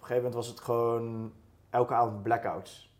[0.00, 1.32] een gegeven moment was het gewoon
[1.70, 2.96] elke avond blackouts.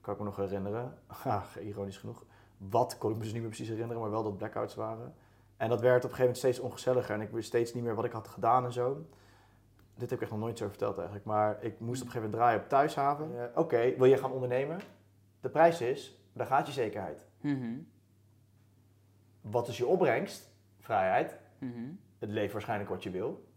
[0.00, 0.98] Kan ik me nog herinneren.
[1.06, 2.24] Ha, ironisch genoeg.
[2.56, 5.14] Wat kon ik me dus niet meer precies herinneren, maar wel dat blackouts waren.
[5.56, 7.94] En dat werd op een gegeven moment steeds ongezelliger en ik wist steeds niet meer
[7.94, 9.04] wat ik had gedaan en zo.
[9.94, 12.30] Dit heb ik echt nog nooit zo verteld eigenlijk, maar ik moest op een gegeven
[12.30, 13.40] moment draaien op thuishaven.
[13.40, 14.80] Eh, Oké, wil je gaan ondernemen?
[15.40, 17.26] De prijs is, daar gaat je zekerheid.
[17.40, 17.78] Mhm.
[19.40, 20.50] Wat is je opbrengst?
[20.80, 21.38] Vrijheid.
[21.58, 21.84] Mhm.
[22.18, 23.47] Het levert waarschijnlijk wat je wil.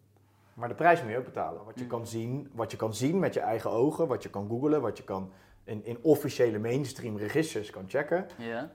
[0.62, 1.66] Maar de prijs moet je ook betalen.
[1.66, 1.89] Wat je, Mm.
[1.89, 4.98] kan zien, wat je kan zien met je eigen ogen, wat je kan googlen, wat
[4.98, 5.31] je kan
[5.63, 8.26] in, in officiële mainstream registers kan checken,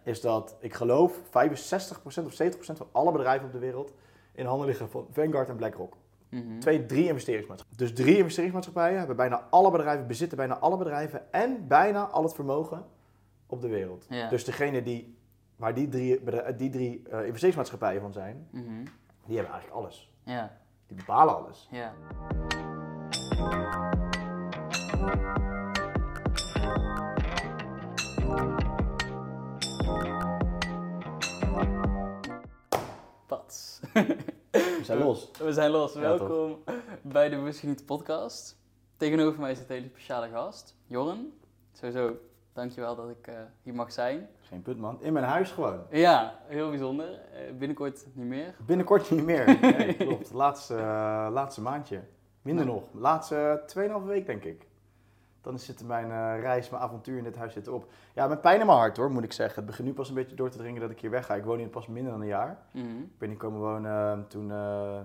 [0.02, 3.92] is dat ik geloof 65% of 70% van alle bedrijven op de wereld
[4.32, 5.96] in handen liggen van Vanguard en BlackRock.
[6.28, 6.58] Mhm.
[6.58, 7.88] Twee, drie investeringsmaatschappijen.
[7.94, 12.34] Dus drie investeringsmaatschappijen hebben bijna alle bedrijven, bezitten bijna alle bedrijven en bijna al het
[12.34, 12.84] vermogen
[13.46, 14.06] op de wereld.
[14.30, 15.16] Dus degene die,
[15.56, 16.20] waar die drie,
[16.56, 18.64] die drie eh, investeringsmaatschappijen van zijn, Mhm.
[19.26, 20.12] die hebben eigenlijk alles.
[20.24, 20.56] Ja.
[20.86, 21.68] Die bepalen alles.
[21.70, 21.94] Ja.
[33.26, 33.80] Pats.
[34.52, 35.30] We zijn los.
[35.38, 35.92] We zijn los.
[35.92, 36.62] Ja, Welkom
[37.02, 38.56] bij de Wist Geniet podcast.
[38.96, 41.38] Tegenover mij zit een hele speciale gast, Jorren.
[41.72, 42.16] Sowieso,
[42.52, 44.28] dankjewel dat ik eh, hier mag zijn.
[44.48, 45.02] Geen punt man.
[45.02, 45.80] In mijn huis gewoon.
[45.90, 47.08] Ja, heel bijzonder.
[47.08, 48.54] Eh, binnenkort niet meer.
[48.66, 49.58] Binnenkort niet meer.
[49.60, 50.32] Nee, klopt.
[50.32, 52.00] Laatste, eh, laatste maandje.
[52.42, 52.82] Minder nog.
[52.92, 54.66] Laatste 2,5 week denk ik.
[55.40, 57.90] Dan zit mijn eh, reis, mijn avontuur in dit huis zit erop.
[58.14, 59.56] Ja, met pijn in mijn hart hoor, moet ik zeggen.
[59.56, 61.34] Het begint nu pas een beetje door te dringen dat ik hier wegga.
[61.34, 62.58] Ik woon hier pas minder dan een jaar.
[62.70, 62.98] Mhm.
[62.98, 65.00] Ik ben hier komen wonen eh, toen eh,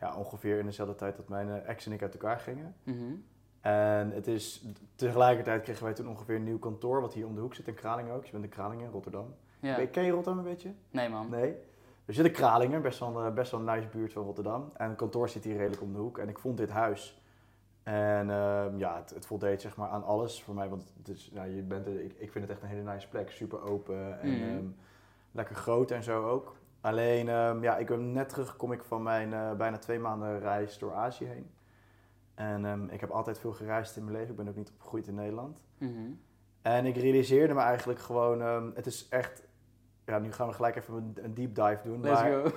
[0.00, 2.74] ja, ongeveer in dezelfde tijd dat mijn eh, ex en ik uit elkaar gingen.
[2.82, 3.14] Mhm.
[3.60, 7.40] En het is, tegelijkertijd kregen wij toen ongeveer een nieuw kantoor, wat hier om de
[7.40, 8.24] hoek zit in Kralingen ook.
[8.24, 9.34] Je bent in Kralingen, Rotterdam.
[9.60, 9.86] Ja.
[9.86, 10.72] Ken je Rotterdam een beetje?
[10.90, 11.30] Nee man.
[11.30, 11.54] Nee.
[12.04, 14.70] We zitten in Kralingen, best wel, een, best wel een nice buurt van Rotterdam.
[14.76, 16.18] En het kantoor zit hier redelijk om de hoek.
[16.18, 17.22] En ik vond dit huis.
[17.82, 20.68] En ehm, ja, het, het voldeed zeg maar aan alles voor mij.
[20.68, 23.30] Want het is, nou, je bent, ik, ik vind het echt een hele nice plek.
[23.30, 24.42] Super open en Mhm.
[24.56, 24.64] ehm,
[25.32, 26.56] lekker groot en zo ook.
[26.80, 30.40] Alleen, ehm, ja, ik ben net terug, kom ik van mijn eh, bijna twee maanden
[30.40, 31.50] reis door Azië heen.
[32.40, 34.30] En ehm, ik heb altijd veel gereisd in mijn leven.
[34.30, 35.58] Ik ben ook niet opgegroeid in Nederland.
[35.78, 36.10] Mhm.
[36.62, 39.42] En ik realiseerde me eigenlijk gewoon, ehm, het is echt,
[40.06, 42.00] ja, nu gaan we gelijk even een, een deep dive doen.
[42.00, 42.50] Let's maar, go.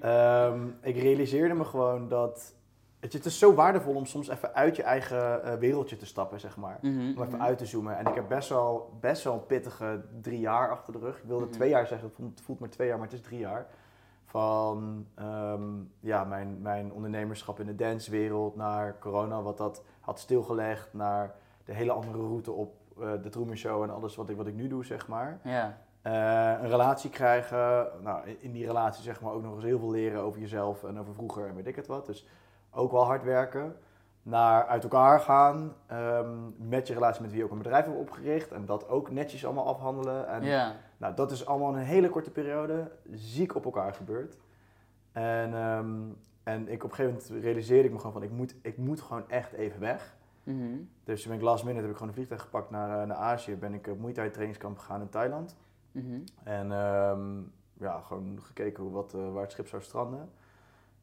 [0.00, 2.54] ehm, ik realiseerde me gewoon dat,
[3.00, 6.40] je, het is zo waardevol om soms even uit je eigen eh, wereldje te stappen,
[6.40, 6.78] zeg maar.
[6.80, 7.42] Mhm, Om even mhm.
[7.42, 7.98] uit te zoomen.
[7.98, 11.18] En ik heb best wel, best wel een pittige drie jaar achter de rug.
[11.18, 13.22] Ik wilde twee jaar zeggen, het voelt, het voelt maar twee jaar, maar het is
[13.22, 13.66] drie jaar.
[14.38, 15.62] Van ehm,
[16.00, 21.34] ja, mijn, mijn ondernemerschap in de dancewereld naar corona, wat dat had stilgelegd, naar
[21.64, 24.54] de hele andere route op eh, de Truman Show en alles wat ik, wat ik
[24.54, 25.38] nu doe, zeg maar.
[25.42, 25.78] Ja.
[26.02, 29.78] Eh, een relatie krijgen, nou, in- in die relatie zeg maar ook nog eens heel
[29.78, 32.06] veel leren over jezelf en over vroeger en weet ik het wat.
[32.06, 32.26] Dus
[32.70, 33.76] ook wel hard werken.
[34.26, 37.98] Naar uit elkaar gaan, ehm, met je relatie met wie je ook een bedrijf hebt
[37.98, 40.28] opgericht en dat ook netjes allemaal afhandelen.
[40.28, 40.42] En
[40.96, 44.38] nou, dat is allemaal in een hele korte periode ziek op elkaar gebeurd.
[45.12, 46.02] En, ehm,
[46.42, 49.00] en ik, op een gegeven moment realiseerde ik me gewoon van, ik moet, ik moet
[49.00, 50.16] gewoon echt even weg.
[50.42, 50.76] Mhm.
[51.04, 53.16] Dus toen ben ik last minute, heb ik gewoon een vliegtuig gepakt naar, eh, naar
[53.16, 53.56] Azië.
[53.56, 55.56] Ben ik op Muay Thai trainingskamp gegaan in Thailand.
[55.92, 56.20] Mhm.
[56.44, 57.40] En ehm,
[57.72, 60.30] ja, gewoon gekeken hoe, wat, eh, waar het schip zou stranden.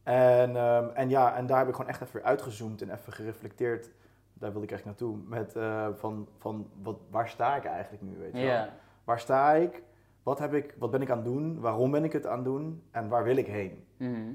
[0.03, 3.89] En, ehm, en ja, en daar heb ik gewoon echt even uitgezoomd en even gereflecteerd.
[4.33, 5.17] Daar wilde ik echt naartoe.
[5.27, 8.65] Met eh, van, van wat, waar sta ik eigenlijk nu, weet je wel?
[9.03, 9.83] Waar sta ik?
[10.23, 10.75] Wat, heb ik?
[10.77, 11.59] wat ben ik aan het doen?
[11.59, 12.83] Waarom ben ik het aan het doen?
[12.91, 13.85] En waar wil ik heen?
[13.97, 14.33] Mhm.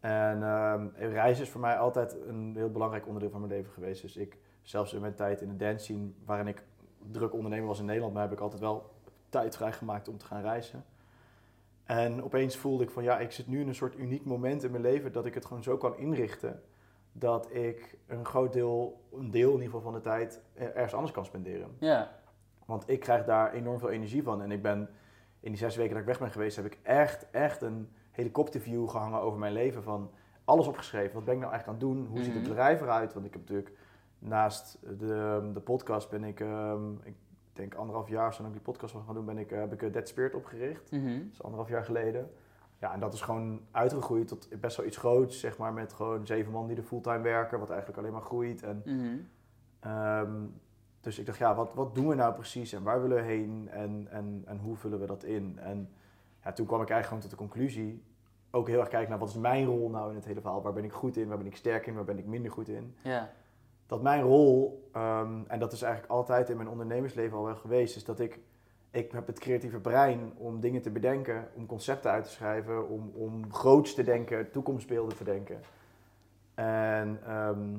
[0.00, 4.02] En ehm, reizen is voor mij altijd een heel belangrijk onderdeel van mijn leven geweest.
[4.02, 6.62] Dus ik, zelfs in mijn tijd in de dance scene, waarin ik
[7.10, 8.90] druk ondernemer was in Nederland, maar heb ik altijd wel
[9.28, 10.84] tijd vrijgemaakt om te gaan reizen.
[11.84, 14.70] En opeens voelde ik van ja, ik zit nu in een soort uniek moment in
[14.70, 16.62] mijn leven dat ik het gewoon zo kan inrichten
[17.12, 20.94] dat ik een groot deel, een deel in ieder geval van de tijd, er- ergens
[20.94, 21.76] anders kan spenderen.
[21.78, 22.10] Ja.
[22.66, 24.42] Want ik krijg daar enorm veel energie van.
[24.42, 24.78] En ik ben
[25.40, 28.88] in die zes weken dat ik weg ben geweest, heb ik echt, echt een helikopterview
[28.88, 29.82] gehangen over mijn leven.
[29.82, 30.10] Van
[30.44, 31.14] alles opgeschreven.
[31.14, 32.06] Wat ben ik nou eigenlijk aan het doen?
[32.06, 32.48] Hoe ziet het Mhm.
[32.52, 33.12] bedrijf eruit?
[33.14, 33.72] Want ik heb natuurlijk
[34.18, 37.14] naast de, de podcast ben ik, ehm, ik
[37.56, 39.82] denk anderhalf jaar zodat ik die podcast wil gaan doen, ben ik, eh, heb ik
[39.82, 40.90] eh, Dead Spirit opgericht.
[40.90, 41.04] Mhm.
[41.18, 42.30] Dat is anderhalf jaar geleden.
[42.80, 46.26] Ja, en dat is gewoon uitgegroeid tot best wel iets groots, zeg maar, met gewoon
[46.26, 48.62] zeven man die er fulltime werken, wat eigenlijk alleen maar groeit.
[48.62, 49.16] En Mhm.
[49.80, 50.42] Ehm,
[51.00, 53.68] dus ik dacht, ja, wat, wat doen we nou precies en waar willen we heen
[53.70, 55.58] en, en, en hoe vullen we dat in?
[55.58, 55.88] En
[56.44, 58.02] ja, toen kwam ik eigenlijk gewoon tot de conclusie,
[58.50, 60.62] ook heel erg kijken naar wat is mijn rol nou in het hele verhaal?
[60.62, 62.68] Waar ben ik goed in, waar ben ik sterk in, waar ben ik minder goed
[62.68, 62.94] in?
[63.02, 63.30] Ja.
[63.86, 67.96] Dat mijn rol, ehm, en dat is eigenlijk altijd in mijn ondernemersleven al wel geweest,
[67.96, 68.38] is dat ik,
[68.90, 73.12] ik heb het creatieve brein om dingen te bedenken, om concepten uit te schrijven, om,
[73.14, 75.60] om groots te denken, toekomstbeelden te denken.
[76.54, 77.78] En ehm,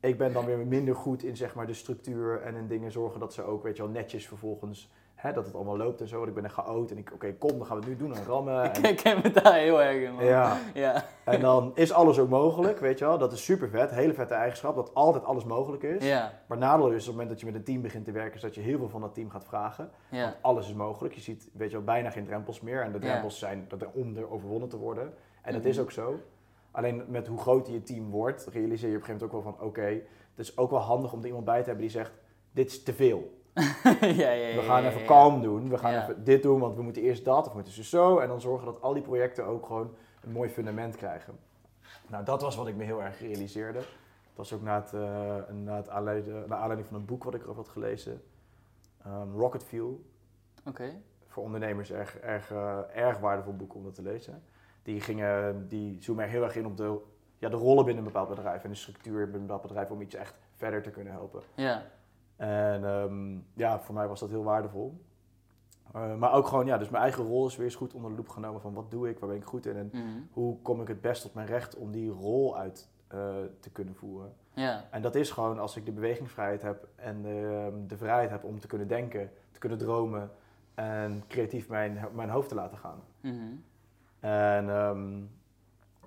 [0.00, 3.20] ik ben dan weer minder goed in zeg maar, de structuur en in dingen zorgen
[3.20, 4.90] dat ze ook weet je wel, netjes vervolgens,
[5.26, 6.16] hè, dat het allemaal loopt en zo.
[6.16, 8.16] Want ik ben een chaot en ik, oké, kom, dan gaan we het nu doen
[8.16, 8.72] en rammen.
[8.74, 10.24] En, Ik ken me daar heel erg in, man.
[10.24, 11.04] ja, Ja.
[11.24, 13.18] en dan is alles ook mogelijk, weet je wel.
[13.18, 16.04] Dat is super vet, hele vette eigenschap, dat altijd alles mogelijk is.
[16.08, 16.32] Ja.
[16.46, 18.40] Maar nadeel is op het moment dat je met een team begint te werken, is
[18.40, 19.90] dat je heel veel van dat team gaat vragen.
[20.10, 20.22] Ja.
[20.22, 21.14] Want alles is mogelijk.
[21.14, 22.82] Je ziet weet je wel, bijna geen drempels meer.
[22.82, 25.14] En de drempels zijn dat er om er overwonnen te worden.
[25.42, 25.70] En dat Mhm.
[25.70, 26.20] is ook zo.
[26.70, 29.66] Alleen met hoe groot je team wordt, realiseer je op een gegeven moment ook wel
[29.66, 29.66] van...
[29.66, 30.00] Oké,
[30.34, 32.12] het is ook wel handig om er iemand bij te hebben die zegt...
[32.52, 33.35] Dit is te veel.
[34.22, 35.68] ja, ja, We gaan even kalm doen.
[35.68, 37.38] We gaan even dit doen, want we moeten eerst dat.
[37.38, 38.18] Of we moeten dus zo.
[38.18, 41.38] En dan zorgen dat al die projecten ook gewoon een mooi fundament krijgen.
[42.06, 43.78] Nou, dat was wat ik me heel erg realiseerde.
[43.78, 47.34] Dat was ook na, het, eh, na, het aanleiding, naar aanleiding van een boek wat
[47.34, 48.22] ik erover had gelezen.
[49.04, 50.04] Ehm, Rocket Fuel
[50.64, 50.92] Oké.
[51.26, 54.42] voor ondernemers erg, erg, eh, erg waardevol boek om dat te lezen.
[54.82, 56.98] Die, gingen, die zoomen er heel erg in op de,
[57.38, 60.00] ja, de rollen binnen een bepaald bedrijf en de structuur binnen een bepaald bedrijf om
[60.00, 61.42] iets echt verder te kunnen helpen.
[61.54, 61.82] Ja.
[62.36, 65.00] En ehm, ja, voor mij was dat heel waardevol.
[65.92, 68.16] Eh, maar ook gewoon, ja, dus mijn eigen rol is weer eens goed onder de
[68.16, 70.02] loep genomen van wat doe ik, waar ben ik goed in en Mhm.
[70.30, 73.94] hoe kom ik het best tot mijn recht om die rol uit eh, te kunnen
[73.94, 74.32] voeren.
[74.54, 74.84] Ja.
[74.90, 78.44] En dat is gewoon als ik de bewegingsvrijheid heb en de, ehm, de vrijheid heb
[78.44, 80.30] om te kunnen denken, te kunnen dromen
[80.74, 82.98] en creatief mijn, mijn hoofd te laten gaan.
[83.20, 83.34] Mhm.
[84.20, 85.22] En ehm,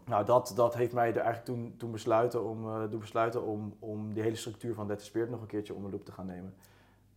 [0.09, 4.13] nou, dat, dat heeft mij er eigenlijk toen, toen besluiten om, doen besluiten om, om
[4.13, 6.53] die hele structuur van Dead Spirit nog een keertje onder de loep te gaan nemen.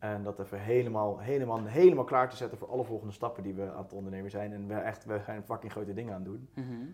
[0.03, 3.71] En dat even helemaal, helemaal, helemaal klaar te zetten voor alle volgende stappen die we
[3.71, 4.53] aan het ondernemen zijn.
[4.53, 6.49] En we, echt, we zijn fucking grote dingen aan het doen.
[6.55, 6.87] Mhm.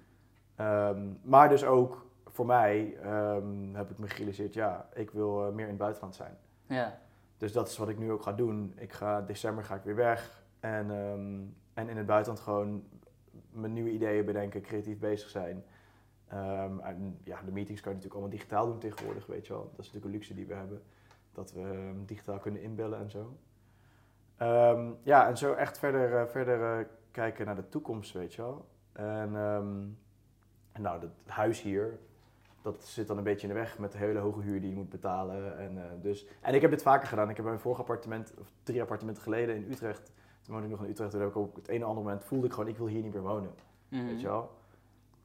[0.55, 5.53] Ehm, maar dus ook voor mij ehm, heb ik me gerealiseerd, ja, ik wil eh,
[5.53, 6.37] meer in het buitenland zijn.
[6.67, 6.99] Ja.
[7.37, 8.73] Dus dat is wat ik nu ook ga doen.
[8.77, 10.43] Ik ga, december ga ik weer weg.
[10.61, 11.41] En, ehm,
[11.75, 12.85] en in het buitenland gewoon
[13.51, 15.65] mijn nieuwe ideeën bedenken, creatief bezig zijn.
[16.29, 19.63] Ehm, en ja, de meetings kan je natuurlijk allemaal digitaal doen tegenwoordig, weet je wel.
[19.63, 20.83] Dat is natuurlijk een luxe die we hebben.
[21.33, 23.37] Dat we ehm, digitaal kunnen inbellen en zo.
[24.37, 28.43] Ehm, ja, en zo echt verder, eh, verder eh, kijken naar de toekomst, weet je
[28.43, 28.69] wel.
[28.93, 29.33] En
[30.79, 31.99] nou, het huis hier,
[32.63, 34.77] dat zit dan een beetje in de weg met de hele hoge huur die je
[34.77, 35.59] moet betalen.
[35.59, 37.29] En, eh, dus, en ik heb dit vaker gedaan.
[37.29, 40.71] Ik heb bij mijn vorige appartement, of drie appartementen geleden in Utrecht, toen woonde ik
[40.71, 42.69] nog in Utrecht, toen heb ik op het ene of andere moment voelde ik gewoon,
[42.69, 43.51] ik wil hier niet meer wonen.
[43.89, 44.07] Mhm.
[44.07, 44.51] Weet je wel?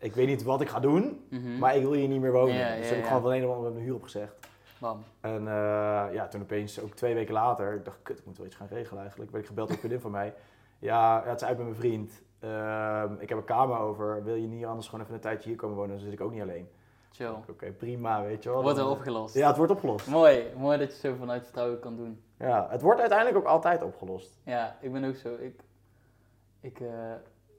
[0.04, 1.58] Ik weet niet wat ik ga doen, Mhm.
[1.58, 2.54] maar ik wil hier niet meer wonen.
[2.56, 4.34] Ja, dus heb ik gewoon van een of andere mijn huur opgezegd.
[4.80, 5.04] Bam.
[5.22, 8.46] En eh, ja, toen opeens, ook twee weken later, ik dacht, kut, ik moet wel
[8.46, 9.32] iets gaan regelen eigenlijk.
[9.32, 10.34] werd ik gebeld door een vriendin van mij.
[10.80, 12.22] Ja, ja, het is uit met mijn vriend.
[12.40, 14.24] Ehm, ik heb een kamer over.
[14.24, 15.92] Wil je niet anders gewoon even een tijdje hier komen wonen?
[15.92, 16.70] Dan zit ik ook niet alleen.
[17.12, 17.34] Chill.
[17.50, 18.62] Oké, prima, weet je wel.
[18.62, 19.34] Wordt wel opgelost.
[19.36, 20.08] Ja, het wordt opgelost.
[20.08, 20.44] Mooi.
[20.58, 22.24] Mooi dat je zo vanuit vertrouwen kan doen.
[22.38, 24.38] Ja, het wordt uiteindelijk ook altijd opgelost.
[24.44, 25.30] Ja, ik ben ook zo.
[25.40, 25.60] Ik,
[26.60, 26.88] ik, eh,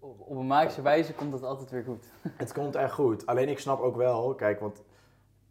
[0.04, 2.06] op, een magische wijze komt het altijd weer goed.
[2.36, 3.26] Het komt echt goed.
[3.26, 4.82] Alleen ik snap ook wel, kijk, want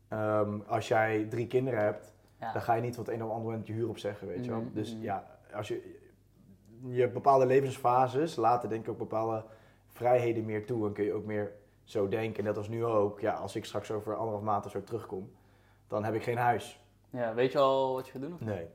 [0.08, 2.54] ehm, als jij drie kinderen hebt, Ja.
[2.54, 4.52] dan ga je niet het een op het andere moment je huur opzeggen, weet je
[4.52, 4.62] wel.
[4.62, 5.04] Mhm, Dus mhm.
[5.04, 6.00] ja, als je,
[6.86, 9.44] je hebt bepaalde levensfases laten denk ik ook bepaalde
[9.88, 11.52] vrijheden meer toe en kun je ook meer
[11.84, 12.44] zo denken.
[12.44, 15.32] Net als nu ook, ja, als ik straks over anderhalf maand of zo terugkom,
[15.88, 16.82] dan heb ik geen huis.
[17.10, 18.34] ja, weet je al wat je gaat doen?
[18.34, 18.40] Of?
[18.40, 18.68] Nee,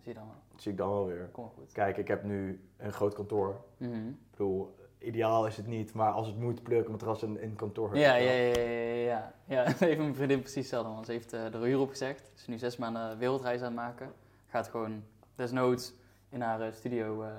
[0.00, 0.36] Zie je dan wel.
[0.52, 1.28] dat zie ik dan wel weer.
[1.32, 1.72] Kom maar goed.
[1.72, 3.60] Kijk, ik heb nu een groot kantoor.
[3.76, 4.08] Mhm.
[4.08, 7.40] Ik bedoel, ideaal is het niet, maar als het moet, pleur ik een matras in,
[7.40, 7.96] in kantoor.
[7.96, 8.54] Ja, ja, ja,
[8.94, 11.04] ja, ja, heeft mijn vriendin precies hetzelfde, man.
[11.04, 12.20] Ze heeft eh, de huur opgezegd.
[12.26, 14.12] Ze is nu zes maanden wereldreis aan het maken.
[14.46, 15.02] Gaat gewoon
[15.34, 15.94] desnoods
[16.28, 17.30] in haar eh, studio eh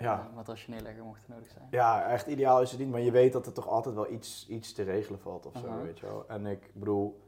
[0.00, 0.26] Ja.
[0.28, 1.66] een matrasje neerleggen mocht het nodig zijn.
[1.70, 4.46] Ja, echt ideaal is het niet, maar je weet dat er toch altijd wel iets,
[4.48, 5.82] iets te regelen valt of zo, Aha.
[5.82, 6.24] weet je wel.
[6.28, 7.20] En ik bedoel,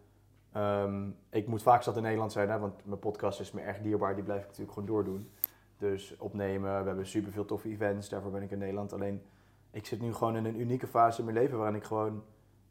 [0.52, 3.78] ehm, ik moet vaak zat in Nederland zijn, hè, want mijn podcast is me erg
[3.80, 5.30] dierbaar, die blijf ik natuurlijk gewoon doordoen.
[5.78, 8.92] Dus opnemen, we hebben superveel toffe events, daarvoor ben ik in Nederland.
[8.92, 9.22] Alleen,
[9.70, 12.22] ik zit nu gewoon in een unieke fase in mijn leven waarin ik gewoon,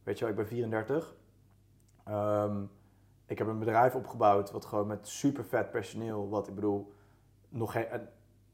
[0.03, 1.15] weet je wel, ik ben 34.
[2.05, 2.63] Ehm,
[3.25, 6.93] ik heb een bedrijf opgebouwd wat gewoon met super vet personeel, wat ik bedoel,
[7.49, 8.07] nog geen, een-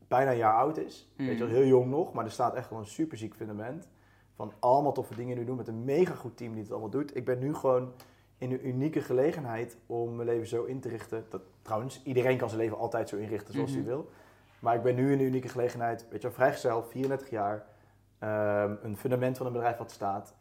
[0.07, 1.11] bijna een jaar oud is.
[1.17, 1.55] Weet je wel, Mhm.
[1.55, 3.87] heel jong nog, maar er staat echt wel een super ziek fundament.
[4.35, 7.15] Van allemaal toffe dingen nu doen met een mega goed team die het allemaal doet.
[7.15, 7.91] Ik ben nu gewoon
[8.37, 11.25] in een unieke gelegenheid om mijn leven zo in te richten.
[11.29, 13.79] Dat, trouwens, iedereen kan zijn leven altijd zo inrichten zoals Mhm.
[13.79, 14.09] hij wil.
[14.59, 17.65] Maar ik ben nu in een unieke gelegenheid, weet je wel, vrijgezel, 34 jaar.
[18.25, 20.35] Ehm, een fundament van een bedrijf wat staat.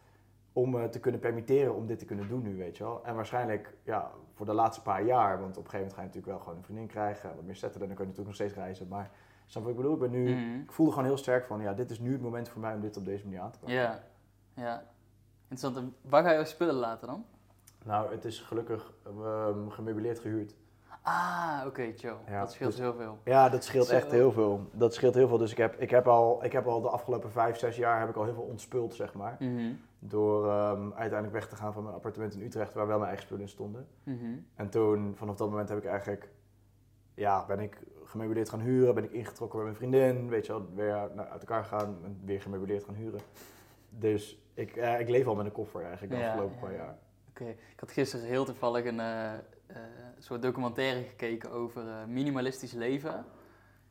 [0.53, 3.05] Om me te kunnen permitteren om dit te kunnen doen nu, weet je wel.
[3.05, 5.41] En waarschijnlijk, ja, voor de laatste paar jaar.
[5.41, 7.35] Want op een gegeven moment ga je natuurlijk wel gewoon een vriendin krijgen.
[7.35, 8.89] Wat meer zetten, dan kun je natuurlijk nog steeds reizen.
[8.89, 9.11] Maar,
[9.47, 9.95] snap wat ik bedoel?
[9.95, 10.35] Ik ben nu...
[10.35, 10.61] Mhm.
[10.61, 12.81] Ik voelde gewoon heel sterk van, ja, dit is nu het moment voor mij om
[12.81, 13.79] dit op deze manier aan te pakken.
[13.79, 14.03] Ja,
[14.55, 14.85] ja.
[15.49, 15.95] Interessant.
[16.01, 17.25] Waar ga je spullen laten dan?
[17.85, 20.55] Nou, het is gelukkig ehm, gemeubileerd gehuurd.
[21.07, 22.15] Ah, oké, chill.
[22.27, 23.19] Ja, dat scheelt dus- heel veel.
[23.25, 24.61] Ja, dat scheelt echt heel veel.
[24.73, 25.39] Dat scheelt heel veel.
[25.39, 28.09] Dus ik heb, ik heb, al, ik heb al de afgelopen vijf, zes jaar heb
[28.09, 29.37] ik al heel veel ontspuld, zeg maar.
[29.39, 29.73] Mhm.
[29.99, 33.25] Door ehm, uiteindelijk weg te gaan van mijn appartement in Utrecht, waar wel mijn eigen
[33.27, 33.87] spullen in stonden.
[34.03, 34.25] Mhm.
[34.55, 36.29] En toen, vanaf dat moment heb ik eigenlijk,
[37.15, 40.67] ja, ben ik gemeubileerd gaan huren, ben ik ingetrokken bij mijn vriendin, weet je wel,
[40.75, 43.21] weer naar- uit elkaar gegaan en weer gemeubileerd gaan huren.
[43.89, 46.73] Dus ik, eh, ik leef al met een koffer eigenlijk de Ja, afgelopen ja, paar
[46.73, 46.77] ja.
[46.77, 46.99] jaar.
[47.29, 49.33] Oké, ik had gisteren heel toevallig een eh,
[49.75, 49.81] eh,
[50.19, 53.25] soort documentaire gekeken over eh, minimalistisch leven.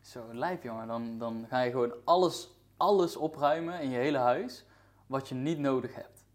[0.01, 4.65] Zo lijp jongen, dan, dan ga je gewoon alles, alles opruimen in je hele huis
[5.07, 6.25] wat je niet nodig hebt.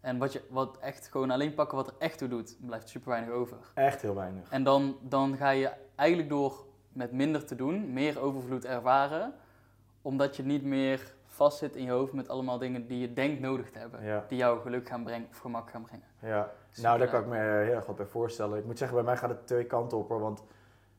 [0.00, 3.08] En wat je wat echt gewoon alleen pakken wat er echt toe doet, blijft super
[3.08, 3.56] weinig over.
[3.74, 4.50] Echt heel weinig.
[4.50, 9.34] En dan, dan ga je eigenlijk door met minder te doen, meer overvloed ervaren,
[10.02, 13.70] omdat je niet meer vastzit in je hoofd met allemaal dingen die je denkt nodig
[13.70, 16.06] te hebben, Ja, die jou geluk gaan brengen of gemak gaan brengen.
[16.20, 16.50] ja.
[16.70, 18.58] Super Nou, daar kan ik me heel erg wat bij voorstellen.
[18.58, 20.44] Ik moet zeggen, bij mij gaat het twee kanten op hoor, want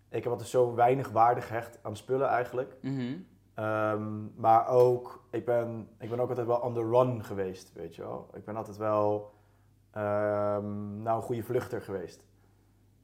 [0.09, 2.75] ik heb altijd zo weinig waarde gehecht aan spullen eigenlijk.
[2.81, 3.17] Mhm.
[3.53, 7.95] Ehm, maar ook, ik ben, ik ben ook altijd wel on the run geweest, weet
[7.95, 8.29] je wel.
[8.33, 9.31] Ik ben altijd wel
[9.91, 12.23] ehm, nou, een goede vluchter geweest.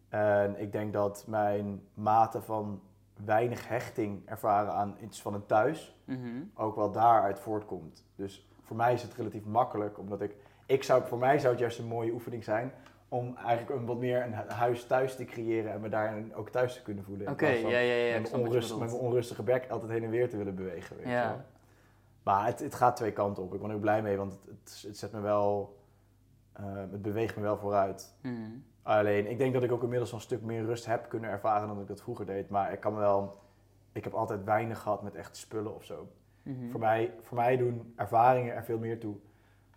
[0.10, 2.82] En ik denk dat mijn mate van
[3.26, 6.44] weinig hechting ervaren aan iets van een thuis Mhm.
[6.54, 8.06] ook wel daaruit voortkomt.
[8.16, 11.60] Dus voor mij is het relatief makkelijk, omdat ik, ik zou, voor mij zou het
[11.60, 12.72] juist een mooie oefening zijn
[13.10, 16.50] om eigenlijk een wat meer een hu- huis thuis te creëren en me daarin ook
[16.50, 17.28] thuis te kunnen voelen.
[17.30, 18.20] Oké, ja, ja, ja.
[18.20, 20.98] Met, onrust, met mijn onrustige bek altijd heen en weer te willen bewegen.
[20.98, 21.28] Weet Ja.
[21.28, 21.42] wel.
[22.24, 23.54] Maar het, het gaat twee kanten op.
[23.54, 25.78] Ik ben er ook blij mee, want het, het, het zet me wel,
[26.54, 28.14] eh, het beweegt me wel vooruit.
[28.22, 28.34] Mhm.
[28.86, 31.82] Alleen, ik denk dat ik ook inmiddels een stuk meer rust heb kunnen ervaren dan
[31.82, 32.50] ik dat vroeger deed.
[32.50, 33.42] Maar ik kan wel,
[33.92, 36.08] ik heb altijd weinig gehad met echt spullen of zo.
[36.44, 36.70] Mhm.
[36.70, 39.16] Voor, mij, voor mij doen ervaringen er veel meer toe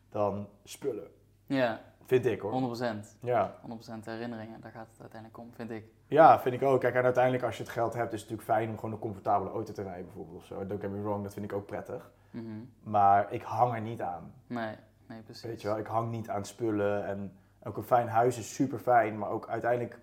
[0.08, 1.10] dan spullen.
[1.46, 2.52] Ja, Vind ik hoor.
[2.52, 3.16] 100%.
[3.20, 3.54] Ja.
[3.60, 5.84] 100% herinneringen, daar gaat het uiteindelijk om, vind ik.
[6.06, 6.80] ja, vind ik ook.
[6.80, 9.00] Kijk, en uiteindelijk als je het geld hebt, is het natuurlijk fijn om gewoon een
[9.00, 10.66] comfortabele auto te rijden bijvoorbeeld of zo.
[10.66, 12.10] Don't get me wrong, dat vind ik ook prettig.
[12.30, 12.44] Mhm.
[12.82, 14.32] Maar ik hang er niet aan.
[14.46, 14.74] Nee,
[15.06, 15.42] nee, precies.
[15.42, 18.78] Weet je wel, ik hang niet aan spullen en ook een fijn huis is super
[18.78, 19.98] fijn, maar ook uiteindelijk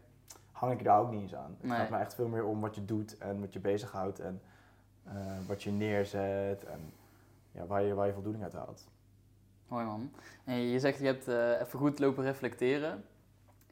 [0.52, 1.56] hang ik daar ook niet eens aan.
[1.60, 1.78] Het Nee.
[1.78, 4.42] gaat me echt veel meer om wat je doet en wat je bezighoudt en
[5.04, 5.14] eh,
[5.48, 6.94] wat je neerzet en
[7.52, 8.88] ja, waar, je, waar je voldoening uit haalt.
[9.68, 10.12] Mooi man.
[10.44, 13.06] En je zegt je hebt eh, even goed lopen reflecteren.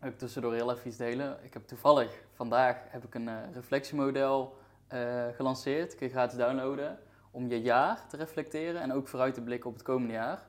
[0.06, 1.38] Ook tussendoor heel even iets delen.
[1.44, 4.62] Ik heb toevallig vandaag heb ik een eh, reflectiemodel
[5.36, 5.96] gelanceerd.
[5.96, 7.00] Kun je gratis downloaden.
[7.32, 10.42] Om je jaar te reflecteren en ook vooruit te blikken op het komende jaar.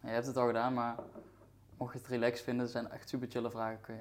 [0.00, 0.94] Nou, je hebt het al gedaan, maar
[1.78, 3.80] mocht je het relaxed vinden, zijn echt super chille vragen.
[3.80, 4.00] Kun je,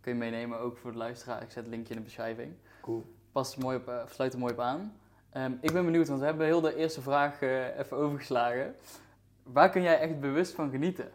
[0.00, 1.42] kun je meenemen, ook voor de luisteraar.
[1.42, 2.54] Ik zet het linkje in de beschrijving.
[2.80, 3.14] Cool.
[3.32, 4.92] Past mooi op, eh, sluit er mooi op aan.
[5.30, 8.74] Ehm, ik ben benieuwd, want we hebben heel de eerste vraag eh, even overgeslagen.
[9.42, 11.10] Waar kun jij echt bewust van genieten?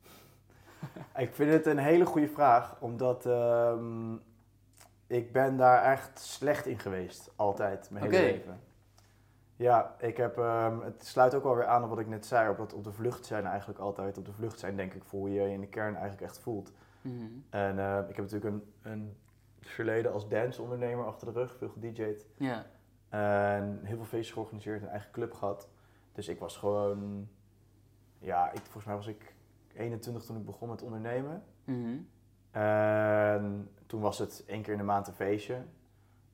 [1.16, 4.14] Ik vind het een hele goede vraag, omdat ehm,
[5.06, 8.26] ik ben daar echt slecht in geweest, altijd, mijn hele Oké.
[8.32, 8.60] leven.
[9.58, 12.56] Ja, ik heb, ehm, het sluit ook alweer aan op wat ik net zei, op
[12.56, 14.18] dat op de vlucht zijn eigenlijk altijd.
[14.18, 16.38] Op de vlucht zijn denk ik voor hoe je je in de kern eigenlijk echt
[16.38, 16.72] voelt.
[17.02, 17.24] Mhm.
[17.50, 19.16] En eh, ik heb natuurlijk een, een
[19.60, 22.26] verleden als dance-ondernemer achter de rug, veel gedj'd.
[22.36, 22.66] Ja.
[23.08, 25.68] En heel veel feestjes georganiseerd, een eigen club gehad.
[26.12, 27.28] Dus ik was gewoon,
[28.18, 29.34] ja, ik, volgens mij was ik
[29.74, 31.42] 21 toen ik begon met ondernemen.
[31.64, 31.96] Mhm.
[32.50, 35.64] En toen was het één keer in de maand een feestje.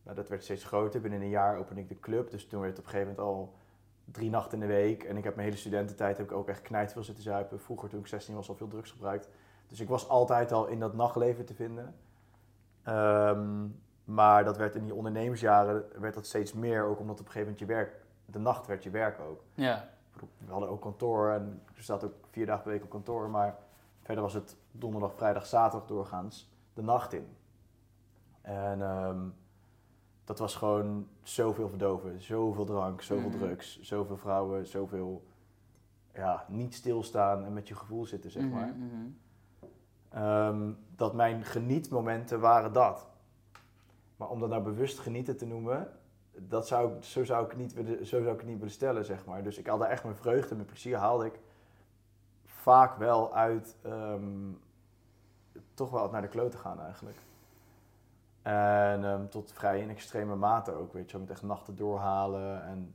[0.04, 1.00] Nou, dat werd steeds groter.
[1.00, 2.30] Binnen een jaar opende ik de club.
[2.30, 3.54] Dus toen werd het op een gegeven moment al
[4.04, 5.02] drie nachten in de week.
[5.02, 7.60] En ik heb mijn hele studententijd heb ik ook echt knijt veel zitten zuipen.
[7.60, 9.28] Vroeger toen ik 16 was al veel drugs gebruikt.
[9.66, 11.94] Dus ik was altijd al in dat nachtleven te vinden.
[12.82, 13.66] Ehm,
[14.04, 16.84] maar dat werd in die ondernemersjaren werd dat steeds meer.
[16.84, 19.42] Ook omdat op een gegeven moment je werk, de nacht werd je werk ook.
[19.54, 19.88] Ja.
[20.38, 23.30] We hadden ook kantoor en er zat ook vier dagen per week op kantoor.
[23.30, 23.58] Maar
[24.02, 27.36] verder was het donderdag, vrijdag, zaterdag doorgaans de nacht in.
[28.40, 29.28] En ehm,
[30.24, 32.20] dat was gewoon zoveel verdoven.
[32.20, 33.38] Zoveel drank, zoveel Mhm.
[33.38, 35.24] drugs, zoveel vrouwen, zoveel
[36.14, 38.66] ja, niet stilstaan en met je gevoel zitten, zeg maar.
[38.76, 39.06] Mhm, mhm.
[40.08, 43.08] Ehm, dat mijn genietmomenten waren dat.
[44.16, 45.88] Maar om dat nou bewust genieten te noemen,
[46.38, 49.04] dat zou, ik- zo, zou ik niet willen, zo zou ik het niet willen stellen,
[49.04, 49.42] zeg maar.
[49.42, 51.40] Dus ik haalde echt mijn vreugde mijn plezier haalde ik
[52.44, 54.50] vaak wel uit, ehm,
[55.74, 57.16] toch wel naar de klote gaan eigenlijk.
[58.44, 62.64] En ehm, tot vrij in extreme mate ook, weet je, met echt nachten doorhalen.
[62.64, 62.94] En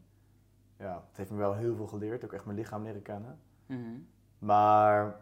[0.77, 3.39] ja, het heeft me wel heel veel geleerd, ook echt mijn lichaam leren kennen.
[3.65, 3.97] Mhm.
[4.39, 5.15] Maar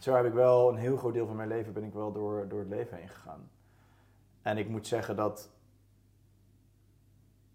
[0.00, 2.48] zo heb ik wel een heel groot deel van mijn leven ben ik wel door,
[2.48, 3.50] door het leven heen gegaan.
[4.42, 5.50] En ik moet zeggen dat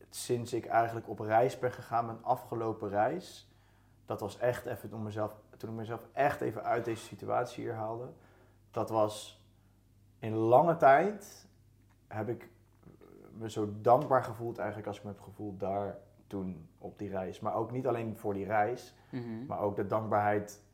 [0.09, 3.51] sinds ik eigenlijk op reis ben gegaan, mijn afgelopen reis,
[4.05, 7.73] dat was echt even om mezelf, toen ik mezelf echt even uit deze situatie hier
[7.73, 8.09] haalde.
[8.71, 9.41] Dat was
[10.19, 11.46] in lange tijd
[12.07, 12.49] heb ik
[13.37, 15.97] me zo dankbaar gevoeld eigenlijk als ik me heb gevoeld daar
[16.27, 17.39] toen op die reis.
[17.39, 19.45] Maar ook niet alleen voor die reis, Mhm.
[19.47, 20.65] maar ook de dankbaarheid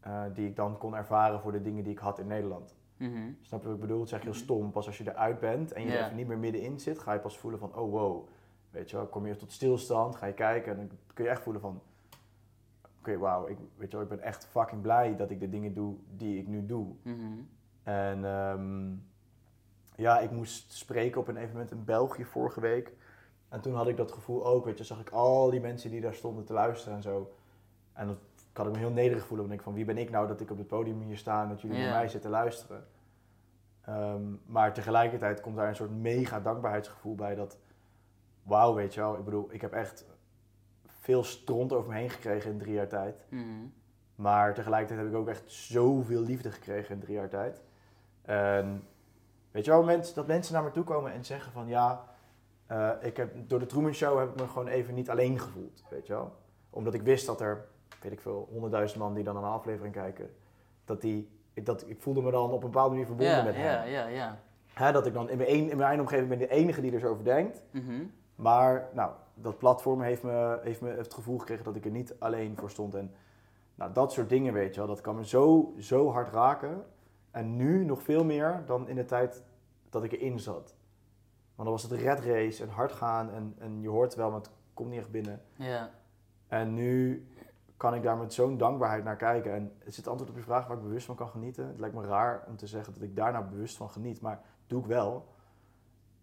[0.00, 2.76] eh, die ik dan kon ervaren voor de dingen die ik had in Nederland.
[2.96, 3.30] Mhm.
[3.40, 3.98] Snap je wat ik bedoel?
[3.98, 4.40] Het is echt heel Mhm.
[4.42, 4.70] stom.
[4.70, 7.18] Pas als je eruit bent en je er even niet meer middenin zit, ga je
[7.18, 8.28] pas voelen van, oh wow.
[8.70, 11.42] Weet je wel, kom je tot stilstand, ga je kijken en dan kun je echt
[11.42, 11.80] voelen van,
[12.98, 15.74] oké, wauw, ik, weet je wel, ik ben echt fucking blij dat ik de dingen
[15.74, 16.86] doe die ik nu doe.
[17.82, 18.90] En ehm,
[19.96, 22.92] ja, ik moest spreken op een evenement in België vorige week.
[23.48, 26.00] En toen had ik dat gevoel ook, weet je, zag ik al die mensen die
[26.00, 27.32] daar stonden te luisteren en zo.
[27.92, 28.18] En dat
[28.52, 30.50] kan ik me heel nederig voelen, want ik van wie ben ik nou dat ik
[30.50, 32.86] op het podium hier sta en dat jullie naar mij zitten luisteren.
[33.80, 37.58] Ehm, maar tegelijkertijd komt daar een soort mega dankbaarheidsgevoel bij dat,
[38.42, 40.04] wauw, weet je wel, ik bedoel, ik heb echt
[40.86, 43.26] veel stront over me heen gekregen in drie jaar tijd.
[43.28, 43.66] Mhm.
[44.14, 47.62] Maar tegelijkertijd heb ik ook echt zoveel liefde gekregen in drie jaar tijd.
[48.22, 48.82] En
[49.52, 52.04] weet je wel, dat mensen naar me toe komen en zeggen van ja,
[52.66, 55.84] eh, ik heb, door de Truman Show heb ik me gewoon even niet alleen gevoeld,
[55.90, 56.32] weet je wel.
[56.70, 57.64] Omdat ik wist dat er,
[58.02, 60.30] weet ik veel, honderdduizend man die dan een aflevering kijken,
[60.84, 63.54] dat die, ik, dat, ik voelde me dan op een bepaalde manier verbonden Ja, met
[63.54, 63.90] ja, hen.
[63.90, 64.38] ja, ja.
[64.72, 67.00] Hè, dat ik dan in mijn, een, in mijn omgeving ben de enige die er
[67.00, 67.62] zo over denkt.
[67.70, 68.04] Mhm.
[68.34, 72.14] Maar nou, dat platform heeft me, heeft me het gevoel gekregen dat ik er niet
[72.18, 72.94] alleen voor stond.
[72.94, 73.14] En
[73.74, 76.84] nou, dat soort dingen, weet je wel, dat kan me zo, zo hard raken.
[77.32, 79.44] En nu nog veel meer dan in de tijd
[79.90, 80.76] dat ik erin zat.
[81.54, 84.38] Want dan was het red race en hard gaan en, en je hoort wel, maar
[84.38, 85.42] het komt niet echt binnen.
[85.56, 85.90] Ja.
[86.48, 87.26] En nu
[87.76, 89.52] kan ik daar met zo'n dankbaarheid naar kijken.
[89.52, 91.66] En is het antwoord op je vraag waar ik bewust van kan genieten?
[91.66, 94.40] Het lijkt me raar om te zeggen dat ik daar nou bewust van geniet, maar
[94.66, 95.26] doe ik wel.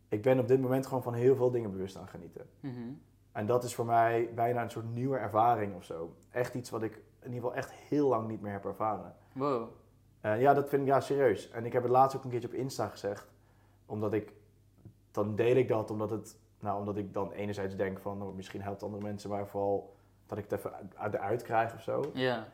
[0.07, 2.49] Ik ben op dit moment gewoon van heel veel dingen bewust aan genieten.
[2.59, 2.91] Mhm.
[3.31, 6.15] En dat is voor mij bijna een soort nieuwe ervaring of zo.
[6.29, 9.15] Echt iets wat ik in ieder geval echt heel lang niet meer heb ervaren.
[9.33, 9.69] Wow.
[10.21, 11.49] Eh, ja, dat vind ik ja serieus.
[11.49, 13.31] En ik heb het laatst ook een keertje op Insta gezegd.
[13.85, 14.33] Omdat ik,
[15.11, 18.61] dan deel ik dat omdat het, nou omdat ik dan enerzijds denk van, nou, misschien
[18.61, 19.95] helpt andere mensen, maar vooral
[20.25, 22.03] dat ik het even uit- de uit krijg of zo.
[22.13, 22.47] Ja.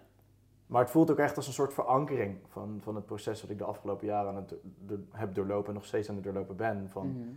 [0.68, 3.58] Maar het voelt ook echt als een soort verankering van, van het proces wat ik
[3.58, 6.90] de afgelopen jaren aan het do- heb doorlopen en nog steeds aan het doorlopen ben.
[6.90, 7.30] Van, Mhm.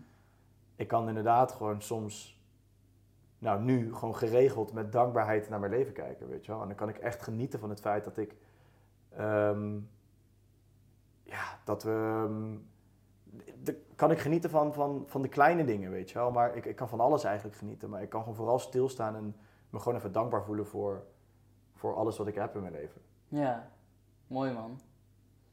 [0.77, 2.41] ik kan inderdaad gewoon soms,
[3.39, 6.61] nou nu, gewoon geregeld met dankbaarheid naar mijn leven kijken, weet je wel.
[6.61, 8.35] En dan kan ik echt genieten van het feit dat ik,
[9.17, 9.79] ehm,
[11.29, 12.57] ja, dat we, ehm,
[13.63, 16.31] de- kan ik genieten van, van, van de kleine dingen, weet je wel.
[16.31, 19.37] Maar ik, ik kan van alles eigenlijk genieten, maar ik kan gewoon vooral stilstaan en
[19.71, 21.03] me gewoon even dankbaar voelen voor,
[21.75, 23.01] voor alles wat ik heb in mijn leven.
[23.29, 23.71] Ja.
[24.27, 24.81] Mooi man.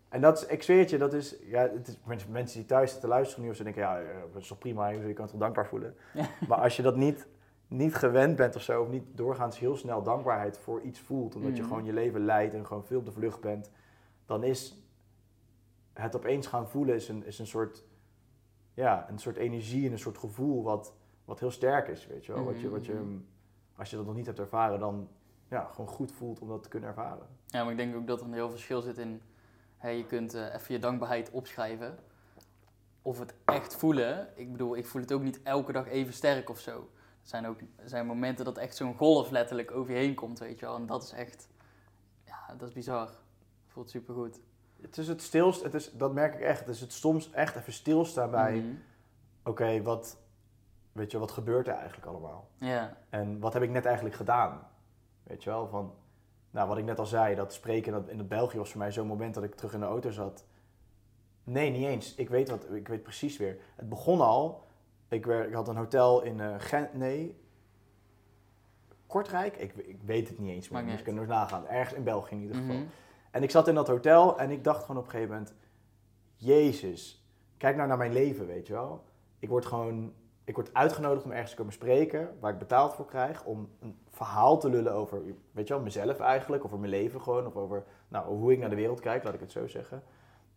[0.10, 2.92] En dat is, ik zweer het je, dat is, ja, het is mensen, die thuis
[2.92, 5.32] zitten luisteren nu of ze denken, ja, eh, dat is toch prima, je kan het
[5.32, 5.96] toch dankbaar voelen.
[6.14, 6.26] Ja.
[6.48, 7.28] Maar als je dat niet,
[7.68, 11.56] niet gewend bent of zo, of niet doorgaans heel snel dankbaarheid voor iets voelt, omdat
[11.56, 11.70] je Mhm.
[11.72, 13.72] gewoon je leven leidt en gewoon veel op de vlucht bent,
[14.26, 14.85] dan is
[16.04, 17.84] het opeens gaan voelen is een, is een soort,
[18.74, 20.94] ja, een soort energie en een soort gevoel wat,
[21.26, 22.44] wat heel sterk is, weet je wel.
[22.44, 23.18] Wat je, wat je, Mhm.
[23.76, 25.10] als je dat nog niet hebt ervaren, dan
[25.50, 27.28] ja, gewoon goed voelt om dat te kunnen ervaren.
[27.46, 29.22] Ja, maar ik denk ook dat er een heel verschil zit in...
[29.78, 31.98] Hè, je kunt eh, even je dankbaarheid opschrijven.
[33.02, 34.28] Of het echt voelen.
[34.36, 36.90] Ik bedoel, ik voel het ook niet elke dag even sterk of zo.
[37.22, 40.40] Er zijn ook er zijn momenten dat echt zo'n golf letterlijk over je heen komt,
[40.40, 40.76] weet je wel.
[40.76, 41.48] En dat is echt...
[42.26, 43.10] Ja, dat is bizar.
[43.68, 44.40] Voelt supergoed.
[44.82, 46.60] Het is het stilst, het is, dat merk ik echt.
[46.60, 48.68] Het is het soms echt even stilstaan bij, Mhm.
[49.44, 50.18] oké, wat,
[50.92, 52.50] weet je, wat gebeurt er eigenlijk allemaal?
[52.58, 52.98] Ja.
[53.10, 54.68] En wat heb ik net eigenlijk gedaan?
[55.24, 55.94] Weet je wel, van,
[56.52, 58.80] nou, wat ik net al zei, dat spreken in, dat, in het België was voor
[58.80, 60.46] mij zo'n moment dat ik terug in de auto zat.
[61.44, 62.16] Nee, niet eens.
[62.16, 63.58] Ik weet, wat, ik weet precies weer.
[63.76, 64.64] Het begon al,
[65.08, 67.36] ik, werd, ik had een hotel in eh, Gent, nee,
[69.08, 69.58] Kortrijk?
[69.58, 71.68] Ik, ik weet het niet eens meer, dus ik kan er nagaan.
[71.68, 72.76] Ergens in België in ieder geval.
[72.76, 72.86] Mhm.
[73.36, 75.54] En ik zat in dat hotel en ik dacht gewoon op een gegeven moment...
[76.36, 79.04] Jezus, kijk nou naar mijn leven, weet je wel.
[79.40, 80.14] Ik word gewoon...
[80.44, 83.98] Ik word uitgenodigd om ergens te komen spreken, waar ik betaald voor krijg, om een
[84.10, 85.22] verhaal te lullen over,
[85.52, 88.70] weet je wel, mezelf eigenlijk, over mijn leven gewoon, of over, nou, hoe ik naar
[88.70, 90.04] de wereld kijk, laat ik het zo zeggen.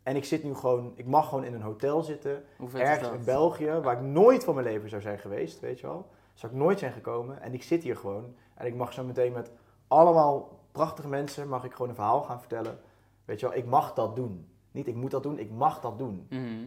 [0.02, 3.80] En ik zit nu gewoon, ik mag gewoon in een hotel zitten, ergens in België,
[3.82, 6.06] waar ik nooit van mijn leven zou zijn geweest, weet je wel.
[6.34, 7.40] Zou ik nooit zijn gekomen.
[7.40, 8.34] En ik zit hier gewoon.
[8.54, 9.50] En ik mag zo meteen met
[9.88, 12.78] allemaal prachtige mensen, mag ik gewoon een verhaal gaan vertellen.
[13.24, 14.48] Weet je wel, ik mag dat doen.
[14.70, 16.26] Niet ik moet dat doen, ik mag dat doen.
[16.30, 16.66] Mhm.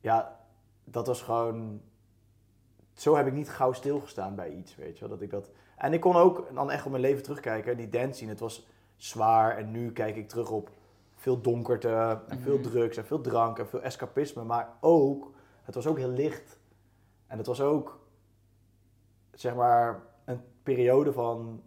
[0.00, 0.40] Ja,
[0.84, 1.80] dat was gewoon...
[2.92, 5.08] Zo heb ik niet gauw stilgestaan bij iets, weet je wel.
[5.08, 5.50] Dat ik dat...
[5.76, 7.76] En ik kon ook dan echt op mijn leven terugkijken.
[7.76, 9.56] Die dance scene, het was zwaar.
[9.56, 10.70] En nu kijk ik terug op
[11.14, 12.62] veel donkerte en veel Mhm.
[12.70, 14.44] drugs en veel drank en veel escapisme.
[14.44, 15.32] Maar ook,
[15.62, 16.58] het was ook heel licht.
[17.26, 17.98] En het was ook,
[19.32, 21.62] zeg maar, een periode van...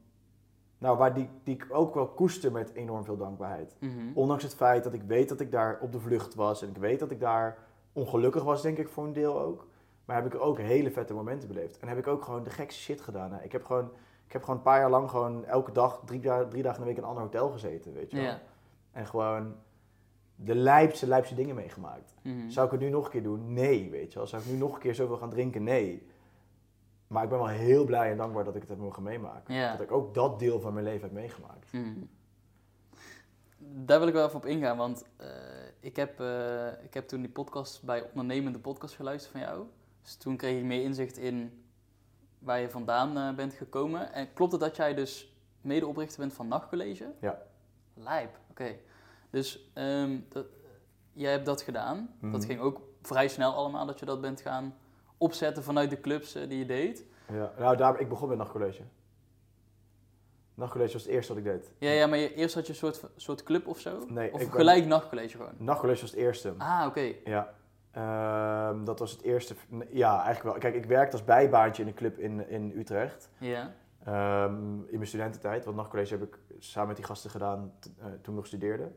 [0.77, 3.75] Nou, waar die, die ik ook wel koester met enorm veel dankbaarheid.
[3.79, 3.91] Mhm.
[4.13, 6.61] Ondanks het feit dat ik weet dat ik daar op de vlucht was.
[6.61, 7.57] En ik weet dat ik daar
[7.93, 9.67] ongelukkig was, denk ik, voor een deel ook.
[10.05, 11.79] Maar heb ik ook hele vette momenten beleefd.
[11.79, 13.31] En heb ik ook gewoon de gekste shit gedaan.
[13.31, 13.43] hè.
[13.43, 13.89] Ik heb gewoon,
[14.25, 16.83] ik heb gewoon een paar jaar lang gewoon elke dag, drie, dagen- drie dagen in
[16.83, 18.25] de week in een ander hotel gezeten, weet je wel.
[18.91, 19.55] En gewoon
[20.35, 22.13] de lijpste, lijpste dingen meegemaakt.
[22.21, 22.49] Mhm.
[22.49, 23.53] Zou ik het nu nog een keer doen?
[23.53, 24.27] Nee, weet je wel.
[24.27, 25.63] Zou ik nu nog een keer zoveel gaan drinken?
[25.63, 26.07] Nee.
[27.07, 29.53] Maar ik ben wel heel blij en dankbaar dat ik het heb mogen meemaken.
[29.53, 29.71] Ja.
[29.71, 31.71] Dat ik ook dat deel van mijn leven heb meegemaakt.
[31.73, 31.99] Mhm.
[33.57, 35.27] Daar wil ik wel even op ingaan, want eh,
[35.79, 39.65] ik, heb, eh, ik heb toen die podcast bij Ondernemende Podcast geluisterd van jou.
[40.01, 41.63] Dus toen kreeg ik meer inzicht in
[42.39, 44.13] waar je vandaan eh, bent gekomen.
[44.13, 47.11] En klopt het dat jij dus medeoprichter bent van Nachtcollege?
[47.21, 47.41] Ja.
[47.93, 48.75] Lijp, oké.
[49.29, 50.45] Dus ehm, dat,
[51.13, 52.09] jij hebt dat gedaan.
[52.21, 52.41] Dat Mhm.
[52.41, 54.75] ging ook vrij snel allemaal, dat je dat bent gaan
[55.17, 57.06] opzetten vanuit de clubs eh, die je deed.
[57.34, 57.51] Ja.
[57.58, 58.82] Nou, daar, ik begon met nachtcollege.
[60.54, 61.71] Nachtcollege was het eerste wat ik deed.
[61.78, 64.06] Ja, ja maar je, eerst had je een soort, soort club of zo?
[64.08, 65.54] Nee, of ben- gelijk nachtcollege gewoon?
[65.58, 66.54] Nachtcollege was het eerste.
[66.58, 67.13] Ah, oké.
[67.25, 67.54] Ja.
[67.91, 69.56] Ehm, dat was het eerste.
[69.91, 70.58] Ja, eigenlijk wel.
[70.58, 73.30] Kijk, ik werkte als bijbaantje in een club in, in Utrecht.
[73.38, 73.73] Ja.
[74.06, 75.65] Ehm, in mijn studententijd.
[75.65, 78.91] Want nachtcollege heb ik samen met die gasten gedaan eh, toen ik nog studeerde.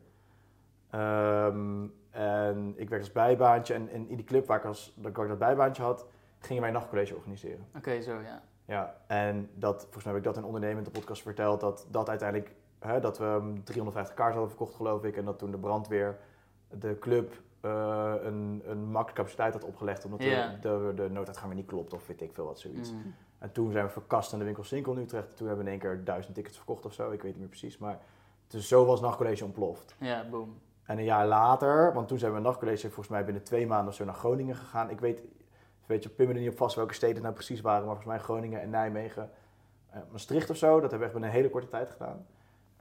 [0.89, 3.73] Ehm, en ik werkte als bijbaantje.
[3.73, 6.05] En, en in die club waar ik, als, dat ik dat bijbaantje had,
[6.39, 7.65] gingen wij een nachtcollege organiseren.
[7.77, 8.41] Oké, zo ja.
[8.65, 12.09] Ja, en dat, volgens mij heb ik dat in ondernemend de podcast verteld, dat, dat
[12.09, 15.57] uiteindelijk, hè, dat we um, 350 kaarten hadden verkocht geloof ik, en dat toen de
[15.57, 16.17] brandweer
[16.69, 20.49] de club eh, een, een max capaciteit had opgelegd, omdat Ja.
[20.49, 22.91] de, de, de nooduitgang weer niet klopt of weet ik veel wat, zoiets.
[22.91, 23.13] Mm.
[23.37, 25.79] En toen zijn we verkast aan de winkel Sinkel in Utrecht, toen hebben we in
[25.79, 27.99] één keer duizend tickets verkocht of zo, ik weet niet meer precies, maar
[28.47, 29.95] dus zo was nachtcollege ontploft.
[29.99, 30.59] Ja, boom.
[30.89, 33.87] En een jaar later, want toen zijn we een nachtcollege volgens mij binnen twee maanden
[33.87, 34.89] of zo naar Groningen gegaan.
[34.89, 35.21] Ik weet,
[35.85, 37.95] weet je, pin me er niet op vast welke steden het nou precies waren, maar
[37.95, 39.31] volgens mij Groningen en Nijmegen.
[39.89, 42.25] Eh, Maastricht of zo, dat hebben we echt binnen een hele korte tijd gedaan.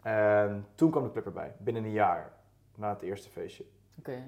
[0.03, 2.33] En toen kwam de club erbij, binnen een jaar,
[2.75, 3.65] na het eerste feestje.
[3.99, 4.23] Oké.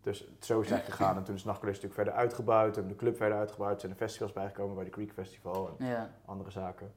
[0.00, 2.98] Dus zo is het gegaan en toen is het nachtcollege natuurlijk verder uitgebouwd, hebben we
[2.98, 6.10] de club verder uitgebouwd, zijn er festivals bijgekomen bij de Creek Festival en Ja.
[6.24, 6.92] andere zaken.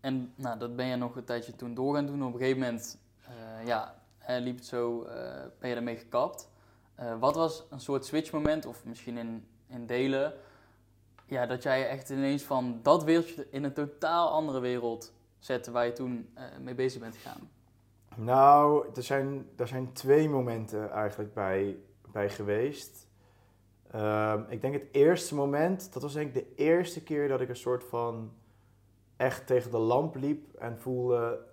[0.00, 2.22] En nou, dat ben je nog een tijdje toen door gaan doen.
[2.26, 6.50] Op een gegeven moment, eh, ja, hè, liep het zo, eh, ben je ermee gekapt.
[6.94, 10.34] Eh, wat was een soort switchmoment, of misschien in, in delen,
[11.26, 15.86] ja, dat jij echt ineens van dat wereldje in een totaal andere wereld zette waar
[15.86, 17.50] je toen eh, mee bezig bent gegaan?
[18.16, 21.76] Nou, er zijn, er zijn twee momenten eigenlijk bij,
[22.12, 23.08] bij geweest.
[23.90, 27.48] Ehm, ik denk het eerste moment, dat was denk ik de eerste keer dat ik
[27.48, 28.32] een soort van
[29.16, 31.46] echt tegen de lamp liep en voelde,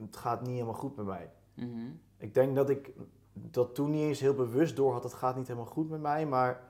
[0.00, 1.30] het gaat niet helemaal goed met mij.
[1.56, 1.86] Mhm.
[2.16, 2.92] Ik denk dat ik
[3.32, 6.26] dat toen niet eens heel bewust door had, het gaat niet helemaal goed met mij,
[6.26, 6.60] maar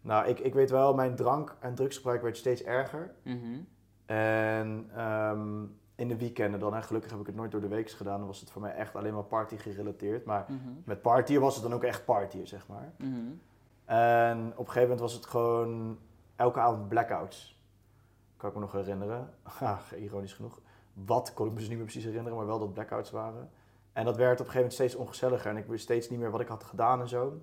[0.00, 3.14] nou, ik, ik weet wel, mijn drank- en drugsgebruik werd steeds erger.
[3.22, 3.58] Mhm.
[4.06, 5.62] En ehm,
[5.94, 8.26] in de weekenden dan, en gelukkig heb ik het nooit door de week gedaan, dan
[8.26, 10.24] was het voor mij echt alleen maar party gerelateerd.
[10.24, 10.58] Maar Mhm.
[10.84, 12.92] met partyen was het dan ook echt partyen, zeg maar.
[12.98, 13.10] Mhm.
[13.84, 15.98] En op een gegeven moment was het gewoon
[16.36, 17.62] elke avond blackouts.
[18.36, 19.30] Kan ik me nog herinneren.
[19.98, 20.60] Ironisch genoeg.
[20.92, 23.50] Wat kon ik me dus niet meer precies herinneren, maar wel dat blackouts waren.
[23.94, 26.30] En dat werd op een gegeven moment steeds ongezelliger en ik wist steeds niet meer
[26.30, 27.40] wat ik had gedaan en zo.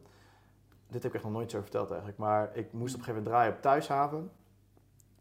[0.87, 2.19] Dit heb ik echt nog nooit zo verteld eigenlijk.
[2.19, 4.31] Maar ik moest op een gegeven moment draaien op thuishaven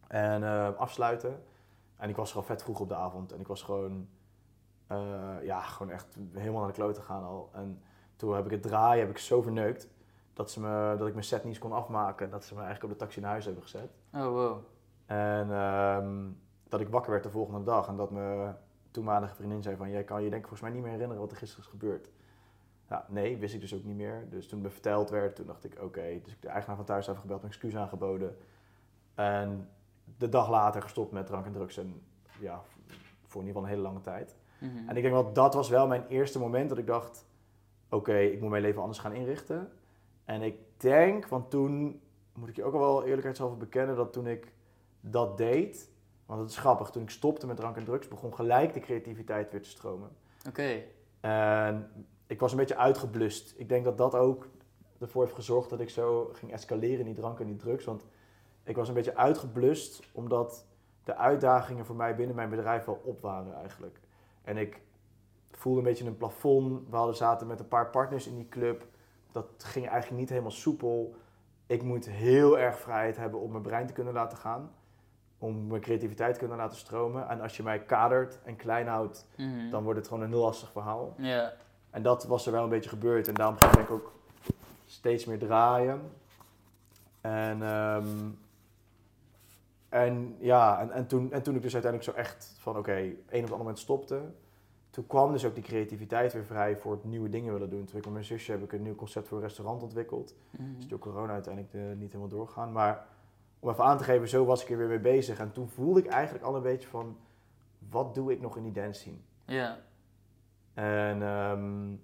[0.07, 1.43] en eh, afsluiten.
[1.97, 4.09] En ik was gewoon vet vroeg op de avond en ik was gewoon,
[4.87, 7.51] eh, ja, gewoon echt helemaal naar de klote gegaan al.
[7.53, 7.83] En
[8.17, 9.89] toen heb ik het draaien, heb ik zo verneukt
[10.33, 12.31] dat, ze me, dat ik mijn set niet eens kon afmaken.
[12.31, 13.91] Dat ze me eigenlijk op de taxi naar huis hebben gezet.
[14.15, 14.59] Oh, wow.
[15.07, 16.29] En ehm,
[16.69, 18.57] dat ik wakker werd de volgende dag en dat mijn
[18.91, 19.91] toenmalige vriendin zei van...
[19.91, 22.11] Jij kan je denk ik volgens mij niet meer herinneren wat er gisteren is gebeurd.
[23.09, 24.27] Nee, wist ik dus ook niet meer.
[24.31, 26.21] Dus toen me verteld werd, toen dacht ik oké.
[26.23, 28.37] Dus ik de eigenaar van thuis heb gebeld, mijn excuus aangeboden.
[29.15, 29.69] En
[30.19, 32.03] de dag later gestopt met drank en drugs en
[32.39, 32.63] ja,
[33.27, 34.37] voor in ieder geval een hele lange tijd.
[34.59, 34.89] Mhm.
[34.89, 37.27] En ik denk wel, dat was wel mijn eerste moment dat ik dacht...
[37.89, 39.73] Oké, ik moet mijn leven anders gaan inrichten.
[40.25, 42.01] En ik denk, want toen
[42.35, 43.97] moet ik je ook al wel eerlijkheidshalve bekennen...
[43.97, 44.53] dat toen ik
[45.01, 45.91] dat deed...
[46.31, 48.09] Want het is grappig, toen ik stopte met drank en drugs...
[48.09, 50.11] begon gelijk de creativiteit weer te stromen.
[50.49, 50.83] Oké.
[51.21, 53.55] En ik was een beetje uitgeblust.
[53.57, 54.49] Ik denk dat dat ook
[54.99, 57.85] ervoor heeft gezorgd dat ik zo ging escaleren in die drank en die drugs.
[57.85, 58.07] Want
[58.63, 60.67] ik was een beetje uitgeblust omdat
[61.05, 64.01] de uitdagingen voor mij binnen mijn bedrijf wel op waren eigenlijk.
[64.43, 64.81] En ik
[65.51, 66.89] voelde een beetje een plafond.
[66.91, 68.87] We hadden zaten met een paar partners in die club.
[69.33, 71.15] Dat ging eigenlijk niet helemaal soepel.
[71.67, 74.71] Ik moet heel erg vrijheid hebben om mijn brein te kunnen laten gaan.
[75.43, 77.29] Om mijn creativiteit te kunnen laten stromen.
[77.29, 79.71] En als je mij kadert en klein houdt, Mhm.
[79.71, 81.15] dan wordt het gewoon een heel lastig verhaal.
[81.91, 83.29] En dat was er wel een beetje gebeurd.
[83.29, 84.13] En daarom ging ik ook
[84.87, 86.01] steeds meer draaien.
[87.21, 88.07] En, ehm,
[89.89, 93.15] en ja, en, en, toen, en toen ik dus uiteindelijk zo echt van oké, een
[93.29, 94.21] of ander moment stopte.
[94.91, 97.85] Toen kwam dus ook die creativiteit weer vrij voor het nieuwe dingen willen doen.
[97.85, 100.35] Toen ik met mijn zusje heb ik een nieuw concept voor een restaurant ontwikkeld.
[100.51, 100.75] Mhm.
[100.77, 102.73] Dus door corona uiteindelijk eh, niet helemaal doorgaan.
[102.73, 103.07] Maar
[103.61, 105.39] om even aan te geven, zo was ik er weer mee bezig.
[105.39, 107.17] En toen voelde ik eigenlijk al een beetje van,
[107.89, 109.17] wat doe ik nog in die dance scene?
[109.45, 109.79] Ja.
[110.75, 111.95] En ehm,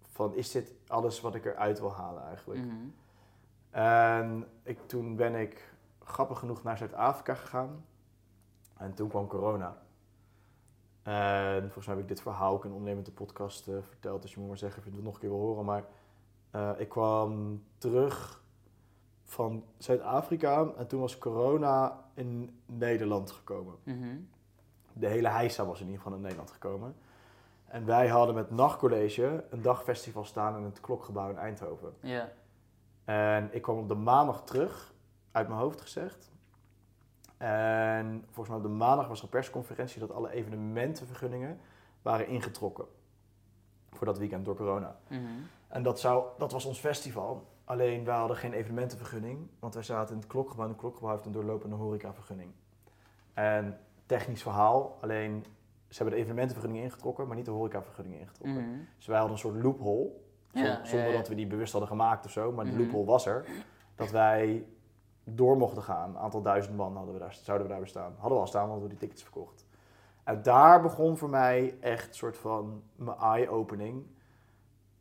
[0.00, 2.64] van, is dit alles wat ik eruit wil halen eigenlijk?
[2.64, 2.74] Mhm.
[3.70, 7.84] En ik, toen ben ik grappig genoeg naar Zuid-Afrika gegaan.
[8.76, 9.76] En toen kwam corona.
[11.02, 14.22] En volgens mij heb ik dit verhaal ook in een ondernemende podcast eh, verteld.
[14.22, 15.64] Dus je moet maar zeggen of je het nog een keer wil horen.
[15.64, 15.84] Maar
[16.50, 18.37] eh, ik kwam terug
[19.28, 23.74] van Zuid-Afrika en toen was corona in Nederland gekomen.
[23.82, 24.16] Mhm.
[24.92, 26.96] De hele heisa was in ieder geval in Nederland gekomen.
[27.64, 31.94] En wij hadden met Nachtcollege een dagfestival staan in het Klokgebouw in Eindhoven.
[32.00, 32.32] Ja.
[33.04, 34.94] En ik kwam op de maandag terug,
[35.32, 36.30] uit mijn hoofd gezegd.
[37.36, 41.60] En volgens mij op de maandag was er een persconferentie dat alle evenementenvergunningen
[42.02, 42.84] waren ingetrokken.
[43.90, 44.98] Voor dat weekend door corona.
[45.08, 45.22] Mhm.
[45.68, 47.46] En dat, zou, dat was ons festival.
[47.68, 50.64] Alleen wij hadden geen evenementenvergunning, want wij zaten in het klokgebouw.
[50.64, 52.50] En het klokgebouw heeft een doorlopende horecavergunning.
[53.34, 55.44] En technisch verhaal, alleen
[55.88, 58.62] ze hebben de evenementenvergunning ingetrokken, maar niet de horecavergunning ingetrokken.
[58.70, 58.78] Mhm.
[58.96, 60.10] Dus wij hadden een soort loophole,
[60.52, 62.52] Ja, zonder ja, dat we die bewust hadden gemaakt of zo.
[62.52, 62.80] Maar de Mhm.
[62.80, 63.46] loophole was er,
[63.94, 64.66] dat wij
[65.24, 66.08] door mochten gaan.
[66.10, 68.12] Een aantal duizend man hadden we daar, zouden we daar bestaan.
[68.18, 69.66] Hadden we al staan, want we hadden die tickets verkocht.
[70.24, 74.06] En daar begon voor mij echt een soort van mijn eye-opening.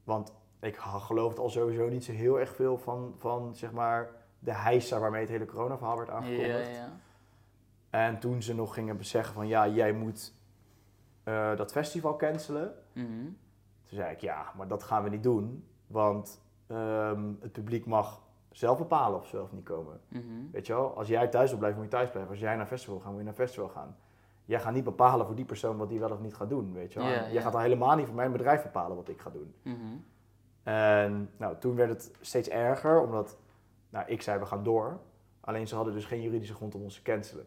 [0.03, 4.54] Want ik geloofde al sowieso niet zo heel erg veel van, van zeg maar, de
[4.54, 6.76] heisa waarmee het hele corona-verhaal werd Ja, aangekondigd.
[6.76, 7.00] ja.
[7.89, 10.34] En toen ze nog gingen zeggen van ja, jij moet
[11.24, 12.74] eh, dat festival cancelen.
[12.93, 13.24] Mhm.
[13.84, 15.67] Toen zei ik ja, maar dat gaan we niet doen.
[15.88, 20.00] Want ehm, het publiek mag zelf bepalen of ze wel of niet komen.
[20.08, 20.24] Mhm.
[20.52, 22.32] Weet je wel, als jij thuis wil blijven, moet je thuis blijven.
[22.32, 23.96] Als jij naar festival gaat, moet je naar festival gaan.
[24.46, 26.93] Jij gaat niet bepalen voor die persoon wat die wel of niet gaat doen, weet
[26.93, 27.08] je wel.
[27.08, 27.41] Ja, Jij ja.
[27.41, 29.54] gaat al helemaal niet voor mijn bedrijf bepalen wat ik ga doen.
[29.62, 29.76] Mhm.
[30.67, 33.38] En nou, toen werd het steeds erger, omdat
[33.89, 34.99] nou, ik zei we gaan door.
[35.39, 37.45] Alleen ze hadden dus geen juridische grond om ons te cancelen.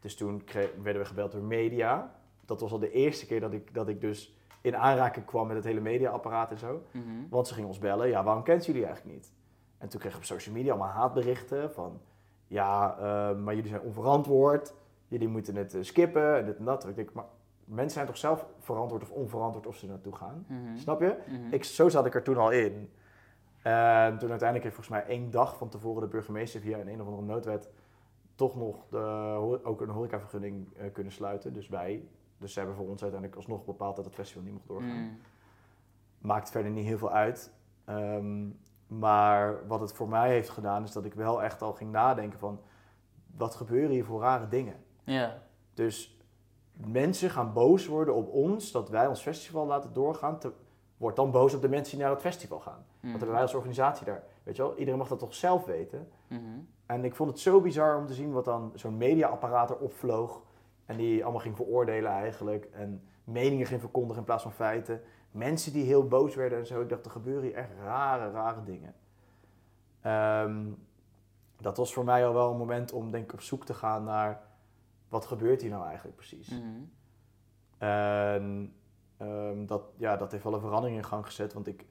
[0.00, 0.42] Dus toen
[0.82, 2.14] werden we gebeld door media.
[2.44, 5.56] Dat was al de eerste keer dat ik, dat ik dus in aanraking kwam met
[5.56, 6.82] het hele mediaapparaat en zo.
[6.90, 7.04] Mhm.
[7.30, 9.32] Want ze gingen ons bellen, ja, waarom kent jullie eigenlijk niet?
[9.78, 12.00] En toen kregen we op social media allemaal haatberichten van,
[12.46, 14.74] ja, eh, maar jullie zijn onverantwoord,
[15.08, 16.88] jullie moeten het eh, skippen en dit en dat.
[16.88, 17.26] Ik denk, maar
[17.64, 20.44] mensen zijn toch zelf verantwoord of onverantwoord of ze naartoe gaan?
[20.48, 20.76] Mhm.
[20.76, 21.16] Snap je?
[21.28, 21.52] Mhm.
[21.52, 22.90] Ik, zo zat ik er toen al in.
[23.62, 27.00] En toen uiteindelijk heeft volgens mij één dag van tevoren de burgemeester via een een
[27.00, 27.70] of andere noodwet
[28.34, 31.52] toch nog de, ook een horecavergunning eh, kunnen sluiten.
[31.52, 34.66] Dus wij, dus ze hebben voor ons uiteindelijk alsnog bepaald dat het festival niet mocht
[34.68, 35.14] doorgaan Mhm.
[36.18, 37.52] maakt verder niet heel veel uit.
[37.84, 38.48] Ehm,
[38.86, 42.38] maar wat het voor mij heeft gedaan, is dat ik wel echt al ging nadenken
[42.38, 42.60] van...
[43.36, 44.76] wat gebeuren hier voor rare dingen?
[45.04, 45.42] Ja.
[45.74, 46.18] Dus
[46.72, 50.38] mensen gaan boos worden op ons dat wij ons festival laten doorgaan.
[50.38, 50.52] Te,
[50.96, 52.84] wordt dan boos op de mensen die naar het festival gaan.
[53.00, 54.22] Wat hebben wij als organisatie daar?
[54.42, 56.08] Weet je wel, iedereen mag dat toch zelf weten?
[56.28, 56.40] Mhm.
[56.86, 60.42] En ik vond het zo bizar om te zien wat dan zo'n mediaapparaat erop vloog.
[60.86, 62.68] En die allemaal ging veroordelen eigenlijk.
[62.72, 65.00] En meningen ging verkondigen in plaats van feiten.
[65.30, 66.80] Mensen die heel boos werden en zo.
[66.80, 68.94] Ik dacht, er gebeuren hier echt rare, rare dingen.
[70.00, 70.66] Ehm,
[71.60, 74.04] dat was voor mij al wel een moment om denk ik op zoek te gaan
[74.04, 74.42] naar...
[75.12, 76.48] wat gebeurt hier nou eigenlijk precies?
[76.48, 76.82] Mhm.
[77.78, 78.74] En
[79.16, 81.52] ehm, dat, ja, dat heeft wel een verandering in gang gezet.
[81.52, 81.86] Want ik,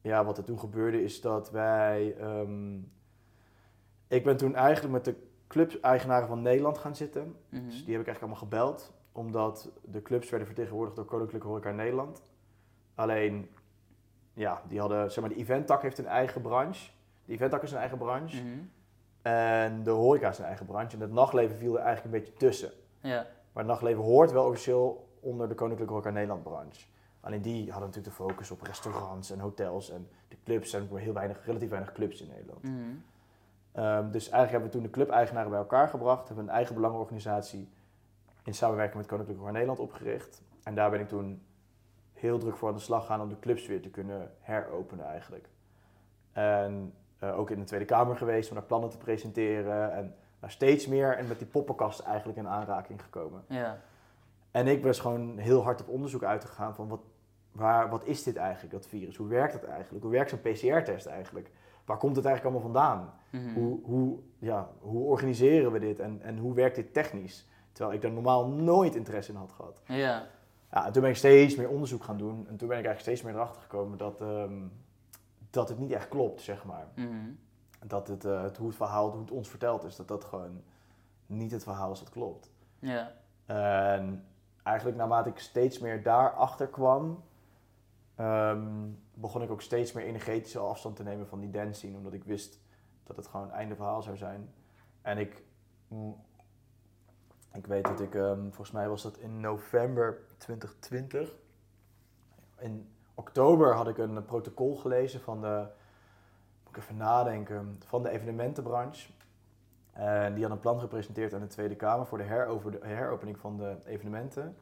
[0.00, 2.16] ja, wat er toen gebeurde is dat wij.
[2.16, 2.78] ehm,
[4.08, 7.36] ik ben toen eigenlijk met de clubeigenaren van Nederland gaan zitten.
[7.48, 7.64] Mhm.
[7.64, 8.92] Dus die heb ik eigenlijk allemaal gebeld.
[9.12, 12.22] Omdat de clubs werden vertegenwoordigd door Koninklijke Horeca Nederland.
[12.94, 13.50] Alleen,
[14.32, 16.90] ja, die hadden, zeg maar, de eventtak heeft een eigen branche.
[17.24, 18.42] De eventtak is een eigen branche.
[18.42, 18.58] Mhm.
[19.22, 20.96] En de horeca is een eigen branche.
[20.96, 22.70] En het nachtleven viel er eigenlijk een beetje tussen.
[23.00, 23.26] Ja.
[23.52, 26.86] Maar het nachtleven hoort wel officieel onder de Koninklijke Horeca Nederland branche.
[27.20, 30.70] Alleen die hadden natuurlijk de focus op restaurants en hotels en de clubs.
[30.70, 32.62] zijn maar heel weinig, relatief weinig clubs in Nederland.
[32.62, 32.74] Mhm.
[33.72, 36.26] Ehm, dus eigenlijk hebben we toen de clubeigenaren bij elkaar gebracht.
[36.26, 37.68] Hebben een eigen belangenorganisatie
[38.44, 40.42] in samenwerking met Koninklijke Horeca Nederland opgericht.
[40.62, 41.42] En daar ben ik toen
[42.12, 45.48] heel druk voor aan de slag gaan om de clubs weer te kunnen heropenen eigenlijk.
[46.32, 49.92] En eh, ook in de Tweede Kamer geweest om daar plannen te presenteren.
[49.92, 53.44] En daar steeds meer en met die poppenkast eigenlijk in aanraking gekomen.
[53.48, 53.78] Ja.
[54.50, 57.00] En ik was gewoon heel hard op onderzoek uitgegaan van wat,
[57.52, 59.16] waar, wat is dit eigenlijk, dat virus?
[59.16, 60.04] Hoe werkt het eigenlijk?
[60.04, 61.50] Hoe werkt zo'n PCR-test eigenlijk?
[61.84, 63.12] Waar komt het eigenlijk allemaal vandaan?
[63.30, 63.54] Mhm.
[63.54, 67.48] Hoe, hoe, ja, hoe organiseren we dit en, en hoe werkt dit technisch?
[67.72, 69.80] Terwijl ik daar normaal nooit interesse in had gehad.
[69.84, 70.26] Ja.
[70.72, 72.46] Ja, en toen ben ik steeds meer onderzoek gaan doen.
[72.48, 74.62] En toen ben ik eigenlijk steeds meer erachter gekomen dat, ehm,
[75.50, 76.88] dat het niet echt klopt, zeg maar.
[76.94, 77.30] Mhm.
[77.86, 80.62] Dat het, eh, het, hoe het verhaal, hoe het ons verteld is, dat dat gewoon
[81.26, 82.52] niet het verhaal is dat klopt.
[82.78, 83.12] Ja.
[83.46, 84.24] En
[84.62, 87.24] eigenlijk naarmate ik steeds meer daarachter kwam,
[88.14, 92.12] ehm, begon ik ook steeds meer energetische afstand te nemen van die dance scene, omdat
[92.12, 92.60] ik wist
[93.02, 94.52] dat het gewoon einde verhaal zou zijn.
[95.02, 95.44] En ik,
[95.88, 96.16] mm,
[97.52, 101.36] ik weet dat ik, ehm, volgens mij was dat in november 2020,
[102.58, 102.88] in
[103.20, 105.66] oktober had ik een protocol gelezen van de,
[106.64, 109.10] moet ik even nadenken, van de evenementenbranche.
[109.92, 113.38] En die had een plan gepresenteerd aan de Tweede Kamer voor de, herover, de heropening
[113.38, 114.56] van de evenementen.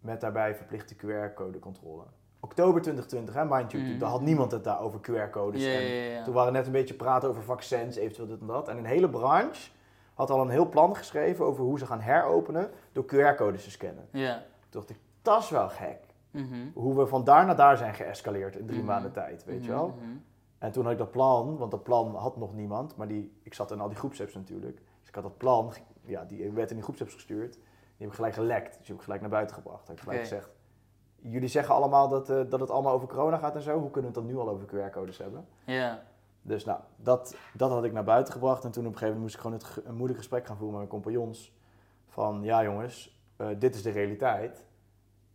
[0.00, 2.02] Met daarbij verplichte QR-codecontrole.
[2.40, 5.64] Oktober 2020, hè, mind you, daar had niemand het daar over QR-codes.
[5.64, 8.68] En toen waren net een beetje praten over vaccins, eventueel dit en dat.
[8.68, 9.70] En een hele branche
[10.14, 14.08] had al een heel plan geschreven over hoe ze gaan heropenen door QR-codes te scannen.
[14.68, 15.98] Toen dacht ik, dat is wel gek.
[16.34, 16.68] Mhm.
[16.74, 18.88] Hoe we van daar naar daar zijn geëscaleerd in drie Mhm.
[18.88, 19.94] maanden tijd, weet je Mhm, wel.
[20.58, 23.54] En toen had ik dat plan, want dat plan had nog niemand, maar die, ik
[23.54, 24.76] zat in al die groepsapps natuurlijk.
[25.00, 25.72] Dus ik had dat plan,
[26.04, 27.52] ja, die werd in die groepsapps gestuurd.
[27.52, 27.62] Die
[27.98, 29.86] heb ik gelijk gelekt, dus die heb ik gelijk naar buiten gebracht.
[29.88, 30.50] Heb ik gelijk gezegd,
[31.16, 33.78] jullie zeggen allemaal dat, eh, dat het allemaal over corona gaat en zo.
[33.80, 35.46] Hoe kunnen we het dan nu al over QR-codes hebben?
[35.64, 36.02] Ja.
[36.42, 38.64] Dus nou, dat, dat had ik naar buiten gebracht.
[38.64, 40.78] En toen op een gegeven moment moest ik gewoon het, een moeilijk gesprek gaan voeren
[40.78, 41.52] met mijn compagnons.
[42.08, 44.66] Van, ja jongens, eh, dit is de realiteit.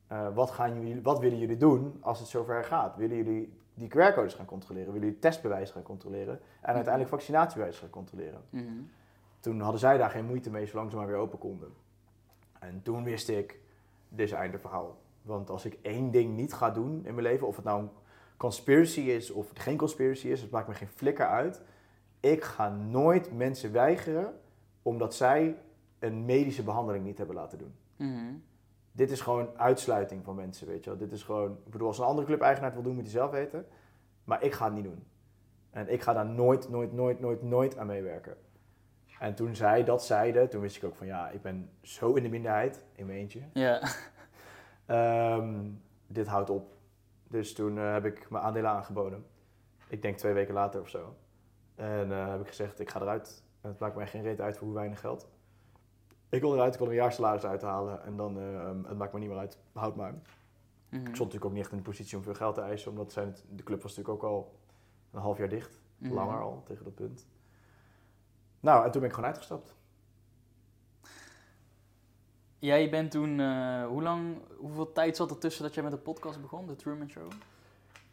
[0.09, 2.95] Eh, wat, gaan jullie, wat willen jullie doen als het zover gaat?
[2.95, 4.93] Willen jullie die QR-codes gaan controleren?
[4.93, 6.39] Willen jullie testbewijs gaan controleren?
[6.61, 8.41] En uiteindelijk vaccinatiebewijs gaan controleren?
[8.49, 8.65] Mhm.
[9.39, 11.73] Toen hadden zij daar geen moeite mee, zolang ze maar weer open konden.
[12.59, 13.59] En toen wist ik,
[14.09, 14.97] dit is einde verhaal.
[15.21, 17.89] Want als ik één ding niet ga doen in mijn leven, of het nou een
[18.37, 21.61] conspiracy is of geen conspiracy is, het maakt me geen flikker uit.
[22.19, 24.33] Ik ga nooit mensen weigeren
[24.81, 25.57] omdat zij
[25.99, 27.73] een medische behandeling niet hebben laten doen.
[27.95, 28.33] Mhm.
[28.99, 30.99] Dit is gewoon uitsluiting van mensen, weet je wel.
[30.99, 33.31] Dit is gewoon, ik bedoel, als een andere club-eigenaar het wil doen, moet hij zelf
[33.31, 33.65] weten.
[34.23, 35.03] Maar ik ga het niet doen.
[35.69, 38.37] En ik ga daar nooit, nooit, nooit, nooit, nooit aan meewerken.
[39.19, 42.23] En toen zij dat zeiden, toen wist ik ook van ja, ik ben zo in
[42.23, 43.41] de minderheid, in mijn eentje.
[43.53, 43.81] Ja.
[44.85, 45.69] Ehm,
[46.07, 46.73] dit houdt op.
[47.27, 49.25] Dus toen eh, heb ik mijn aandelen aangeboden.
[49.87, 51.15] Ik denk twee weken later of zo.
[51.75, 53.43] En eh, heb ik gezegd, ik ga eruit.
[53.61, 55.29] En het maakt mij geen reet uit voor hoe weinig geld.
[56.29, 58.03] Ik wil eruit, ik wil een jaar salaris uithalen.
[58.03, 60.11] En dan, eh, het maakt me niet meer uit, houd maar.
[60.13, 60.21] Mhm.
[60.95, 62.91] Ik stond natuurlijk ook niet echt in de positie om veel geld te eisen.
[62.91, 64.55] Omdat zijn het- de club was natuurlijk ook al
[65.11, 65.79] een half jaar dicht.
[65.97, 66.13] Mhm.
[66.13, 67.27] Langer al, tegen dat punt.
[68.59, 69.75] Nou, en toen ben ik gewoon uitgestapt.
[72.59, 75.97] Jij bent toen, eh, hoe lang, hoeveel tijd zat er tussen dat jij met de
[75.97, 77.31] podcast begon, de Truman Show?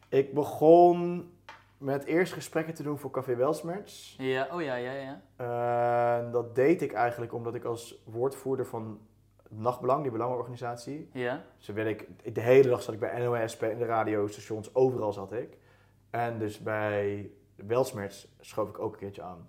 [0.09, 1.31] Ik begon
[1.79, 4.15] met eerst gesprekken te doen voor Café Welsmerts.
[4.19, 5.21] Ja, oh ja, ja, ja.
[6.17, 9.01] En dat deed ik eigenlijk omdat ik als woordvoerder van
[9.49, 11.09] Nachtbelang, die belangenorganisatie.
[11.13, 11.43] Ja,
[11.75, 15.57] werd ik, de hele dag zat ik bij NOS, bij de radiostations, overal zat ik.
[16.11, 19.49] En dus bij Welsmerts schoof ik ook een keertje aan.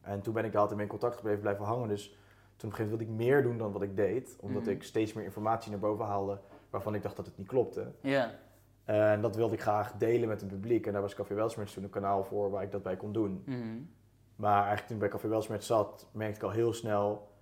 [0.00, 1.88] En toen ben ik daar altijd mee in contact gebleven, blijven hangen.
[1.88, 2.08] Dus
[2.56, 4.36] toen op een gegeven moment wilde ik meer doen dan wat ik deed.
[4.40, 4.70] Omdat Mhm.
[4.70, 6.38] ik steeds meer informatie naar boven haalde
[6.70, 7.92] waarvan ik dacht dat het niet klopte.
[8.00, 8.34] ja.
[8.88, 10.86] En dat wilde ik graag delen met het publiek.
[10.86, 13.42] En daar was Café Welsmerts toen een kanaal voor waar ik dat bij kon doen.
[13.46, 13.78] Mhm.
[14.36, 17.32] Maar eigenlijk toen ik bij Café Welsmerts zat, merkte ik al heel snel...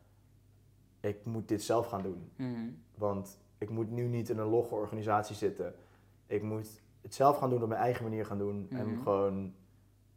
[1.01, 2.31] ik moet dit zelf gaan doen.
[2.37, 2.69] Mhm.
[2.95, 5.75] Want ik moet nu niet in een logge organisatie zitten.
[6.27, 8.67] Ik moet het zelf gaan doen, op mijn eigen manier gaan doen.
[8.71, 9.03] En Mhm.
[9.03, 9.55] gewoon,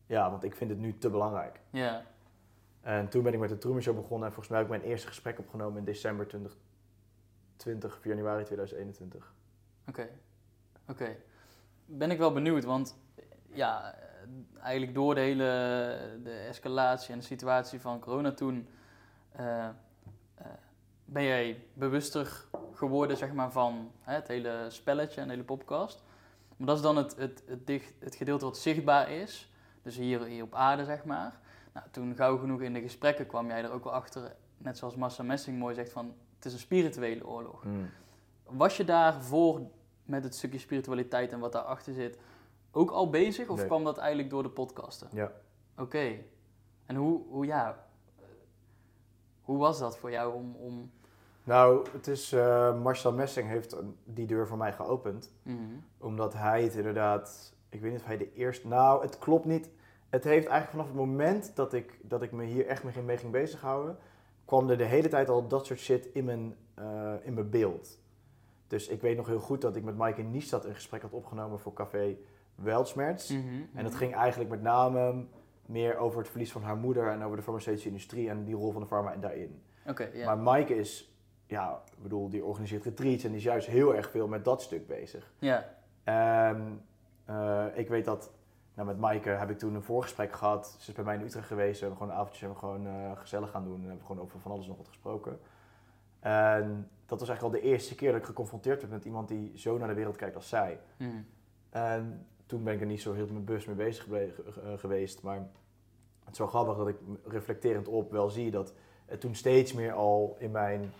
[0.05, 1.59] ja, want ik vind het nu te belangrijk.
[1.69, 2.03] Ja,
[2.81, 4.27] En toen ben ik met de Truman Show begonnen.
[4.27, 9.33] En volgens mij heb ik mijn eerste gesprek opgenomen in december 2020, of januari 2021.
[9.87, 10.07] oké.
[10.89, 11.15] Oké.
[11.85, 12.97] Ben ik wel benieuwd, want
[13.53, 13.95] ja,
[14.61, 15.43] eigenlijk door de hele
[16.23, 18.67] de escalatie en de situatie van corona toen...
[19.31, 19.71] eh, eh,
[21.05, 26.03] ben jij bewuster geworden zeg maar, van hè, het hele spelletje en de hele podcast.
[26.57, 29.51] Maar dat is dan het, het, het, dicht, het gedeelte wat zichtbaar is.
[29.81, 31.39] Dus hier, hier op aarde, zeg maar.
[31.73, 34.95] Nou, toen gauw genoeg in de gesprekken kwam jij er ook wel achter, net zoals
[34.95, 37.63] Massa Messing mooi zegt, van het is een spirituele oorlog.
[38.43, 39.61] Was je daarvoor
[40.09, 42.17] met het stukje spiritualiteit en wat daarachter zit
[42.71, 43.49] ook al bezig?
[43.49, 43.65] Of Nee.
[43.65, 45.07] kwam dat eigenlijk door de podcasten?
[45.11, 45.31] Ja.
[45.77, 46.15] Oké.
[46.85, 47.85] En hoe, hoe, ja,
[49.41, 50.55] hoe was dat voor jou om...
[50.55, 50.91] om
[51.43, 55.31] Nou, het is, eh, Marcel Messing heeft die deur voor mij geopend.
[55.43, 55.57] mhm,
[55.97, 59.69] Omdat hij het inderdaad, ik weet niet of hij de eerste, nou het klopt niet.
[60.09, 63.31] Het heeft eigenlijk vanaf het moment dat ik, dat ik me hier echt mee ging,
[63.31, 63.97] bezighouden,
[64.45, 67.99] kwam er de hele tijd al dat soort shit in mijn, eh, in mijn beeld.
[68.69, 71.59] Dus ik weet nog heel goed dat ik met Maaike Niestad een gesprek had opgenomen
[71.59, 72.17] voor Café
[72.55, 73.29] Weltsmerts.
[73.29, 74.01] mhm, En dat mhm.
[74.01, 75.25] ging eigenlijk met name
[75.65, 78.71] meer over het verlies van haar moeder en over de farmaceutische industrie en die rol
[78.71, 79.61] van de farma daarin.
[79.87, 80.09] Oké.
[80.25, 81.13] Maar Maaike is,
[81.45, 84.61] ja, ik bedoel, die organiseert retreats en die is juist heel erg veel met dat
[84.61, 85.33] stuk bezig.
[85.39, 85.77] ja.
[86.03, 86.85] En
[87.25, 88.31] eh, ik weet dat,
[88.73, 90.75] nou met Maaike heb ik toen een voorgesprek gehad.
[90.79, 91.79] Ze is bij mij in Utrecht geweest.
[91.79, 93.73] We hebben gewoon een avondje hebben we gewoon, eh, gezellig gaan doen.
[93.73, 95.39] En hebben we gewoon over van alles nog wat gesproken.
[96.19, 99.51] En dat was eigenlijk al de eerste keer dat ik geconfronteerd werd met iemand die
[99.55, 100.79] zo naar de wereld kijkt als zij.
[100.97, 101.09] mhm,
[101.69, 104.23] En toen ben ik er niet zo heel bewust mee bezig eh,
[104.77, 105.21] geweest.
[105.21, 105.47] Maar
[106.23, 108.73] het is wel grappig dat ik reflecterend op wel zie dat
[109.05, 110.91] het toen steeds meer al in mijn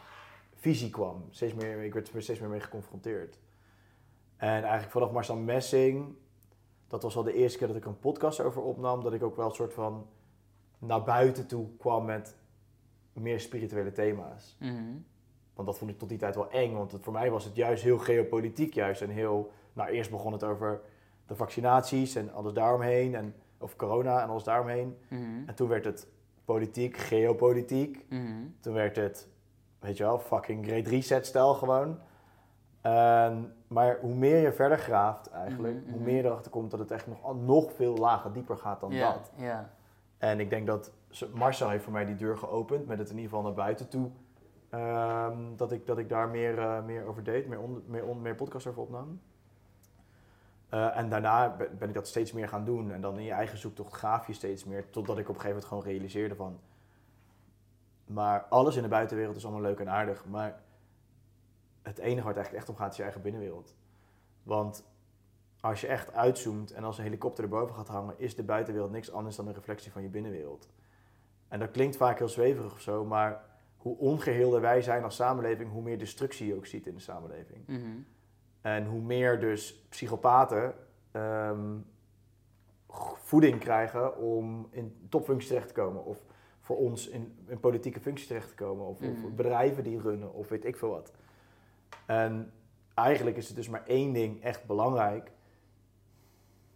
[0.56, 1.24] visie kwam.
[1.30, 3.40] Steeds meer, ik werd er steeds meer mee geconfronteerd.
[4.38, 6.16] En eigenlijk vanaf Marcel Messing,
[6.88, 9.36] dat was al de eerste keer dat ik een podcast over opnam, dat ik ook
[9.36, 10.08] wel een soort van
[10.80, 12.36] naar buiten toe kwam met
[13.14, 14.56] meer spirituele thema's.
[14.60, 14.96] Mhm.
[15.54, 17.56] Want dat vond ik tot die tijd wel eng, want het, voor mij was het
[17.56, 19.02] juist heel geopolitiek juist.
[19.02, 20.82] En heel, nou eerst begon het over
[21.26, 24.98] de vaccinaties en alles daaromheen, en, of corona en alles daaromheen.
[25.08, 25.22] Mhm.
[25.46, 26.08] En toen werd het
[26.46, 28.06] politiek, geopolitiek.
[28.10, 28.46] Mhm.
[28.60, 29.28] Toen werd het,
[29.80, 32.00] weet je wel, fucking Great Reset stijl gewoon.
[33.68, 37.08] Maar hoe meer je verder graaft eigenlijk, hoe meer je erachter komt dat het echt
[37.08, 39.32] nog, nog veel lager, dieper gaat dan dat.
[39.36, 39.74] Ja.
[40.18, 40.92] En ik denk dat
[41.34, 44.10] Marcel heeft voor mij die deur geopend, met het in ieder geval naar buiten toe.
[44.70, 48.22] ehm, dat, ik, dat ik daar meer, eh, meer over deed, meer, on, meer, on,
[48.22, 49.20] meer podcast over opnam.
[50.70, 52.92] Eh, en daarna ben, ik dat steeds meer gaan doen.
[52.92, 54.90] En dan in je eigen zoektocht graaf je steeds meer.
[54.90, 56.60] Totdat ik op een gegeven moment gewoon realiseerde van...
[58.06, 60.26] Maar alles in de buitenwereld is allemaal leuk en aardig.
[60.26, 60.62] Maar
[61.82, 63.76] het enige waar het eigenlijk echt om gaat is je eigen binnenwereld.
[64.44, 64.86] Want
[65.62, 68.14] als je echt uitzoomt en als een helikopter erboven gaat hangen...
[68.18, 70.70] is de buitenwereld niks anders dan een reflectie van je binnenwereld.
[71.50, 73.44] En dat klinkt vaak heel zweverig of zo, maar
[73.78, 77.68] hoe ongeheelder wij zijn als samenleving, hoe meer destructie je ook ziet in de samenleving.
[77.68, 77.80] Mhm.
[78.62, 80.74] En hoe meer dus psychopaten
[81.12, 81.78] ehm,
[83.16, 86.06] voeding krijgen om in topfuncties terecht te komen.
[86.06, 86.24] Of
[86.62, 88.86] voor ons in, in politieke functies terecht te komen.
[88.86, 89.36] Of, of Mhm.
[89.36, 91.12] bedrijven die runnen, of weet ik veel wat.
[92.06, 92.52] En
[92.94, 95.32] eigenlijk is het dus maar één ding echt belangrijk.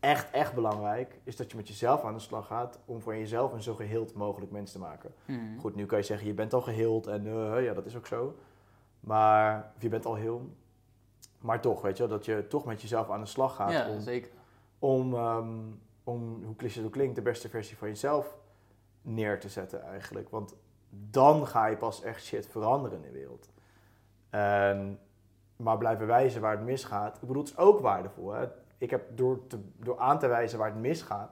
[0.04, 3.54] Echt, echt belangrijk, is dat je met jezelf aan de slag gaat om voor jezelf
[3.54, 5.14] een zo geheeld mogelijk mens te maken.
[5.26, 5.58] Mhm.
[5.60, 8.08] Goed, nu kan je zeggen, je bent al geheeld en eh, ja, dat is ook
[8.08, 8.36] zo.
[9.00, 10.50] Maar, of je bent al heel.
[11.40, 13.90] Maar toch, weet je wel, dat je toch met jezelf aan de slag gaat Ja,
[13.90, 14.32] om, zeker.
[14.80, 15.60] om, ehm,
[16.04, 18.38] om, hoe cliché het ook klinkt, de beste versie van jezelf
[19.02, 20.30] neer te zetten eigenlijk.
[20.30, 20.56] Want
[20.90, 23.50] dan ga je pas echt shit veranderen in de wereld.
[25.56, 28.32] Maar blijven wijzen waar het misgaat, ik bedoel, het is ook waardevol.
[28.32, 28.48] Hè?
[28.84, 31.32] Ik heb door, te, door aan te wijzen waar het misgaat,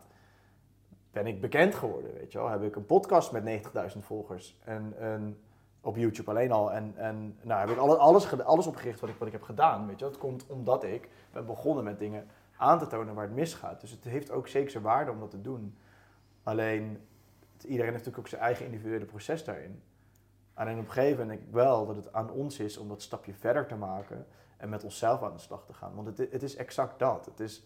[1.11, 2.49] ben ik bekend geworden, weet je wel.
[2.49, 5.39] Heb ik een podcast met 90.000 volgers en, en
[5.81, 6.71] op YouTube alleen al.
[6.71, 9.41] En, en nou heb ik alle- alles, geda- alles opgericht wat ik, wat ik heb
[9.41, 10.05] gedaan, weet je.
[10.05, 12.27] Dat komt omdat ik ben begonnen met dingen
[12.57, 13.81] aan te tonen waar het misgaat.
[13.81, 15.77] Dus het heeft ook zeker zijn waarde om dat te doen.
[16.43, 17.07] Alleen,
[17.61, 19.81] iedereen heeft natuurlijk ook zijn eigen individuele proces daarin.
[20.53, 23.01] Alleen op een gegeven moment denk ik wel dat het aan ons is om dat
[23.01, 24.25] stapje verder te maken
[24.61, 25.95] en met onszelf aan de slag te gaan.
[25.95, 27.25] Want het, het is exact dat.
[27.25, 27.63] Het is,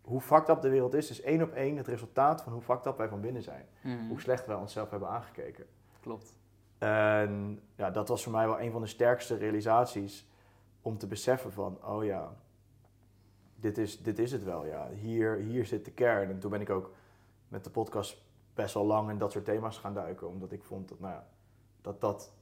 [0.00, 2.86] hoe fucked up de wereld is, is één op één het resultaat van hoe fucked
[2.86, 3.66] up wij van binnen zijn.
[3.82, 4.08] Mhm.
[4.08, 5.66] Hoe slecht wij onszelf hebben aangekeken.
[6.00, 6.34] Klopt.
[6.78, 10.28] En ja, dat was voor mij wel een van de sterkste realisaties
[10.82, 12.36] om te beseffen van, oh ja,
[13.56, 14.88] dit is, dit is het wel, ja.
[14.90, 16.30] Hier, hier zit de kern.
[16.30, 16.94] En toen ben ik ook
[17.48, 18.22] met de podcast
[18.54, 21.26] best wel lang in dat soort thema's gaan duiken, omdat ik vond dat, nou ja,
[21.80, 22.32] dat dat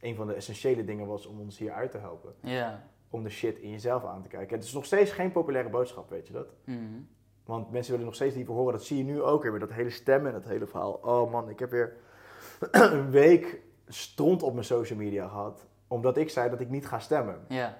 [0.00, 2.34] een van de essentiële dingen was om ons hier uit te helpen.
[2.40, 2.88] Ja.
[3.10, 4.56] Om de shit in jezelf aan te kijken.
[4.56, 6.54] Het is nog steeds geen populaire boodschap, weet je dat?
[6.64, 7.00] Mhm.
[7.44, 8.72] Want mensen willen nog steeds liever horen.
[8.72, 10.92] Dat zie je nu ook weer met dat hele stemmen en dat hele verhaal.
[10.92, 11.96] Oh man, ik heb weer
[12.70, 15.66] een week stront op mijn social media gehad.
[15.86, 17.44] Omdat ik zei dat ik niet ga stemmen.
[17.48, 17.78] Ja.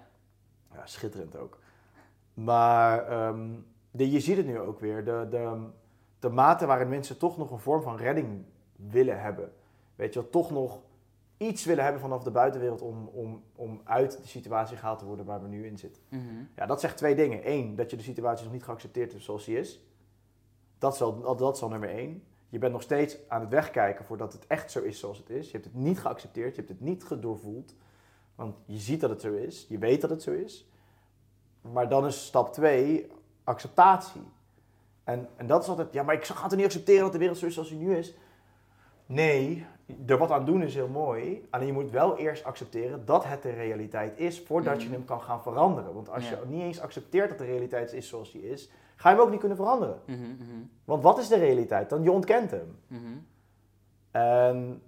[0.72, 1.58] Ja, schitterend ook.
[2.34, 3.54] Maar ehm,
[3.90, 5.04] de, je ziet het nu ook weer.
[5.04, 5.66] De, de,
[6.18, 8.44] de mate waarin mensen toch nog een vorm van redding
[8.76, 9.52] willen hebben.
[9.94, 10.80] Weet je wel, toch nog
[11.38, 15.26] iets willen hebben vanaf de buitenwereld om, om, om uit de situatie gehaald te worden
[15.26, 16.02] waar we nu in zitten.
[16.08, 16.24] Mhm.
[16.56, 17.50] Ja, dat zegt twee dingen.
[17.50, 19.82] Eén, dat je de situatie nog niet geaccepteerd hebt zoals die is.
[20.78, 22.22] Dat is, al, dat is al nummer één.
[22.48, 25.46] Je bent nog steeds aan het wegkijken voordat het echt zo is zoals het is.
[25.46, 27.74] Je hebt het niet geaccepteerd, je hebt het niet gedoorvoeld.
[28.34, 30.68] Want je ziet dat het zo is, je weet dat het zo is.
[31.60, 33.06] Maar dan is stap twee
[33.44, 34.22] acceptatie.
[35.04, 37.38] En, en dat is altijd, ja, maar ik ga het niet accepteren dat de wereld
[37.38, 38.14] zo is zoals die nu is.
[39.06, 39.66] Nee,
[40.06, 41.46] er wat aan doen is heel mooi.
[41.50, 44.96] Alleen je moet wel eerst accepteren dat het de realiteit is, voordat je Mhm.
[44.96, 45.94] hem kan gaan veranderen.
[45.94, 46.38] Want als Ja.
[46.38, 49.30] je niet eens accepteert dat de realiteit is zoals die is, ga je hem ook
[49.30, 50.00] niet kunnen veranderen.
[50.06, 51.90] Mhm, mhm, Want wat is de realiteit?
[51.90, 52.76] Dan je ontkent hem.
[54.10, 54.82] En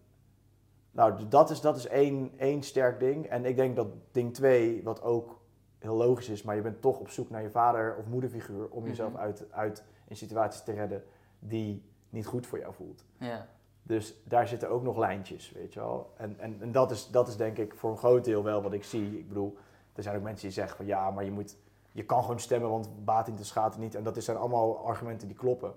[0.90, 3.26] nou, dat is, dat is één, één sterk ding.
[3.26, 5.38] En ik denk dat ding twee, wat ook
[5.78, 8.86] heel logisch is, maar je bent toch op zoek naar je vader of moederfiguur om
[8.86, 11.04] jezelf uit, uit een situatie te redden
[11.38, 13.04] die niet goed voor jou voelt.
[13.18, 13.46] Ja.
[13.82, 16.12] Dus daar zitten ook nog lijntjes, weet je wel.
[16.16, 18.72] En, en, en dat, is, dat is denk ik voor een groot deel wel wat
[18.72, 19.18] ik zie.
[19.18, 19.56] Ik bedoel,
[19.92, 21.56] er zijn ook mensen die zeggen van ja, maar je, moet,
[21.92, 23.94] je kan gewoon stemmen, want baat in de schade niet.
[23.94, 25.74] En dat is- zijn allemaal argumenten die kloppen.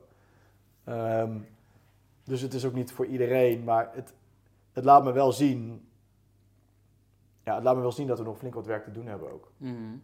[0.84, 1.38] Ehm,
[2.24, 4.14] dus het is ook niet voor iedereen, maar het,
[4.72, 5.88] het laat me wel zien.
[7.44, 9.32] Ja, het laat me wel zien dat we nog flink wat werk te doen hebben
[9.32, 9.52] ook.
[9.58, 9.96] Mhm.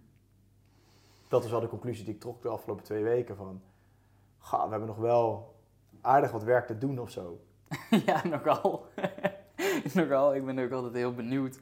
[1.28, 3.62] Dat is wel de conclusie die ik trok de afgelopen twee weken van.
[4.40, 5.56] Ga, we hebben nog wel
[6.02, 7.40] aardig wat werk te doen of zo.
[8.06, 8.86] ja, nogal.
[9.94, 10.36] nogal.
[10.36, 11.60] Ik ben ook altijd heel benieuwd.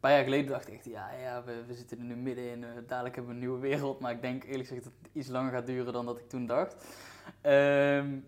[0.00, 2.64] paar jaar geleden dacht ik echt, ja, ja we, we zitten er nu midden in,
[2.64, 4.00] eh, dadelijk hebben we een nieuwe wereld.
[4.00, 6.46] Maar ik denk eerlijk gezegd dat het iets langer gaat duren dan dat ik toen
[6.46, 6.84] dacht.
[7.40, 8.18] Ehm,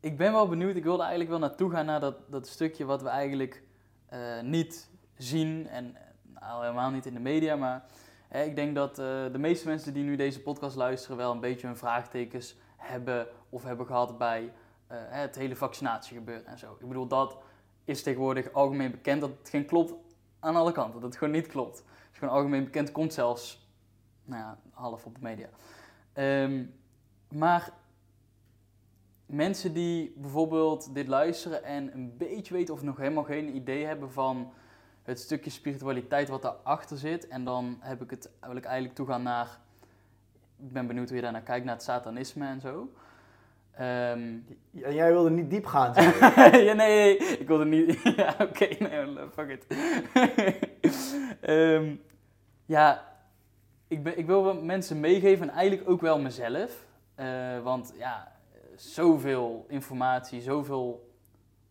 [0.00, 3.02] ik ben wel benieuwd, ik wilde eigenlijk wel naartoe gaan naar dat, dat stukje wat
[3.02, 3.62] we eigenlijk
[4.06, 5.68] eh, niet zien.
[5.68, 5.96] En
[6.40, 7.84] nou, helemaal niet in de media, maar
[8.28, 11.40] hè, ik denk dat eh, de meeste mensen die nu deze podcast luisteren wel een
[11.40, 14.52] beetje hun vraagtekens hebben of hebben gehad bij
[14.90, 16.76] eh, het hele vaccinatiegebeuren en zo.
[16.80, 17.36] Ik bedoel, dat
[17.84, 19.94] is tegenwoordig algemeen bekend dat het geen klopt
[20.40, 21.00] aan alle kanten.
[21.00, 21.76] Dat het gewoon niet klopt.
[21.76, 23.68] Het is gewoon algemeen bekend, komt zelfs
[24.24, 25.48] nou ja, half op de media.
[26.12, 26.64] Ehm,
[27.28, 27.72] maar
[29.26, 34.12] mensen die bijvoorbeeld dit luisteren en een beetje weten of nog helemaal geen idee hebben
[34.12, 34.52] van
[35.02, 37.28] het stukje spiritualiteit wat daarachter zit.
[37.28, 39.58] En dan heb ik het, wil ik eigenlijk toegaan naar,
[40.56, 42.92] ik ben benieuwd hoe je daarnaar kijkt, naar het satanisme en zo.
[43.80, 44.38] Ehm,
[44.82, 45.92] En jij wilde niet diep gaan.
[46.66, 48.02] ja, nee, nee, ik wilde niet.
[48.16, 49.66] ja, oké, nee, fuck it.
[51.40, 51.96] Ehm,
[52.66, 53.04] ja,
[53.88, 56.86] ik, ben, ik wil wel mensen meegeven en eigenlijk ook wel mezelf.
[57.14, 58.32] Eh, want ja,
[58.76, 61.10] zoveel informatie, zoveel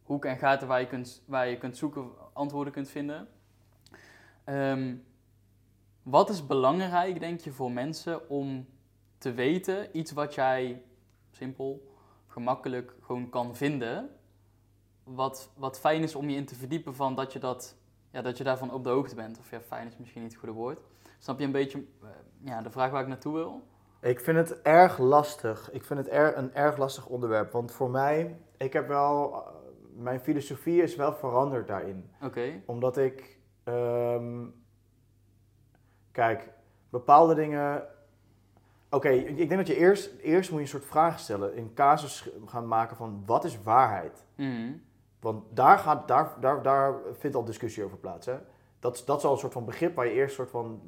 [0.04, 3.28] hoeken en gaten waar je kunt, waar je kunt zoeken, antwoorden kunt vinden.
[4.44, 4.96] Ehm,
[6.04, 8.68] wat is belangrijk, denk je, voor mensen om
[9.18, 10.82] te weten, iets wat jij
[11.32, 11.88] simpel,
[12.30, 14.10] gemakkelijk gewoon kan vinden,
[15.04, 17.76] wat, wat fijn is om je in te verdiepen van dat je, dat,
[18.12, 19.40] ja, dat je daarvan op de hoogte bent.
[19.40, 20.80] Of ja, fijn is misschien niet het goede woord.
[21.20, 22.10] Snap je een beetje eh,
[22.42, 23.62] ja, de vraag waar ik naartoe wil?
[24.02, 25.72] Ik vind het erg lastig.
[25.72, 27.52] Ik vind het er, een erg lastig onderwerp.
[27.52, 29.34] Want voor mij, ik heb wel.
[29.34, 29.42] eh,
[29.94, 32.10] Mijn filosofie is wel veranderd daarin.
[32.22, 33.38] Oké, Omdat ik.
[33.64, 34.46] ehm,
[36.12, 36.50] kijk,
[36.90, 37.84] bepaalde dingen.
[38.90, 41.58] Oké, ik ik denk dat je eerst, eerst moet je een soort vraag stellen.
[41.58, 44.26] Een casus gaan maken van wat is waarheid?
[44.36, 44.72] Mhm.
[45.20, 48.26] Want daar, gaat, daar, daar, daar vindt al discussie over plaats.
[48.26, 48.38] Hè?
[48.80, 50.82] Dat, dat is al een soort van begrip waar je eerst soort van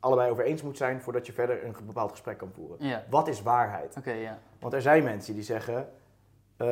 [0.00, 3.04] allebei over eens moet zijn voordat je verder een bepaald gesprek kan voeren.
[3.10, 3.96] Wat is waarheid?
[3.96, 4.38] oké, ja.
[4.60, 5.88] Want er zijn mensen die zeggen,
[6.56, 6.66] eh,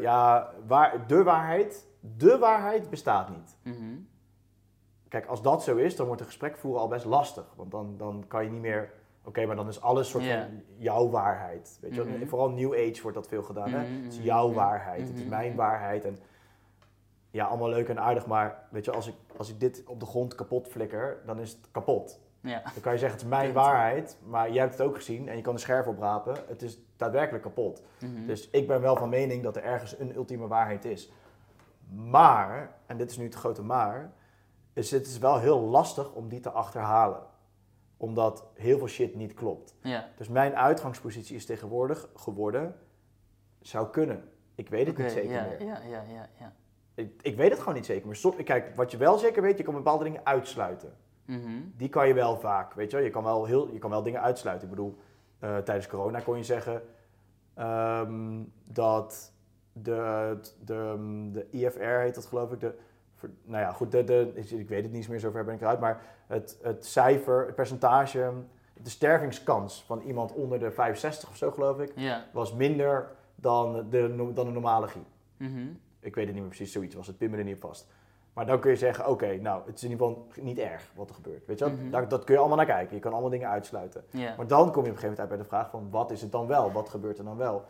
[0.00, 3.56] ja, waar, de waarheid, de waarheid bestaat niet.
[3.62, 3.96] Mhm.
[5.08, 7.44] Kijk, als dat zo is, dan wordt een gesprek voeren al best lastig.
[7.56, 8.92] Want dan, dan kan je niet meer,
[9.24, 11.78] oké, maar dan is alles soort van jouw waarheid.
[11.80, 12.02] Weet je?
[12.02, 12.26] Mhm.
[12.26, 13.70] Vooral New Age wordt dat veel gedaan.
[13.70, 13.82] Hè?
[13.82, 14.56] Mhm, Het is mhm, jouw mhm.
[14.56, 16.04] waarheid, het is mijn waarheid.
[16.04, 16.18] En
[17.30, 20.06] ja, allemaal leuk en aardig, maar weet je, als ik, als ik dit op de
[20.06, 22.20] grond kapot flikker, dan is het kapot.
[22.40, 25.28] Ja, Dan kan je zeggen, het is mijn waarheid, maar jij hebt het ook gezien
[25.28, 26.36] en je kan de scherf oprapen.
[26.48, 27.82] Het is daadwerkelijk kapot.
[28.26, 31.10] Dus ik ben wel van mening dat er ergens een ultieme waarheid is.
[31.94, 34.12] Maar, en dit is nu het grote maar,
[34.72, 37.22] is het is wel heel lastig om die te achterhalen.
[37.96, 39.74] Omdat heel veel shit niet klopt.
[39.82, 40.08] ja.
[40.16, 42.74] Dus mijn uitgangspositie is tegenwoordig geworden,
[43.60, 44.28] zou kunnen.
[44.54, 45.62] Ik weet het niet zeker ja, meer.
[45.62, 46.52] Ja, ja, ja, ja.
[46.94, 48.16] Ik, ik weet het gewoon niet zeker meer.
[48.16, 50.96] Som- kijk, wat je wel zeker weet, je kan bepaalde dingen uitsluiten.
[51.24, 51.60] Mhm.
[51.76, 53.06] Die kan je wel vaak, weet je wel.
[53.06, 54.68] Je kan wel, heel, je kan wel dingen uitsluiten.
[54.68, 54.98] Ik bedoel,
[55.38, 56.82] eh, tijdens corona kon je zeggen
[57.54, 58.42] ehm,
[58.72, 59.32] dat
[59.72, 60.96] de, de,
[61.32, 62.74] de IFR heet dat geloof ik, de,
[63.44, 65.80] nou ja, goed, de, de, ik weet het niet eens meer, zover ben ik eruit,
[65.80, 68.32] maar het, het cijfer, het percentage,
[68.82, 72.24] de stervingskans van iemand onder de 65 of zo geloof ik, Ja.
[72.32, 75.06] was minder dan de, dan de normale griep.
[75.36, 75.66] Mhm.
[76.00, 77.86] Ik weet het niet meer precies, zoiets was het, pin me er niet op vast.
[78.32, 81.08] Maar dan kun je zeggen, oké, nou, het is in ieder geval niet erg wat
[81.08, 81.46] er gebeurt.
[81.46, 81.74] Weet je wel?
[81.74, 81.90] Mhm.
[81.90, 82.94] Daar- dat kun je allemaal naar kijken.
[82.94, 84.04] Je kan allemaal dingen uitsluiten.
[84.36, 86.22] Maar dan kom je op een gegeven moment uit bij de vraag van, wat is
[86.22, 86.72] het dan wel?
[86.72, 87.64] Wat gebeurt er dan wel?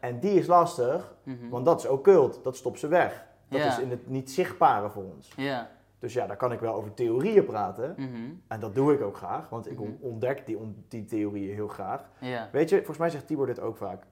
[0.00, 1.48] En die is lastig, Mhm.
[1.48, 2.40] want dat is occult.
[2.42, 3.26] Dat stopt ze weg.
[3.48, 5.32] Dat is in het niet zichtbare voor ons.
[5.36, 5.70] Ja.
[5.98, 7.94] Dus ja, daar kan ik wel over theorieën praten.
[7.96, 8.30] Mhm.
[8.48, 9.90] En dat doe ik ook graag, want ik Mhm.
[10.00, 12.08] ontdek die, on- die theorieën heel graag.
[12.20, 12.48] Ja.
[12.52, 14.02] Weet je, volgens mij zegt Tibor dit ook vaak.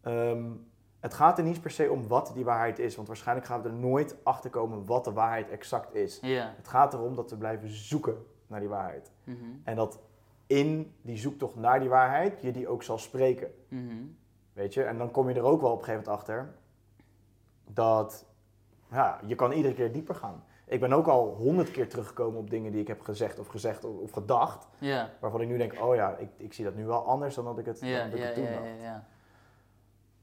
[0.00, 0.44] Ehm,
[1.00, 3.68] het gaat er niet per se om wat die waarheid is, want waarschijnlijk gaan we
[3.68, 6.20] er nooit achter komen wat de waarheid exact is.
[6.56, 8.16] Het gaat erom dat we blijven zoeken
[8.46, 9.10] naar die waarheid.
[9.24, 9.36] Mhm.
[9.64, 10.00] En dat
[10.46, 13.50] in die zoektocht naar die waarheid je die ook zal spreken.
[14.52, 14.82] Weet je?
[14.82, 16.54] En dan kom je er ook wel op een gegeven moment achter
[17.68, 18.26] dat
[18.92, 20.44] ja, je kan iedere keer dieper gaan.
[20.64, 23.84] Ik ben ook al honderd keer teruggekomen op dingen die ik heb gezegd of gezegd
[23.84, 24.68] of, of gedacht.
[24.78, 25.10] Ja.
[25.20, 27.58] Waarvan ik nu denk, oh ja, ik, ik zie dat nu wel anders dan dat
[27.58, 29.02] ik het, dan ik toen dacht.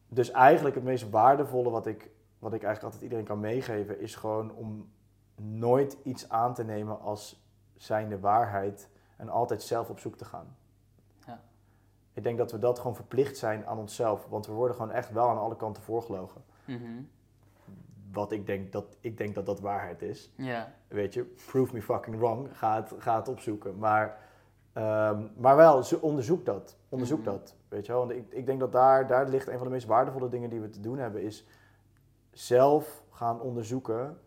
[0.08, 2.10] Dus eigenlijk het meest waardevolle wat ik,
[2.40, 4.92] wat ik eigenlijk altijd iedereen kan meegeven, is gewoon om
[5.36, 7.44] nooit iets aan te nemen als
[7.76, 10.58] zijnde waarheid en altijd zelf op zoek te gaan.
[11.26, 11.42] Ja.
[12.14, 15.12] Ik denk dat we dat gewoon verplicht zijn aan onszelf, want we worden gewoon echt
[15.12, 16.44] wel aan alle kanten voorgelogen.
[16.66, 17.02] Mhm.
[18.12, 20.32] Wat ik denk dat, ik denk dat dat waarheid is.
[20.36, 20.74] Ja.
[20.88, 23.78] Weet je, prove me fucking wrong, ga het, ga het opzoeken.
[23.78, 24.20] Maar,
[24.74, 26.78] ehm, maar wel, zo- onderzoek dat.
[26.90, 27.28] Onderzoek Mhm.
[27.30, 28.02] dat, weet je wel.
[28.08, 30.60] Want ik, ik denk dat daar, daar ligt een van de meest waardevolle dingen die
[30.62, 31.46] we te doen hebben, is
[32.32, 34.18] zelf gaan onderzoeken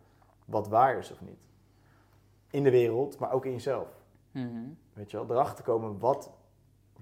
[0.45, 1.41] wat waar is of niet.
[2.49, 3.87] in de wereld, maar ook in jezelf.
[4.31, 4.63] Mhm.
[4.93, 6.31] Weet je wel, erachter komen, wat,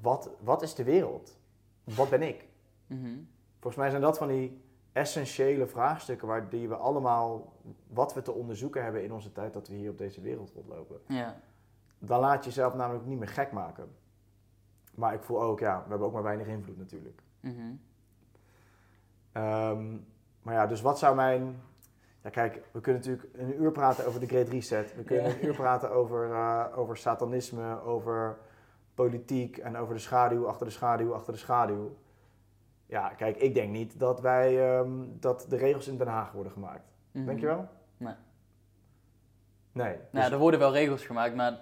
[0.02, 1.38] wat, wat is de wereld?
[1.84, 2.48] Wat ben ik?
[2.88, 3.18] Mhm.
[3.52, 4.62] Volgens mij zijn dat van die
[4.92, 7.54] essentiële vraagstukken waar die we allemaal,
[7.88, 11.02] wat we te onderzoeken hebben in onze tijd dat we hier op deze wereld rondlopen.
[11.08, 11.36] Ja.
[12.00, 13.96] Dan laat je jezelf namelijk niet meer gek maken.
[14.96, 17.22] Maar ik voel ook, ja, we hebben ook maar weinig invloed natuurlijk.
[17.40, 17.72] Mhm.
[19.32, 19.98] Ehm,
[20.42, 21.62] maar ja, dus wat zou mijn.
[22.24, 24.96] Ja, kijk, we kunnen natuurlijk een uur praten over de Great Reset.
[24.96, 25.32] We kunnen Ja.
[25.34, 28.38] een uur praten over, eh, over satanisme, over
[28.96, 31.96] politiek en over de schaduw, achter de schaduw, achter de schaduw.
[32.92, 36.52] Ja, kijk, ik denk niet dat wij ehm, dat de regels in Den Haag worden
[36.52, 36.84] gemaakt.
[37.12, 37.26] Mhm.
[37.26, 37.68] Denk je wel?
[37.98, 38.14] Nee.
[39.72, 39.96] Nee.
[40.12, 41.60] Nou, dus- er worden wel regels gemaakt, maar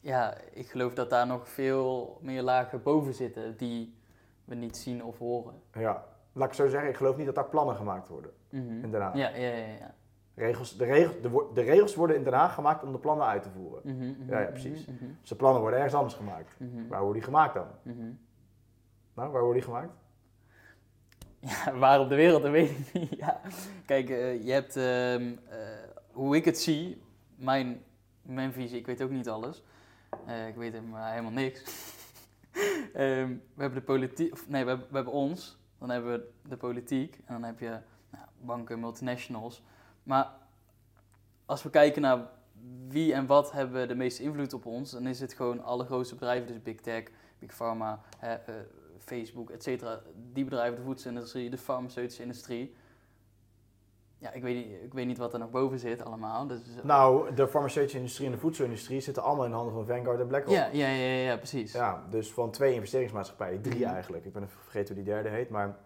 [0.00, 3.94] ja, ik geloof dat daar nog veel meer lagen boven zitten die
[4.44, 5.54] we niet zien of horen.
[5.72, 8.84] ja, laat ik zo zeggen, ik geloof niet dat daar plannen gemaakt worden Mhm.
[8.84, 9.16] in Den Haag.
[9.16, 9.66] Ja, ja, ja.
[9.66, 9.94] ja.
[10.34, 11.14] Regels, de, regels,
[11.54, 13.82] de, regels worden in Den Haag gemaakt om de plannen uit te voeren.
[13.96, 14.84] Mhm, Ja, ja, precies.
[15.20, 16.56] Dus de plannen worden ergens anders gemaakt.
[16.88, 17.66] Waar worden die gemaakt dan?
[19.14, 19.92] Nou, waar worden die gemaakt?
[21.40, 23.18] Ja, waar op de wereld, dat weet ik niet.
[23.20, 23.40] Ja.
[23.86, 25.58] Kijk, eh, je hebt, ehm, eh,
[26.12, 27.02] hoe ik het zie,
[27.34, 27.82] mijn,
[28.22, 29.62] mijn visie, ik weet ook niet alles.
[30.26, 31.62] Eh, ik weet helemaal, niks.
[32.94, 37.34] Ehm, we hebben de politiek, nee, we hebben, ons, dan hebben we de politiek en
[37.34, 37.78] dan heb je
[38.10, 39.62] nou, banken, multinationals.
[40.02, 40.30] Maar
[41.46, 42.28] als we kijken naar
[42.88, 46.14] wie en wat hebben de meeste invloed op ons, dan is het gewoon alle grootste
[46.14, 47.04] bedrijven, dus Big Tech,
[47.38, 48.00] Big Pharma,
[49.02, 50.00] Facebook, et cetera.
[50.32, 52.74] Die bedrijven, de voedselindustrie, de farmaceutische industrie.
[54.18, 56.46] Ja, ik weet, niet, ik weet niet wat er nog boven zit allemaal.
[56.46, 60.20] Dus, Nou, de farmaceutische industrie en de voedselindustrie zitten allemaal in de handen van Vanguard
[60.20, 60.54] en BlackRock.
[60.54, 61.72] ja, ja, ja, ja, precies.
[61.72, 63.94] Ja, dus van twee investeringsmaatschappijen, drie Mhm.
[63.94, 64.24] eigenlijk.
[64.24, 65.76] Ik ben even vergeten hoe die derde heet, maar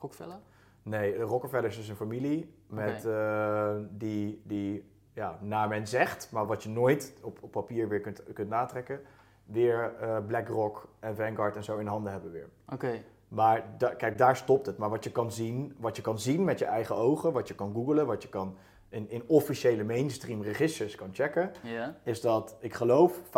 [0.00, 0.36] Rockefeller?
[0.82, 6.46] nee, Rockefeller is dus een familie met, eh, die, die ja, naar men zegt, maar
[6.46, 9.00] wat je nooit op, op papier weer kunt, kunt natrekken,
[9.44, 12.48] weer eh, BlackRock en Vanguard en zo in handen hebben weer.
[12.72, 13.02] Oké.
[13.28, 14.78] Maar da- kijk, daar stopt het.
[14.78, 17.54] Maar wat je kan zien, wat je kan zien met je eigen ogen, wat je
[17.54, 18.56] kan googlen, wat je kan
[18.88, 21.50] in, in officiële mainstream registers kan checken,
[22.02, 23.30] is dat ik geloof 65%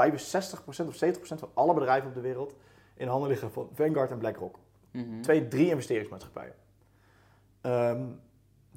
[0.89, 2.55] of 70% van alle bedrijven op de wereld
[2.95, 4.59] in handen liggen van Vanguard en BlackRock.
[4.91, 5.21] Mhm.
[5.21, 6.55] Twee, drie investeringsmaatschappijen.
[7.61, 8.03] Ehm,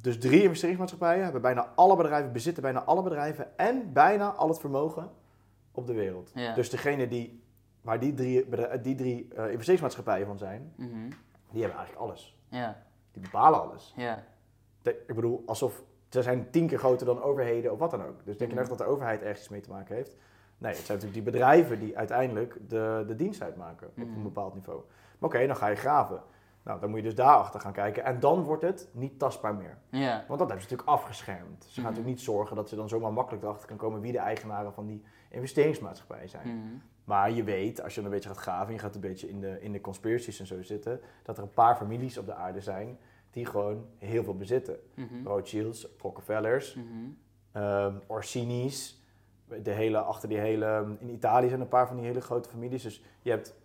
[0.01, 4.59] dus drie investeringsmaatschappijen hebben bijna alle bedrijven, bezitten bijna alle bedrijven en bijna al het
[4.59, 5.09] vermogen
[5.71, 6.31] op de wereld.
[6.33, 6.53] Ja.
[6.53, 7.43] Dus degene die,
[7.81, 8.47] waar die drie,
[8.81, 11.09] die drie eh, investeringsmaatschappijen van zijn, Mhm.
[11.51, 12.37] die hebben eigenlijk alles.
[12.47, 13.93] Ja, Die bepalen alles.
[13.95, 14.23] ja.
[14.81, 18.15] De- ik bedoel, alsof ze zijn tien keer groter dan overheden of wat dan ook.
[18.25, 18.55] Dus denk je Mhm.
[18.55, 20.15] nou echt dat de overheid ergens mee te maken heeft?
[20.57, 24.15] Nee, het zijn natuurlijk die bedrijven die uiteindelijk de, de dienst uitmaken op Mhm.
[24.15, 24.81] een bepaald niveau.
[25.19, 26.21] Maar oké, dan ga je graven.
[26.63, 28.03] Nou, dan moet je dus daarachter gaan kijken.
[28.03, 29.77] En dan wordt het niet tastbaar meer.
[29.89, 30.15] Ja.
[30.27, 31.63] Want dat hebben ze natuurlijk afgeschermd.
[31.63, 34.17] Ze gaan natuurlijk niet zorgen dat ze dan zomaar makkelijk erachter kan komen wie de
[34.17, 36.47] eigenaren van die investeringsmaatschappijen zijn.
[36.47, 36.75] Mhm.
[37.03, 39.29] Maar je weet, als je dan een beetje gaat graven en je gaat een beetje
[39.29, 42.33] in de, in de conspiracies en zo zitten, dat er een paar families op de
[42.33, 42.97] aarde zijn
[43.31, 44.79] die gewoon heel veel bezitten.
[44.93, 45.27] Mhm.
[45.27, 46.85] Rothschilds, Rockefellers, Mhm.
[47.51, 49.01] ehm, Orsini's,
[49.63, 52.83] de hele, achter die hele, in Italië zijn een paar van die hele grote families.
[52.83, 53.55] Dus je hebt,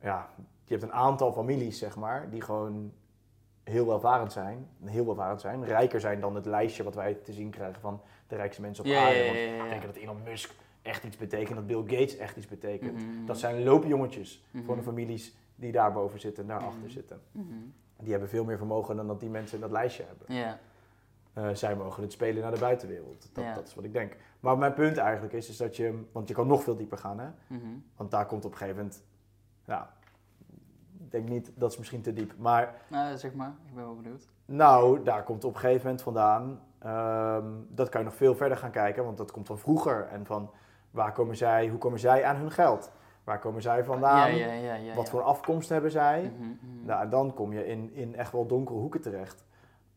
[0.00, 0.28] ja,
[0.64, 2.92] je hebt een aantal families, zeg maar, die gewoon
[3.64, 4.68] heel welvarend zijn.
[4.84, 5.64] Heel welvarend zijn.
[5.64, 8.90] Rijker zijn dan het lijstje wat wij te zien krijgen van de rijkste mensen op
[8.90, 9.24] aarde.
[9.24, 9.64] Want ja.
[9.64, 12.92] ik denk dat Elon Musk echt iets betekent, dat Bill Gates echt iets betekent.
[13.04, 13.26] Mhm.
[13.26, 14.64] Dat zijn loopjongetjes Mhm.
[14.64, 16.90] van de families die daarboven zitten en daarachter Mhm.
[16.90, 17.20] zitten.
[17.32, 17.46] Mhm.
[17.98, 20.34] Die hebben veel meer vermogen dan dat die mensen in dat lijstje hebben.
[20.36, 20.58] Ja.
[21.32, 23.28] Eh, zij mogen het spelen naar de buitenwereld.
[23.32, 24.16] Dat, dat is wat ik denk.
[24.40, 27.18] Maar mijn punt eigenlijk is, is dat je, want je kan nog veel dieper gaan,
[27.18, 27.28] hè?
[27.46, 27.62] Mhm.
[27.96, 29.02] Want daar komt op een gegeven moment,
[29.64, 29.92] ja,
[30.98, 32.34] ik denk niet, dat is misschien te diep.
[32.38, 33.52] Maar Nou, zeg maar.
[33.68, 34.28] Ik ben wel benieuwd.
[34.44, 38.56] nou, daar komt op een gegeven moment vandaan, ehm, dat kan je nog veel verder
[38.58, 40.06] gaan kijken, want dat komt van vroeger.
[40.06, 40.50] En van
[40.90, 42.92] waar komen zij, hoe komen zij aan hun geld?
[43.24, 44.36] Waar komen zij vandaan?
[44.36, 44.94] Ja, ja, ja, ja.
[44.94, 46.32] Wat voor afkomst hebben zij?
[46.36, 46.86] Mhm, mhm.
[46.86, 49.44] Nou, en dan kom je in, in echt wel donkere hoeken terecht.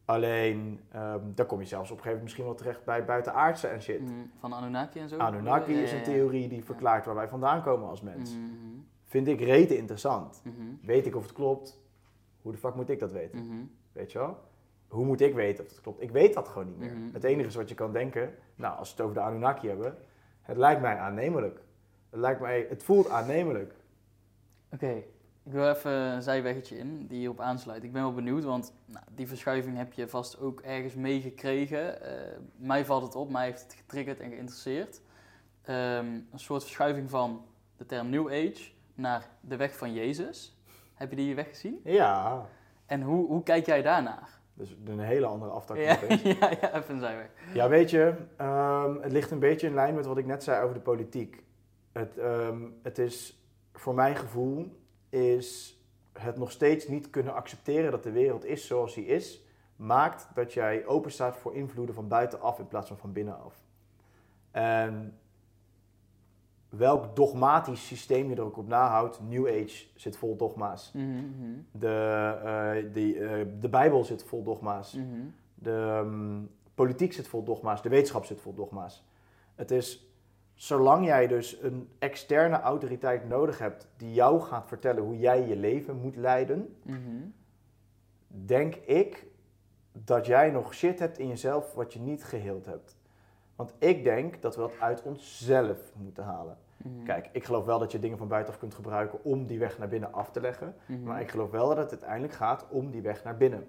[0.05, 3.67] Alleen, ehm, dan kom je zelfs op een gegeven moment misschien wel terecht bij buitenaardse
[3.67, 4.01] en shit.
[4.01, 4.13] Mhm.
[4.39, 5.17] Van Anunnaki en zo?
[5.17, 8.37] Anunnaki is een theorie die verklaart waar wij vandaan komen als mens.
[9.03, 10.41] Vind ik rete interessant.
[10.81, 11.81] Weet ik of het klopt?
[12.41, 13.69] Hoe de fuck moet ik dat weten?
[13.91, 14.37] Weet je wel?
[14.87, 16.01] Hoe moet ik weten of het klopt?
[16.01, 16.93] Ik weet dat gewoon niet meer.
[17.13, 19.97] Het enige is wat je kan denken, nou, als we het over de Anunnaki hebben,
[20.43, 21.59] het lijkt mij aannemelijk.
[22.09, 23.73] Het, lijkt mij, het voelt aannemelijk.
[24.71, 25.03] Oké,
[25.43, 27.83] ik wil even een zijweggetje in die hierop aansluit.
[27.83, 32.01] Ik ben wel benieuwd, want nou, die verschuiving heb je vast ook ergens meegekregen.
[32.01, 35.01] Eh mij valt het op, mij heeft het getriggerd en geïnteresseerd.
[35.61, 37.45] Ehm, een soort verschuiving van
[37.77, 40.57] de term New Age naar de weg van Jezus.
[40.93, 41.79] Heb je die weg gezien?
[41.83, 42.45] Ja,
[42.85, 44.39] En hoe, hoe kijk jij daarnaar?
[44.53, 45.77] Dus een hele andere aftak.
[45.77, 47.29] Ja, ja, ja, even een zijweg.
[47.53, 50.63] Ja, weet je, ehm, het ligt een beetje in lijn met wat ik net zei
[50.63, 51.43] over de politiek.
[51.91, 54.79] Het, ehm, het is, voor mijn gevoel,
[55.09, 55.77] is
[56.19, 59.45] het nog steeds niet kunnen accepteren dat de wereld is zoals die is,
[59.75, 63.55] maakt dat jij open staat voor invloeden van buitenaf in plaats van van binnenaf.
[64.51, 65.19] En
[66.77, 70.91] welk dogmatisch systeem je er ook op nahoudt, New Age zit vol dogma's.
[70.93, 71.25] Mhm,
[71.71, 71.87] De,
[72.43, 74.93] eh, die, eh, de Bijbel zit vol dogma's.
[74.93, 75.05] mhm.
[75.55, 75.71] De
[76.01, 76.41] ehm,
[76.75, 79.03] politiek zit vol dogma's, de wetenschap zit vol dogma's.
[79.55, 80.07] Het is,
[80.53, 85.55] zolang jij dus een externe autoriteit nodig hebt die jou gaat vertellen hoe jij je
[85.55, 86.99] leven moet leiden, Mhm.
[88.27, 89.25] denk ik
[89.91, 92.97] dat jij nog shit hebt in jezelf wat je niet geheeld hebt.
[93.55, 96.57] Want ik denk dat we dat uit onszelf moeten halen.
[96.77, 97.03] Mhm.
[97.03, 99.87] Kijk, ik geloof wel dat je dingen van buitenaf kunt gebruiken om die weg naar
[99.87, 100.75] binnen af te leggen.
[100.85, 101.03] Mhm.
[101.03, 103.67] Maar ik geloof wel dat het uiteindelijk gaat om die weg naar binnen.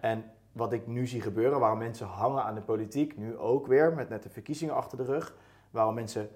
[0.00, 3.94] En wat ik nu zie gebeuren, waarom mensen hangen aan de politiek, nu ook weer,
[3.94, 5.36] met net de verkiezingen achter de rug,
[5.70, 6.28] waarom mensen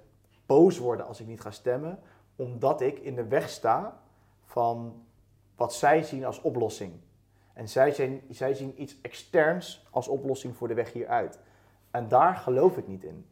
[0.47, 1.99] boos worden als ik niet ga stemmen,
[2.37, 4.01] omdat ik in de weg sta
[4.45, 5.05] van
[5.57, 6.93] wat zij zien als oplossing.
[7.53, 11.39] En zij, zijn, zij zien iets externs als oplossing voor de weg hieruit.
[11.91, 13.27] En daar geloof ik niet in.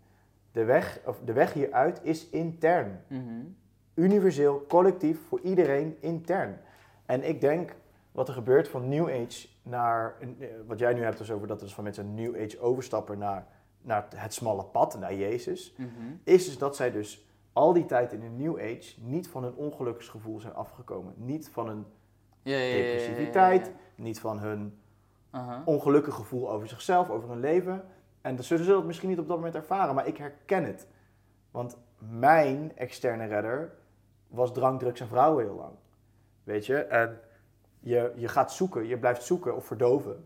[0.53, 3.25] De weg, of de weg hieruit is intern Mhm.
[3.95, 6.61] universeel, collectief, voor iedereen intern.
[7.07, 7.75] En ik denk
[8.13, 11.59] wat er gebeurt van New Age naar, eh, wat jij nu hebt dus over dat
[11.61, 13.47] er dus van mensen een New Age overstappen naar,
[13.83, 15.89] naar het smalle pad, naar Jezus, Mhm.
[16.25, 19.55] is dus dat zij dus al die tijd in een New Age niet van hun
[19.55, 21.15] ongeluksgevoel zijn afgekomen.
[21.17, 21.85] Niet van hun
[22.43, 24.79] Ja, ja, ja, depressiviteit, niet van hun
[25.31, 25.63] Aha.
[25.65, 27.85] ongelukkig gevoel over zichzelf, over hun leven.
[28.21, 30.89] En zullen ze dat misschien niet op dat moment ervaren, maar ik herken het.
[31.51, 33.73] Want mijn externe redder
[34.29, 35.75] was drank, drugs en vrouwen heel lang.
[36.45, 36.77] Weet je?
[36.77, 37.21] En
[37.81, 40.25] je, je gaat zoeken, je blijft zoeken of verdoven.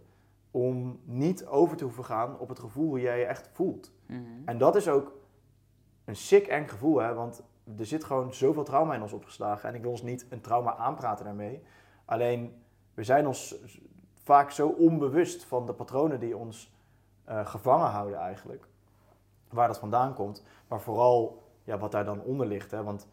[0.50, 3.92] Om niet over te hoeven gaan op het gevoel hoe jij je echt voelt.
[4.06, 4.22] Mhm.
[4.44, 5.12] En dat is ook
[6.04, 7.14] een sick eng gevoel, hè?
[7.14, 7.42] want
[7.78, 9.68] er zit gewoon zoveel trauma in ons opgeslagen.
[9.68, 11.62] En ik wil ons niet een trauma aanpraten daarmee.
[12.04, 12.62] Alleen,
[12.94, 13.54] we zijn ons
[14.22, 16.73] vaak zo onbewust van de patronen die ons
[17.24, 18.66] eh, gevangen houden eigenlijk.
[19.48, 20.44] Waar dat vandaan komt.
[20.68, 22.70] Maar vooral ja, wat daar dan onder ligt.
[22.70, 22.82] Hè?
[22.82, 23.08] Want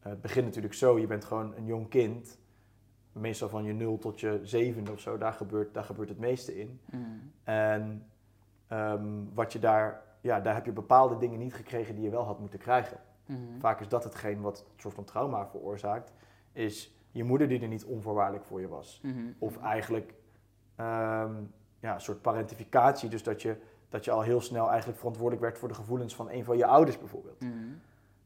[0.00, 2.38] eh, het begint natuurlijk zo, je bent gewoon een jong kind.
[3.12, 6.60] Meestal van je 0 tot je zevende of zo, daar gebeurt, daar gebeurt het meeste
[6.60, 6.80] in.
[6.84, 7.02] Mhm.
[7.44, 8.06] En
[8.66, 12.24] ehm, wat je daar, ja, daar heb je bepaalde dingen niet gekregen die je wel
[12.24, 12.98] had moeten krijgen.
[13.26, 13.58] Mhm.
[13.58, 16.12] Vaak is dat hetgeen wat een soort van trauma veroorzaakt,
[16.52, 19.00] is je moeder die er niet onvoorwaardelijk voor je was.
[19.02, 19.32] Mhm.
[19.38, 20.14] Of eigenlijk
[20.76, 21.34] ehm,
[21.80, 23.56] ja, een soort parentificatie, dus dat je,
[23.88, 26.66] dat je al heel snel eigenlijk verantwoordelijk werd voor de gevoelens van een van je
[26.66, 27.44] ouders bijvoorbeeld.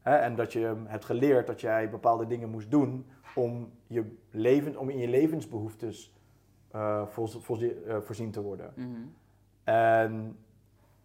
[0.01, 4.77] Hè, en dat je hebt geleerd dat jij bepaalde dingen moest doen om, je leven,
[4.77, 6.13] om in je levensbehoeftes
[6.71, 8.73] eh, voorz- eh, voorzien te worden.
[8.75, 8.89] Mhm.
[9.63, 10.37] En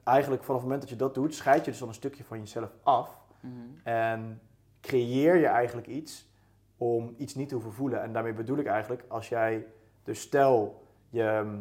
[0.05, 2.39] eigenlijk vanaf het moment dat je dat doet, scheid je dus al een stukje van
[2.39, 3.19] jezelf af.
[3.41, 3.55] Mhm.
[3.83, 4.41] En
[4.81, 6.29] creëer je eigenlijk iets
[6.77, 8.03] om iets niet te hoeven voelen.
[8.03, 9.67] En daarmee bedoel ik eigenlijk, als jij,
[10.03, 11.61] dus stel, je,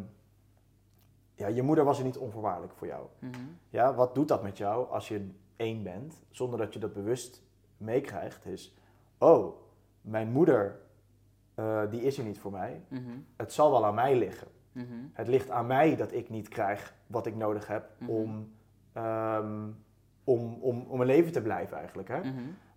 [1.38, 3.06] ja, je moeder was er niet onvoorwaardelijk voor jou.
[3.20, 3.32] Mhm.
[3.70, 7.44] Ja, wat doet dat met jou als je één bent, zonder dat je dat bewust
[7.78, 8.46] meekrijgt?
[8.46, 8.78] Is,
[9.18, 9.56] oh,
[10.02, 10.80] mijn moeder,
[11.56, 12.82] eh, die is er niet voor mij.
[12.88, 13.02] Mhm.
[13.36, 14.48] Het zal wel aan mij liggen.
[14.72, 14.86] Mhm.
[15.14, 18.52] Het ligt aan mij dat ik niet krijg wat ik nodig heb om,
[18.94, 19.68] ehm,
[20.24, 22.08] om, om, om een leven te blijven eigenlijk.
[22.08, 22.22] Hè?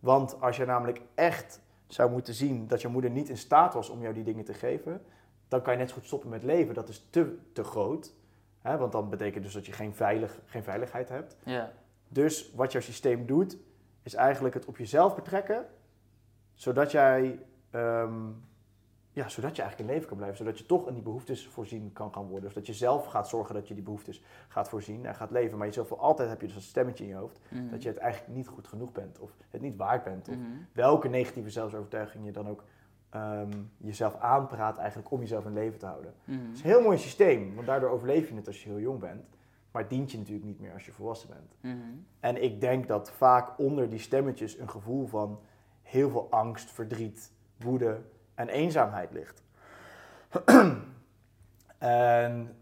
[0.00, 3.88] Want als je namelijk echt zou moeten zien dat je moeder niet in staat was
[3.88, 5.02] om jou die dingen te geven,
[5.48, 6.74] dan kan je net zo goed stoppen met leven.
[6.74, 8.14] Dat is te, te groot.
[8.60, 8.76] Hè?
[8.76, 11.36] Want dan betekent dus dat je geen, veilig, geen veiligheid hebt.
[11.44, 11.72] Ja.
[12.08, 13.56] Dus wat jouw systeem doet,
[14.02, 15.66] is eigenlijk het op jezelf betrekken,
[16.54, 17.38] zodat jij,
[17.70, 18.28] ehm,
[19.12, 20.38] ja, zodat je eigenlijk in leven kan blijven.
[20.38, 22.50] Zodat je toch in die behoeftes voorzien kan gaan worden.
[22.50, 25.58] Zodat je zelf gaat zorgen dat je die behoeftes gaat voorzien en gaat leven.
[25.58, 27.70] Maar jezelf altijd heb je dus dat stemmetje in je hoofd, Mhm.
[27.70, 29.18] dat je het eigenlijk niet goed genoeg bent.
[29.18, 30.28] Of het niet waard bent.
[30.28, 30.44] Of Mhm.
[30.72, 32.64] welke negatieve zelfsovertuiging je dan ook
[33.10, 36.14] ehm, jezelf aanpraat eigenlijk om jezelf in leven te houden.
[36.24, 36.38] Mhm.
[36.38, 38.98] Het is een heel mooi systeem, want daardoor overleef je het als je heel jong
[39.00, 39.24] bent.
[39.70, 41.56] Maar het dient je natuurlijk niet meer als je volwassen bent.
[41.76, 41.86] Mhm.
[42.20, 45.40] En ik denk dat vaak onder die stemmetjes een gevoel van
[45.82, 48.00] heel veel angst, verdriet, woede
[48.34, 49.42] en eenzaamheid ligt.
[51.78, 52.56] en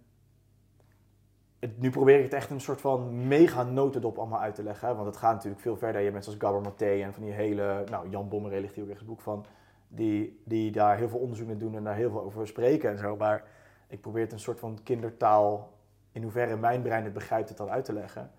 [1.59, 4.89] het- nu probeer ik het echt een soort van mega notendop allemaal uit te leggen.
[4.89, 5.97] hè, Want het gaat natuurlijk veel verder.
[5.97, 7.85] Je hebt mensen als Gabor Maté en van die hele...
[7.91, 9.45] Nou, Jan Bommeré ligt hier ook echt een boek van.
[9.89, 12.99] Die, die daar heel veel onderzoek naar doen en daar heel veel over spreken en
[12.99, 13.17] zo.
[13.17, 13.45] Maar
[13.89, 15.77] ik probeer het een soort van kindertaal...
[16.13, 18.31] In hoeverre mijn brein het begrijpt, het dan uit te leggen.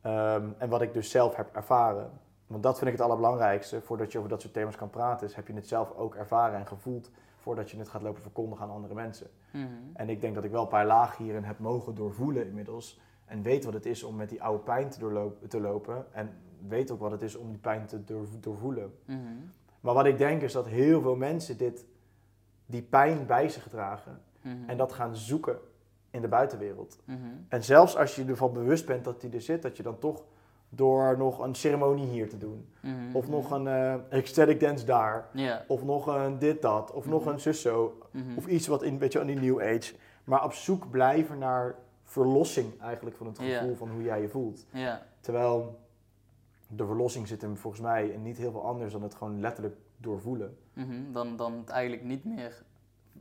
[0.00, 2.10] Ehm, en wat ik dus zelf heb ervaren.
[2.46, 3.80] Want dat vind ik het allerbelangrijkste.
[3.80, 6.58] Voordat je over dat soort thema's kan praten, is heb je het zelf ook ervaren
[6.58, 9.26] en gevoeld voordat je het gaat lopen verkondigen aan andere mensen.
[9.52, 9.66] Mhm.
[9.92, 13.00] En ik denk dat ik wel een paar lagen hierin heb mogen doorvoelen inmiddels.
[13.24, 16.06] En weet wat het is om met die oude pijn te, doorlopen, te lopen.
[16.12, 16.30] En
[16.68, 18.94] weet ook wat het is om die pijn te door, doorvoelen.
[19.04, 19.18] Mhm.
[19.80, 21.84] Maar wat ik denk is dat heel veel mensen dit,
[22.66, 24.20] die pijn bij zich dragen.
[24.42, 24.56] Mhm.
[24.66, 25.58] En dat gaan zoeken
[26.10, 26.98] in de buitenwereld.
[27.04, 27.18] Mhm.
[27.48, 30.24] En zelfs als je ervan bewust bent dat die er zit, dat je dan toch
[30.68, 32.68] door nog een ceremonie hier te doen.
[32.80, 32.94] Mhm.
[33.12, 35.28] Of nog een eh ecstatic dance daar.
[35.66, 36.92] Of nog een dit, dat.
[36.92, 37.98] Of nog een zus zo.
[38.36, 39.94] Of iets wat in, weet je, aan die new age.
[40.24, 41.74] Maar op zoek blijven naar
[42.04, 44.66] verlossing eigenlijk van het gevoel van hoe jij je voelt.
[45.20, 45.78] Terwijl
[46.68, 49.76] de verlossing zit hem volgens mij in niet heel veel anders dan het gewoon letterlijk
[49.96, 50.56] doorvoelen.
[50.72, 51.12] Mhm.
[51.12, 52.62] Dan, dan het eigenlijk niet meer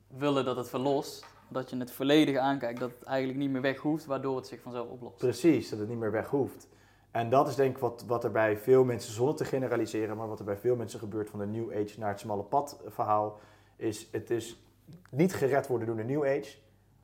[0.08, 1.26] willen dat het verlost.
[1.50, 4.62] Dat je het volledig aankijkt, dat het eigenlijk niet meer weg hoeft, waardoor het zich
[4.62, 5.18] vanzelf oplost.
[5.18, 6.68] Precies, dat het niet meer weg hoeft.
[7.12, 10.28] En dat is denk ik wat, wat er bij veel mensen, zonder te generaliseren, maar
[10.28, 13.40] wat er bij veel mensen gebeurt van de New Age naar het smalle pad verhaal,
[13.76, 14.62] is het is
[15.10, 16.58] niet gered worden door de New Age,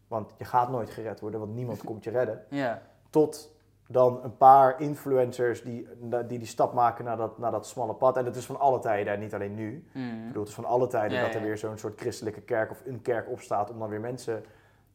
[0.08, 2.46] want je gaat nooit gered worden, want niemand komt je redden.
[2.50, 2.82] Ja.
[3.10, 3.53] Tot
[3.94, 8.18] dan een paar influencers die die, die stap maken naar dat, naar dat smalle pad.
[8.18, 9.76] En dat is van alle tijden en niet alleen nu.
[9.94, 11.46] Ik bedoel, het is van alle tijden Ja, dat er ja.
[11.46, 14.44] weer zo'n soort christelijke kerk of een kerk opstaat om dan weer mensen,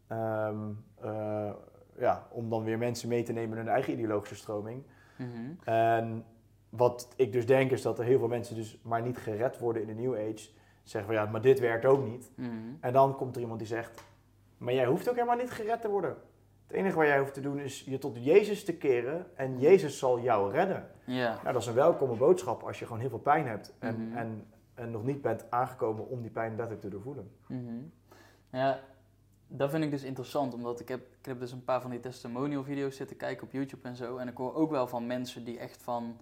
[0.06, 0.56] ehm,
[1.00, 1.50] eh,
[1.98, 4.82] ja, om dan weer mensen mee te nemen in hun eigen ideologische stroming.
[5.16, 5.70] Mhm.
[5.70, 6.24] En
[6.68, 9.82] wat ik dus denk is dat er heel veel mensen dus maar niet gered worden
[9.82, 10.48] in de New Age.
[10.82, 12.30] Zeggen van ja, maar dit werkt ook niet.
[12.34, 12.50] Mhm.
[12.80, 14.04] En dan komt er iemand die zegt,
[14.58, 16.16] maar jij hoeft ook helemaal niet gered te worden.
[16.68, 19.98] Het enige wat jij hoeft te doen is je tot Jezus te keren en Jezus
[19.98, 20.90] zal jou redden.
[21.04, 21.32] Ja.
[21.42, 24.16] Nou, dat is een welkome boodschap als je gewoon heel veel pijn hebt en, Mhm.
[24.16, 27.30] en, en nog niet bent aangekomen om die pijn letterlijk te doorvoelen.
[27.46, 27.74] Mhm.
[28.50, 28.80] Ja,
[29.46, 32.00] dat vind ik dus interessant, omdat ik heb, ik heb dus een paar van die
[32.00, 34.16] testimonial video's zitten kijken op YouTube en zo.
[34.16, 36.16] En ik hoor ook wel van mensen die echt van,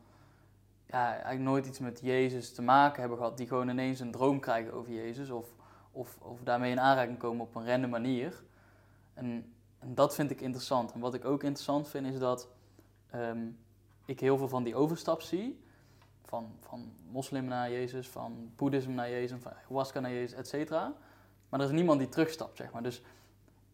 [0.86, 3.36] ja, eigenlijk nooit iets met Jezus te maken hebben gehad.
[3.36, 5.48] Die gewoon ineens een droom krijgen over Jezus of,
[5.92, 8.42] of, of daarmee in aanraking komen op een random manier.
[9.14, 9.50] En,
[9.86, 10.92] en dat vind ik interessant.
[10.92, 12.48] En wat ik ook interessant vind is dat
[13.10, 13.38] ehm,
[14.04, 15.60] ik heel veel van die overstap zie.
[16.22, 20.92] Van, van moslim naar Jezus, van boeddhisme naar Jezus, van ayahuasca naar Jezus, et cetera.
[21.48, 22.82] Maar er is niemand die terugstapt, zeg maar.
[22.82, 23.02] Dus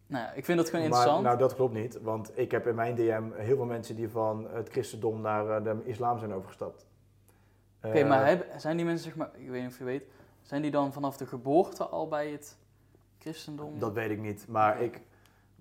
[0.07, 1.25] nou ja, ik vind dat gewoon Maar interessant.
[1.25, 4.47] nou, dat klopt niet, want ik heb in mijn DM heel veel mensen die van
[4.51, 6.85] het christendom naar eh, de islam zijn overgestapt.
[7.83, 10.03] Oké, Eh, maar heb- zijn die mensen, zeg maar, ik weet niet of je weet,
[10.41, 12.57] zijn die dan vanaf de geboorte al bij het
[13.19, 13.79] christendom?
[13.79, 14.45] Dat weet ik niet.
[14.47, 15.01] Maar ik,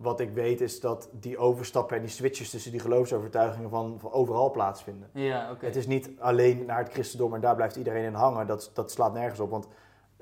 [0.03, 4.13] wat ik weet is dat die overstappen en die switches tussen die geloofsovertuigingen van, van
[4.13, 5.09] overal plaatsvinden.
[5.13, 5.65] Ja, oké.
[5.67, 8.47] Het is niet alleen naar het christendom en daar blijft iedereen in hangen.
[8.47, 9.51] Dat, dat slaat nergens op.
[9.51, 9.67] Want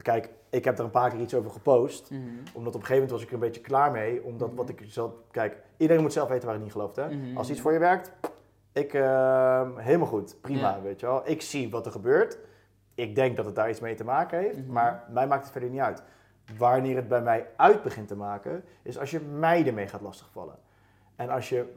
[0.02, 2.10] kijk, ik heb er een paar keer iets over gepost.
[2.10, 2.20] Mhm.
[2.52, 4.24] Omdat op een gegeven moment was ik er een beetje klaar mee.
[4.24, 4.56] Omdat Mhm.
[4.56, 5.12] wat ik zelf...
[5.30, 6.96] Kijk, iedereen moet zelf weten waar hij niet gelooft.
[6.96, 7.08] Hè?
[7.10, 7.36] Mhm.
[7.36, 8.12] Als iets voor je werkt,
[8.72, 10.36] ik, ehm, helemaal goed.
[10.40, 10.80] Prima, Ja.
[10.82, 11.22] weet je wel.
[11.24, 12.38] Ik zie wat er gebeurt.
[12.94, 14.58] Ik denk dat het daar iets mee te maken heeft.
[14.58, 14.72] Mhm.
[14.72, 16.02] Maar mij maakt het verder niet uit.
[16.58, 20.58] Wanneer het bij mij uit begint te maken, is als je mij ermee gaat lastigvallen.
[21.16, 21.74] En als je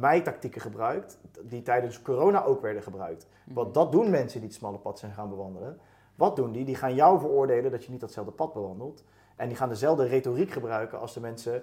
[0.00, 3.26] mij tactieken gebruikt, die tijdens corona ook werden gebruikt.
[3.44, 3.54] Mhm.
[3.54, 5.78] Want dat doen mensen die het smalle pad zijn gaan bewandelen.
[6.14, 6.64] Wat doen die?
[6.64, 9.04] Die gaan jou veroordelen dat je niet datzelfde pad bewandelt.
[9.36, 11.62] En die gaan dezelfde retoriek gebruiken als de mensen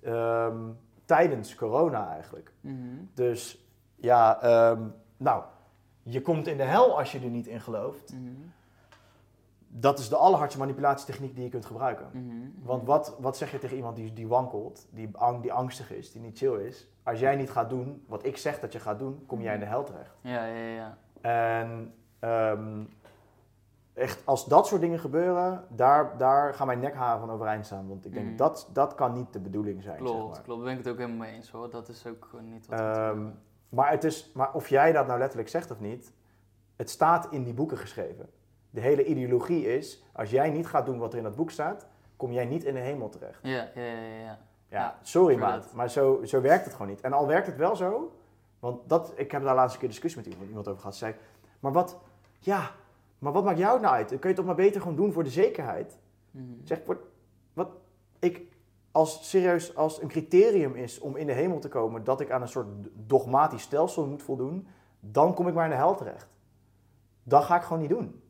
[0.00, 0.58] ehm,
[1.04, 2.52] tijdens corona eigenlijk.
[2.60, 2.76] Mhm.
[3.14, 4.82] Dus ja, ehm,
[5.16, 5.42] nou,
[6.02, 8.12] je komt in de hel als je er niet in gelooft.
[8.12, 8.32] Mhm.
[9.78, 12.06] Dat is de allerhardste manipulatietechniek die je kunt gebruiken.
[12.12, 12.34] Mhm.
[12.62, 16.12] Want wat, wat zeg je tegen iemand die, die wankelt, die, ang, die angstig is,
[16.12, 16.88] die niet chill is?
[17.02, 19.60] Als jij niet gaat doen wat ik zeg dat je gaat doen, kom jij in
[19.60, 20.16] de hel terecht.
[20.20, 20.98] Ja, ja, ja.
[21.20, 22.84] En ehm,
[23.94, 27.88] echt, als dat soort dingen gebeuren, daar, daar gaan mijn nekharen van overeind staan.
[27.88, 28.36] Want ik denk, Mhm.
[28.36, 29.96] dat, dat kan niet de bedoeling zijn.
[29.96, 30.42] Klopt, zeg maar.
[30.42, 30.46] klopt.
[30.60, 31.70] Daar ben ik het ook helemaal mee eens hoor.
[31.70, 35.48] Dat is ook niet wat moeten maar, het is, maar of jij dat nou letterlijk
[35.48, 36.12] zegt of niet,
[36.76, 38.28] het staat in die boeken geschreven.
[38.76, 41.86] De hele ideologie is, als jij niet gaat doen wat er in dat boek staat,
[42.16, 43.38] kom jij niet in de hemel terecht.
[43.42, 44.38] Ja, ja, ja, ja.
[44.68, 47.00] Ja, sorry maat, maar zo, zo werkt het gewoon niet.
[47.00, 48.12] En al werkt het wel zo,
[48.58, 50.96] want dat, ik heb daar laatst een keer discussie met iemand, over gehad.
[50.96, 51.14] Ze zei,
[51.60, 51.96] maar wat,
[52.38, 52.70] ja,
[53.18, 54.08] maar wat maakt jou nou uit?
[54.08, 55.98] Dan kun je toch maar beter gewoon doen voor de zekerheid.
[56.30, 56.44] Mhm.
[56.64, 56.98] Zeg, wat,
[57.52, 57.68] wat
[58.18, 58.42] ik
[58.92, 62.42] als serieus als een criterium is om in de hemel te komen dat ik aan
[62.42, 64.66] een soort dogmatisch stelsel moet voldoen,
[65.00, 66.28] dan kom ik maar in de hel terecht.
[67.22, 68.20] Dat ga ik gewoon niet doen.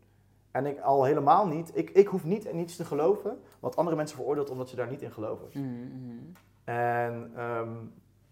[0.56, 1.70] En ik al helemaal niet.
[1.74, 4.90] Ik, ik hoef niet in iets te geloven wat andere mensen veroordeelt omdat ze daar
[4.90, 5.48] niet in geloven.
[5.52, 6.16] Mhm, mhm.
[6.64, 7.70] En ehm,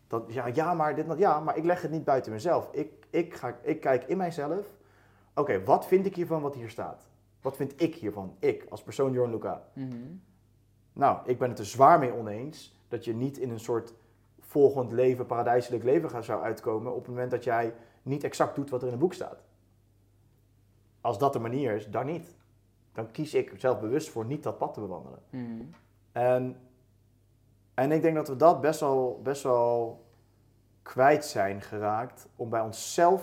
[0.06, 2.68] dat, ja, ja, maar dit, ja, maar ik leg het niet buiten mezelf.
[2.72, 4.66] Ik, ik, ga, ik kijk in mijzelf.
[5.34, 7.06] Oké, wat vind ik hiervan wat hier staat?
[7.40, 8.36] Wat vind ik hiervan?
[8.38, 9.62] Ik, als persoon Jorn Luca.
[9.72, 9.96] Mhm.
[10.92, 13.94] Nou, ik ben het er zwaar mee oneens dat je niet in een soort
[14.40, 18.70] volgend leven, paradijselijk leven gaat, zou uitkomen op het moment dat jij niet exact doet
[18.70, 19.42] wat er in het boek staat.
[21.04, 22.34] Als dat de manier is, dan niet.
[22.92, 25.18] dan kies ik zelf bewust voor niet dat pad te bewandelen.
[25.30, 25.62] Mhm.
[26.12, 26.56] En,
[27.74, 30.04] en ik denk dat we dat best wel, best wel
[30.82, 33.22] kwijt zijn geraakt om bij onszelf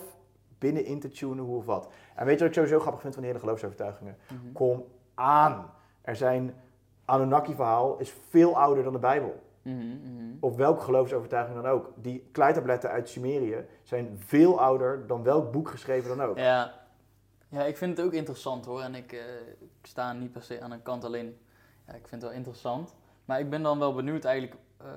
[0.58, 1.90] binnenin te tunen hoe of wat.
[2.16, 4.18] En weet je wat ik sowieso grappig vind van die hele geloofsovertuigingen?
[4.28, 4.52] Mhm.
[4.52, 5.72] Kom aan.
[6.02, 6.54] Er zijn,
[7.06, 9.42] Anunnaki-verhaal is veel ouder dan de Bijbel.
[9.62, 10.36] Mhm.
[10.40, 11.94] Of welke geloofsovertuiging dan ook.
[11.96, 16.38] Die kleitabletten uit Sumerië zijn veel ouder dan welk boek geschreven dan ook.
[16.38, 16.80] Ja.
[17.52, 18.82] Ja, ik vind het ook interessant hoor.
[18.82, 19.20] En ik, eh,
[19.60, 21.38] ik sta niet per se aan een kant alleen.
[21.88, 22.96] Ja, ik vind het wel interessant.
[23.26, 24.88] Maar ik ben dan wel benieuwd eigenlijk, eh,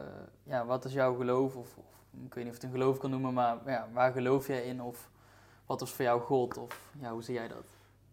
[0.42, 1.56] ja, wat is jouw geloof?
[1.56, 1.84] Of, of
[2.24, 4.64] ik weet niet of je het een geloof kan noemen, maar ja, waar geloof jij
[4.64, 4.82] in?
[4.82, 5.10] Of
[5.66, 6.58] wat is voor jou God?
[6.58, 7.66] Of ja, hoe zie jij dat?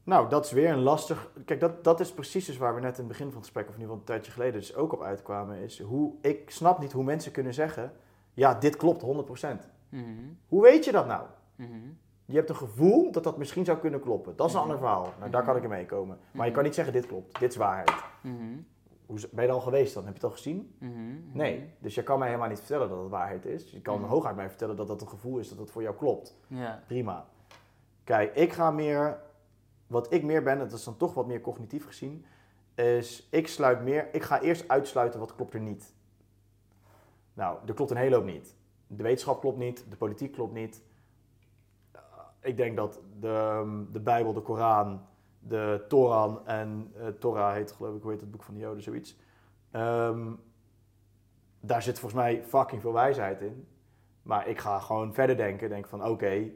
[0.03, 1.31] Nou, dat is weer een lastig.
[1.45, 3.67] Kijk, dat, dat is precies dus waar we net in het begin van het gesprek,
[3.67, 5.57] of in ieder geval een tijdje geleden, dus ook op uitkwamen.
[5.57, 7.93] Is hoe ik snap niet hoe mensen kunnen zeggen:
[8.33, 9.05] ja, dit klopt 100%.
[9.89, 10.03] Mhm,
[10.47, 11.25] Hoe weet je dat nou?
[11.55, 11.89] mhm,
[12.31, 14.35] Je hebt een gevoel dat dat misschien zou kunnen kloppen.
[14.35, 14.69] Dat is een Mhm.
[14.69, 15.13] ander verhaal.
[15.19, 16.17] Nou, daar kan ik in meekomen.
[16.31, 16.53] Maar je Mhm.
[16.53, 17.91] kan niet zeggen: dit klopt, dit is waarheid.
[18.21, 18.35] mhm,
[19.05, 20.03] Hoe, ben je er al geweest dan?
[20.05, 20.75] Heb je het al gezien?
[20.77, 21.13] mhm, mhm.
[21.37, 21.69] Nee.
[21.79, 23.71] Dus je kan mij helemaal niet vertellen dat het waarheid is.
[23.71, 24.09] Je kan Mhm.
[24.09, 26.37] hooguit mij vertellen dat dat een gevoel is dat het voor jou klopt.
[26.47, 26.83] Ja.
[26.87, 27.25] Prima.
[28.03, 29.19] Kijk, ik ga meer,
[29.87, 32.25] wat ik meer ben, dat is dan toch wat meer cognitief gezien,
[32.75, 35.93] is ik sluit meer, ik ga eerst uitsluiten wat klopt er niet.
[37.33, 38.55] Nou, er klopt een hele hoop niet.
[38.87, 40.81] De wetenschap klopt niet, de politiek klopt niet.
[42.41, 45.01] Ik denk dat de, de Bijbel, de Koran,
[45.39, 48.83] de Toran en uh, Torah heet geloof ik, hoe heet het boek van de Joden,
[48.83, 49.17] zoiets.
[49.71, 50.31] Ehm,
[51.59, 53.67] daar zit volgens mij fucking veel wijsheid in.
[54.21, 55.69] Maar ik ga gewoon verder denken.
[55.69, 56.51] Denk van oké,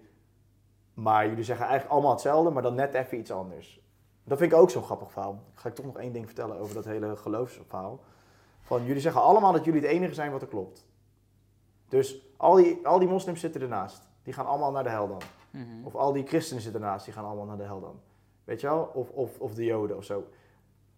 [0.94, 3.84] maar jullie zeggen eigenlijk allemaal hetzelfde, maar dan net even iets anders.
[4.24, 5.44] Dat vind ik ook zo'n grappig verhaal.
[5.54, 8.00] Ga ik toch nog één ding vertellen over dat hele geloofsverhaal.
[8.62, 10.88] Van jullie zeggen allemaal dat jullie het enige zijn wat er klopt.
[11.90, 14.10] Dus al die, al die moslims zitten ernaast.
[14.24, 15.22] Die gaan allemaal naar de hel dan.
[15.56, 15.86] Mhm.
[15.86, 18.00] Of al die christenen zitten ernaast, die gaan allemaal naar de hel dan.
[18.44, 18.92] Weet je wel?
[18.94, 20.24] Of, of, of de joden of zo.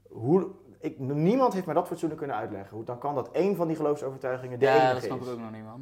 [0.09, 0.47] Hoe,
[0.79, 2.75] ik, niemand heeft mij dat fatsoenlijk kunnen uitleggen.
[2.75, 5.27] Hoe dan kan dat één van die geloofsovertuigingen de ja, enige dat snap is.
[5.27, 5.81] ik ook nog niet, man.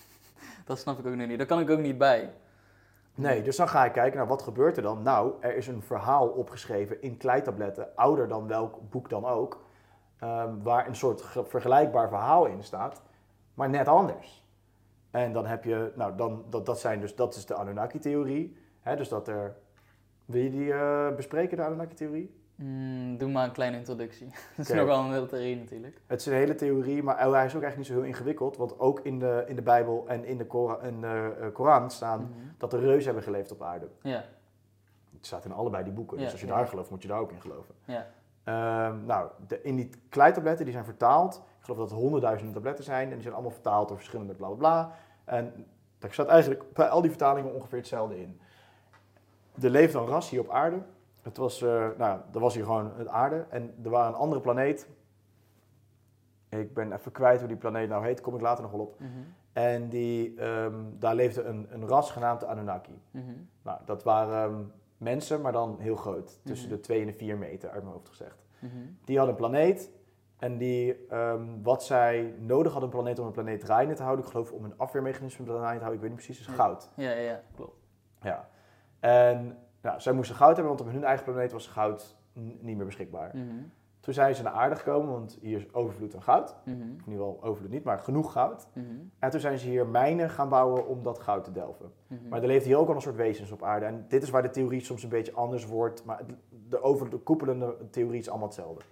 [0.64, 1.38] dat snap ik ook nog niet.
[1.38, 2.32] Daar kan ik ook niet bij.
[3.14, 5.02] Nee, dus dan ga ik kijken naar wat gebeurt er dan.
[5.02, 9.64] Nou, er is een verhaal opgeschreven in kleitabletten, ouder dan welk boek dan ook,
[10.18, 13.02] ehm, waar een soort ge- vergelijkbaar verhaal in staat,
[13.54, 14.41] maar net anders.
[15.12, 18.56] En dan heb je, nou, dan, dat, dat, zijn dus, dat is de Anunnaki-theorie.
[18.80, 19.56] Hè, dus dat er,
[20.24, 22.40] wil je die eh, bespreken, de Anunnaki-theorie?
[22.54, 24.26] Mm, doe maar een kleine introductie.
[24.56, 24.80] dat is Oké.
[24.80, 26.00] nogal een hele theorie natuurlijk.
[26.06, 28.78] Het is een hele theorie, maar hij is ook eigenlijk niet zo heel ingewikkeld, want
[28.78, 32.20] ook in de, in de Bijbel en in de, Kora- in de eh, Koran staan
[32.20, 32.30] Mhm.
[32.58, 33.88] dat de reuzen hebben geleefd op aarde.
[34.02, 34.24] Ja,
[35.16, 36.18] Het staat in allebei die boeken.
[36.18, 36.56] Dus als je ja.
[36.56, 37.74] daar gelooft, moet je daar ook in geloven.
[37.84, 38.06] ja.
[38.44, 41.34] Ehm, nou, de, in die kleitabletten die zijn vertaald.
[41.36, 43.08] Ik geloof dat het honderdduizenden tabletten zijn.
[43.08, 44.92] En die zijn allemaal vertaald door verschillende bla bla bla.
[45.24, 45.66] En
[45.98, 48.40] daar staat eigenlijk bij al die vertalingen ongeveer hetzelfde in.
[49.60, 50.82] Er leefde een ras hier op aarde.
[51.22, 53.46] Het was, eh, nou, er was hier gewoon het aarde.
[53.48, 54.88] En er was een andere planeet.
[56.48, 58.20] Ik ben even kwijt hoe die planeet nou heet.
[58.20, 59.00] Kom ik later nog wel op.
[59.00, 59.10] Mhm.
[59.52, 63.00] En die, ehm, daar leefde een, een ras genaamd de Anunnaki.
[63.10, 63.24] Mhm.
[63.62, 64.62] Nou, dat waren ehm,
[65.02, 66.40] mensen, maar dan heel groot.
[66.44, 66.76] Tussen Mhm.
[66.76, 68.44] de 2 en de 4 meter, uit mijn hoofd gezegd.
[68.58, 68.72] Mhm.
[69.04, 69.90] Die hadden een planeet.
[70.38, 74.24] En die, ehm, wat zij nodig hadden, een planeet om een planeet draaiende te houden.
[74.24, 75.94] Ik geloof om een afweermechanisme draaiende te houden.
[75.94, 76.92] Ik weet niet precies, is goud.
[76.96, 77.76] Ja, ja, ja, klopt.
[78.22, 78.48] Ja.
[79.00, 82.84] En nou, zij moesten goud hebben, want op hun eigen planeet was goud niet meer
[82.86, 83.30] beschikbaar.
[83.36, 83.62] Mhm.
[84.02, 86.56] Toen zijn ze naar aarde gekomen, want hier is overvloed aan goud.
[86.64, 88.68] In ieder geval overvloed niet, maar genoeg goud.
[88.72, 88.86] Mhm.
[89.18, 91.92] En toen zijn ze hier mijnen gaan bouwen om dat goud te delven.
[92.06, 92.28] Mhm.
[92.28, 93.86] Maar er leeft hier ook al een soort wezens op aarde.
[93.86, 96.04] En dit is waar de theorie soms een beetje anders wordt.
[96.04, 96.20] Maar
[96.68, 98.82] de overkoepelende theorie is allemaal hetzelfde.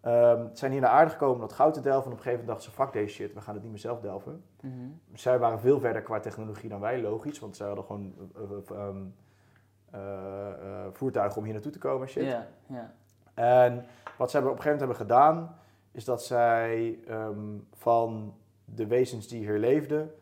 [0.00, 2.04] Ehm, ze zijn hier naar aarde gekomen om dat goud te delven.
[2.04, 3.80] En op een gegeven moment dachten ze, fuck deze shit, we gaan het niet meer
[3.80, 4.42] zelf delven.
[4.60, 4.72] Mhm.
[5.12, 7.38] Zij waren veel verder qua technologie dan wij, logisch.
[7.38, 9.04] Want zij hadden gewoon eh, eh, ehm,
[9.90, 12.24] eh, voertuigen om hier naartoe te komen en shit.
[12.24, 12.94] Ja, ja.
[13.34, 13.84] En
[14.18, 15.56] wat ze hebben op een gegeven moment hebben gedaan,
[15.90, 20.14] is dat zij ehm, van de wezens die hier leefden,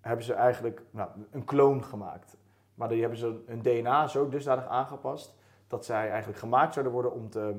[0.00, 2.36] hebben ze eigenlijk nou, een kloon gemaakt.
[2.74, 5.34] Maar die hebben ze hun DNA zo dusdanig aangepast
[5.66, 7.54] dat zij eigenlijk gemaakt zouden worden om, te,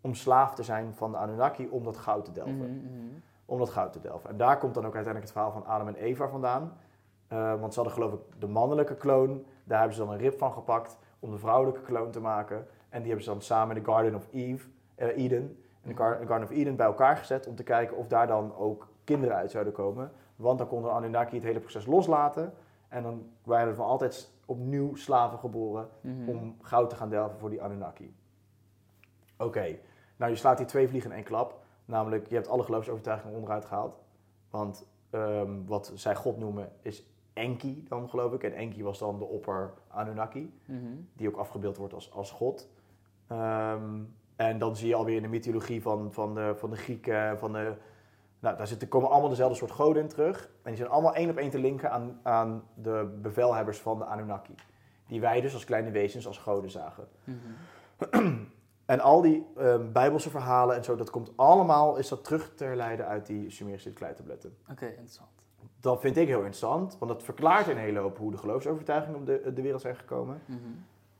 [0.00, 2.54] om slaaf te zijn van de Anunnaki om dat goud te delven.
[2.54, 3.14] Mhm, mhm.
[3.44, 4.30] Om dat goud te delven.
[4.30, 6.72] En daar komt dan ook uiteindelijk het verhaal van Adam en Eva vandaan.
[7.28, 10.38] Eh, want ze hadden geloof ik de mannelijke kloon, daar hebben ze dan een rib
[10.38, 12.66] van gepakt om de vrouwelijke kloon te maken.
[12.90, 15.42] En die hebben ze dan samen in de Garden of Eve, eh, Eden,
[15.82, 18.54] in de Gar- Garden of Eden bij elkaar gezet om te kijken of daar dan
[18.56, 20.12] ook kinderen uit zouden komen.
[20.36, 22.52] Want dan konden Anunnaki het hele proces loslaten.
[22.88, 26.28] En dan waren er van altijd opnieuw slaven geboren Mhm.
[26.28, 28.14] om goud te gaan delven voor die Anunnaki.
[29.38, 29.78] Oké,
[30.16, 31.58] nou je slaat die twee vliegen in één klap.
[31.84, 33.98] Namelijk, je hebt alle geloofsovertuigingen onderuit gehaald.
[34.50, 38.42] Want ehm, wat zij God noemen is Enki dan, geloof ik.
[38.42, 40.78] En Enki was dan de opper Anunnaki, Mhm.
[41.12, 42.68] die ook afgebeeld wordt als, als God.
[43.30, 44.02] Ehm,
[44.36, 47.52] en dan zie je alweer in de mythologie van, van, de, van de Grieken, van
[47.52, 47.74] de,
[48.38, 50.44] nou, daar zitten, komen allemaal dezelfde soort goden in terug.
[50.62, 54.04] En die zijn allemaal één op één te linken aan, aan de bevelhebbers van de
[54.04, 54.54] Anunnaki.
[55.06, 57.08] Die wij dus als kleine wezens als goden zagen.
[57.24, 57.38] Mhm.
[58.90, 62.64] En al die ehm, bijbelse verhalen en zo, dat komt allemaal, is dat terug te
[62.64, 64.56] herleiden uit die Sumerische kleitabletten.
[64.70, 65.28] Oké, interessant.
[65.80, 69.26] Dat vind ik heel interessant, want dat verklaart een hele hoop hoe de geloofsovertuigingen op
[69.26, 70.42] de, de wereld zijn gekomen.
[70.46, 70.58] Mhm.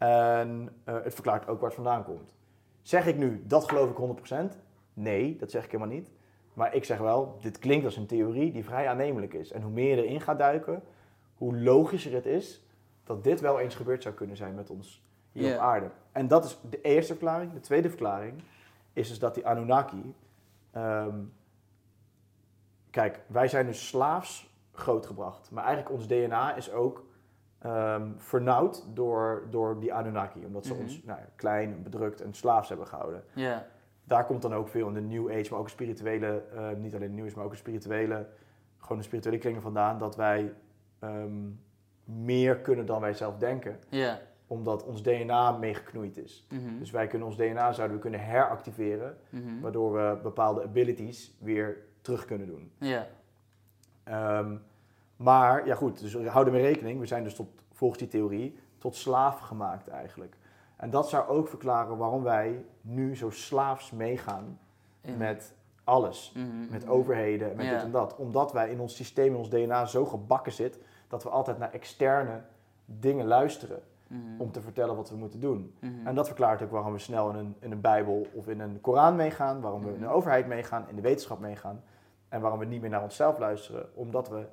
[0.01, 2.35] En eh, het verklaart ook waar het vandaan komt.
[2.83, 4.57] Zeg ik nu, dat geloof ik 100%?
[4.93, 6.11] Nee, dat zeg ik helemaal niet.
[6.53, 9.53] Maar ik zeg wel, dit klinkt als een theorie die vrij aannemelijk is.
[9.53, 10.83] En hoe meer je erin gaat duiken,
[11.35, 12.63] hoe logischer het is
[13.05, 15.91] dat dit wel eens gebeurd zou kunnen zijn met ons hier op aarde.
[16.13, 17.53] En dat is de eerste verklaring.
[17.53, 18.43] De tweede verklaring
[18.93, 20.15] is dus dat die Anunnaki...
[20.71, 21.19] ehm,
[22.91, 25.51] kijk, wij zijn dus slaafs grootgebracht.
[25.51, 27.05] Maar eigenlijk ons DNA is ook
[27.61, 30.45] ehm vernauwd door, door die Anunnaki.
[30.47, 30.83] Omdat ze Mhm.
[30.83, 33.23] ons nou, ja, klein, bedrukt en slaafs hebben gehouden.
[34.05, 36.43] Daar komt dan ook veel in de New Age, maar ook een spirituele...
[36.55, 38.27] eh, niet alleen de New Age, maar ook een spirituele...
[38.79, 39.99] Gewoon de spirituele kringen vandaan.
[39.99, 40.53] Dat wij
[40.99, 41.49] ehm,
[42.05, 43.79] meer kunnen dan wij zelf denken.
[44.47, 46.47] Omdat ons DNA meegeknoeid is.
[46.51, 46.79] Mhm.
[46.79, 49.17] Dus wij kunnen ons DNA zouden we kunnen heractiveren.
[49.29, 49.61] Mhm.
[49.61, 52.73] Waardoor we bepaalde abilities weer terug kunnen doen.
[52.79, 53.07] Ja.
[54.05, 54.57] Ehm,
[55.23, 57.01] maar ja goed, dus hou ermee rekening.
[57.01, 60.37] We zijn dus tot, volgens die theorie tot slaaf gemaakt eigenlijk.
[60.77, 64.59] En dat zou ook verklaren waarom wij nu zo slaafs meegaan
[65.17, 65.55] met
[65.85, 66.33] alles.
[66.37, 66.71] Mhm.
[66.71, 67.73] Met overheden, met Ja.
[67.73, 68.17] dit en dat.
[68.17, 70.79] Omdat wij in ons systeem, in ons DNA zo gebakken zit...
[71.09, 72.43] dat we altijd naar externe
[72.85, 73.81] dingen luisteren...
[74.07, 74.21] Mhm.
[74.41, 75.75] om te vertellen wat we moeten doen.
[75.81, 76.07] Mhm.
[76.07, 78.81] En dat verklaart ook waarom we snel in een, in een Bijbel of in een
[78.81, 80.15] Koran meegaan, waarom we in de Mhm.
[80.15, 81.83] overheid meegaan, in de wetenschap meegaan
[82.29, 84.47] en waarom we niet meer naar onszelf luisteren, omdat we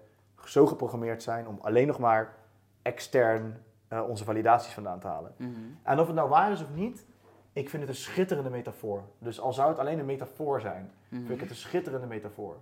[0.46, 2.36] zo geprogrammeerd zijn om alleen nog maar
[2.82, 3.58] extern
[3.88, 5.34] eh, onze validaties vandaan te halen.
[5.38, 5.52] Mhm.
[5.84, 7.06] En of het nou waar is of niet,
[7.54, 9.04] ik vind het een schitterende metafoor.
[9.20, 11.20] Dus al zou het alleen een metafoor zijn, Mhm.
[11.22, 12.56] vind ik het een schitterende metafoor.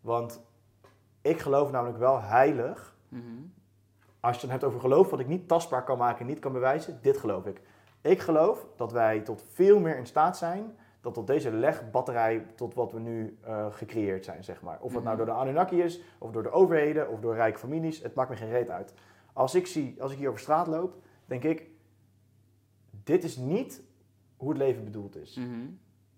[0.00, 0.42] Want
[1.20, 3.22] ik geloof namelijk wel heilig Mhm.
[4.20, 6.52] als je het hebt over geloof, wat ik niet tastbaar kan maken en niet kan
[6.52, 7.60] bewijzen, dit geloof ik.
[8.00, 12.74] Ik geloof dat wij tot veel meer in staat zijn dan tot deze legbatterij, tot
[12.74, 14.78] wat we nu eh, gecreëerd zijn, zeg maar.
[14.80, 15.24] Of het nou Mhm.
[15.26, 18.36] door de Anunnaki is, of door de overheden, of door rijke families, het maakt me
[18.36, 18.94] geen reet uit.
[19.32, 20.94] Als ik, zie, als ik hier over straat loop,
[21.26, 21.66] denk ik,
[23.04, 23.82] dit is niet
[24.36, 25.34] hoe het leven bedoeld is.
[25.36, 25.48] Mhm.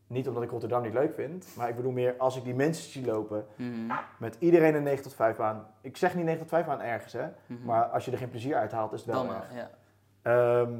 [0.06, 2.90] Niet omdat ik Rotterdam niet leuk vind, maar ik bedoel meer als ik die mensen
[2.90, 3.92] zie lopen Mhm.
[4.18, 5.66] met iedereen een 9 tot 5 aan.
[5.80, 7.26] Ik zeg niet 9 tot 5 aan ergens, hè.
[7.64, 9.54] Maar als je er geen plezier uit haalt, is het wel Dan erg.
[9.54, 9.70] ja.
[10.22, 10.72] Ehm,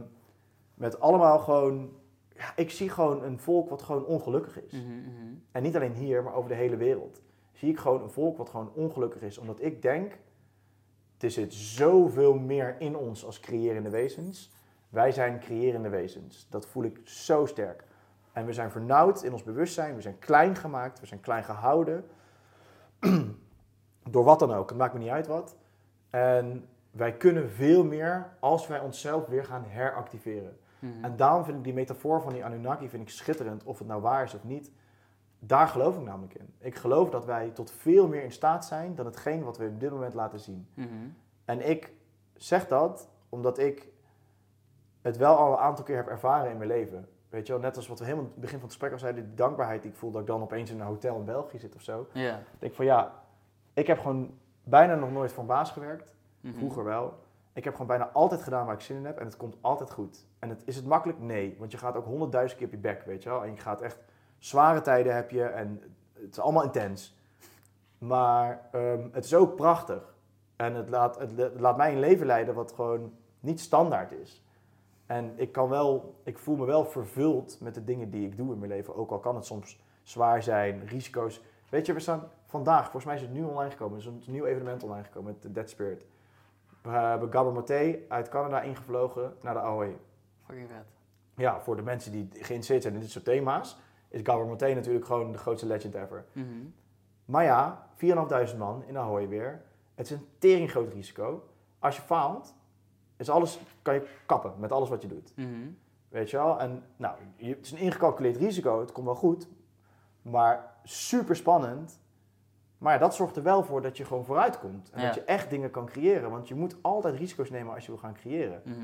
[0.75, 1.97] met allemaal gewoon...
[2.37, 4.73] Ja, ik zie gewoon een volk wat gewoon ongelukkig is.
[4.73, 5.35] Mhm, mhm.
[5.53, 7.23] En niet alleen hier, maar over de hele wereld.
[7.53, 9.39] Zie ik gewoon een volk wat gewoon ongelukkig is.
[9.39, 10.19] Omdat ik denk,
[11.19, 14.53] er zit zoveel meer in ons als creërende wezens.
[14.89, 16.47] Wij zijn creërende wezens.
[16.51, 17.85] Dat voel ik zo sterk.
[18.33, 19.95] En we zijn vernauwd in ons bewustzijn.
[19.95, 21.01] We zijn klein gemaakt.
[21.01, 22.05] We zijn klein gehouden.
[24.11, 24.69] Door wat dan ook.
[24.69, 25.57] Het maakt me niet uit wat.
[26.11, 30.59] En wij kunnen veel meer als wij onszelf weer gaan heractiveren.
[30.79, 31.05] Mhm.
[31.05, 34.01] En daarom vind ik die metafoor van die Anunnaki vind ik schitterend, of het nou
[34.01, 34.71] waar is of niet.
[35.39, 36.55] Daar geloof ik namelijk in.
[36.59, 39.81] Ik geloof dat wij tot veel meer in staat zijn dan hetgeen wat we op
[39.81, 40.69] dit moment laten zien.
[40.75, 40.89] Mhm.
[41.45, 41.93] En ik
[42.35, 43.89] zeg dat omdat ik
[45.03, 47.09] het wel al een aantal keer heb ervaren in mijn leven.
[47.29, 48.99] Weet je wel, net als wat we helemaal aan het begin van het gesprek al
[48.99, 51.59] zeiden, die dankbaarheid die ik voel dat ik dan opeens in een hotel in België
[51.59, 52.07] zit of zo.
[52.53, 53.23] Ik denk van ja,
[53.73, 56.15] ik heb gewoon bijna nog nooit voor een baas gewerkt.
[56.41, 56.55] Mhm.
[56.55, 57.19] Vroeger wel.
[57.57, 59.91] Ik heb gewoon bijna altijd gedaan waar ik zin in heb en het komt altijd
[59.91, 60.27] goed.
[60.39, 61.19] En het, is het makkelijk?
[61.21, 63.45] Nee, want je gaat ook honderdduizend keer op je bek, weet je wel.
[63.45, 63.99] En je gaat echt
[64.39, 67.19] zware tijden heb je en het is allemaal intens.
[67.99, 70.15] Maar ehm, het is ook prachtig.
[70.57, 74.45] En het laat, het, laat mij een leven leiden wat gewoon niet standaard is.
[75.07, 78.53] En ik kan wel, ik voel me wel vervuld met de dingen die ik doe
[78.53, 78.97] in mijn leven.
[78.97, 81.43] Ook al kan het soms zwaar zijn, risico's.
[81.69, 83.99] Weet je, we staan vandaag, volgens mij is het nu online gekomen.
[83.99, 86.07] Er is een nieuw evenement online gekomen met de Dead Spirit.
[86.87, 89.97] We hebben Gabor Maté uit Canada ingevlogen naar de Ahoy.
[90.45, 90.87] Fucking vet.
[91.37, 93.77] Ja, voor de mensen die geïnteresseerd zijn in dit soort thema's,
[94.09, 96.25] is Gabor Maté natuurlijk gewoon de grootste legend ever.
[96.33, 96.47] Mhm.
[97.25, 99.63] Maar ja, 4.500 man in Ahoy weer.
[99.95, 101.49] Het is een tering groot risico.
[101.79, 102.55] Als je faalt,
[103.17, 105.33] is alles, kan je kappen met alles wat je doet.
[105.37, 105.69] Mhm.
[106.09, 106.61] Weet je wel?
[106.61, 109.49] En nou, het is een ingecalculeerd risico, het komt wel goed.
[110.23, 112.01] Maar super spannend.
[112.79, 114.91] Maar ja, dat zorgt er wel voor dat je gewoon vooruit komt.
[114.91, 115.07] En Ja.
[115.07, 116.31] dat je echt dingen kan creëren.
[116.31, 118.63] Want je moet altijd risico's nemen als je wil gaan creëren.
[118.65, 118.77] Mhm.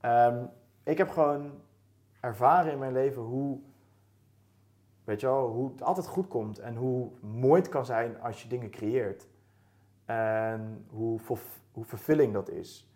[0.00, 0.44] Ehm,
[0.82, 1.50] ik heb gewoon
[2.20, 3.58] ervaren in mijn leven hoe,
[5.04, 6.58] weet je wel, hoe het altijd goed komt.
[6.58, 9.26] En hoe mooi het kan zijn als je dingen creëert.
[10.04, 11.20] En hoe,
[11.72, 12.92] hoe vervulling dat is.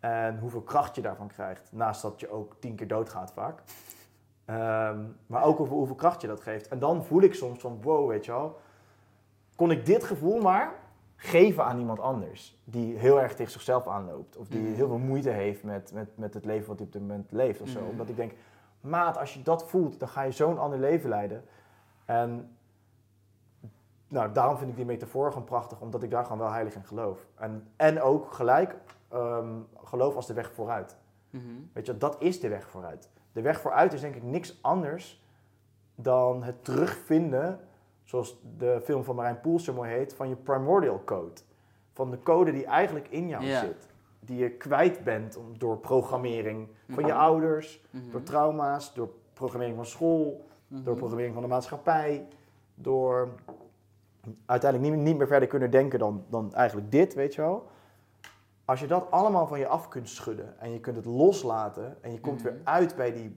[0.00, 1.72] En hoeveel kracht je daarvan krijgt.
[1.72, 3.62] Naast dat je ook tien keer doodgaat vaak.
[4.44, 6.68] Ehm, maar ook over hoeveel kracht je dat geeft.
[6.68, 8.58] En dan voel ik soms van, wow, weet je wel.
[9.56, 10.72] Kon ik dit gevoel maar
[11.16, 12.58] geven aan iemand anders.
[12.64, 14.36] Die heel erg tegen zichzelf aanloopt.
[14.36, 14.74] Of die Mhm.
[14.74, 17.60] heel veel moeite heeft met, met, met het leven wat hij op dit moment leeft
[17.60, 17.80] of zo.
[17.80, 17.88] Mhm.
[17.90, 18.32] Omdat ik denk,
[18.80, 21.44] maat, als je dat voelt, dan ga je zo'n ander leven leiden.
[22.04, 22.56] En
[24.08, 26.84] nou, daarom vind ik die metafoor gewoon prachtig, omdat ik daar gewoon wel heilig in
[26.84, 27.26] geloof.
[27.34, 28.74] En, en ook gelijk
[29.08, 29.54] ehm,
[29.84, 30.96] geloof als de weg vooruit.
[31.30, 31.44] Mhm.
[31.72, 33.10] Weet je, dat is de weg vooruit.
[33.32, 35.24] De weg vooruit is denk ik niks anders
[35.94, 37.60] dan het terugvinden,
[38.06, 41.40] zoals de film van Marijn Poels zo mooi heet, van je primordial code.
[41.92, 43.86] Van de code die eigenlijk in jou zit.
[44.20, 47.20] Die je kwijt bent om- door programmering van je Mhm.
[47.20, 48.10] ouders, Mhm.
[48.10, 50.82] door trauma's, door programmering van school, Mhm.
[50.82, 52.26] door programmering van de maatschappij,
[52.74, 53.28] door
[54.46, 57.66] uiteindelijk niet, niet meer verder kunnen denken dan, dan eigenlijk dit, weet je wel.
[58.64, 62.12] Als je dat allemaal van je af kunt schudden en je kunt het loslaten en
[62.12, 63.36] je komt weer uit bij die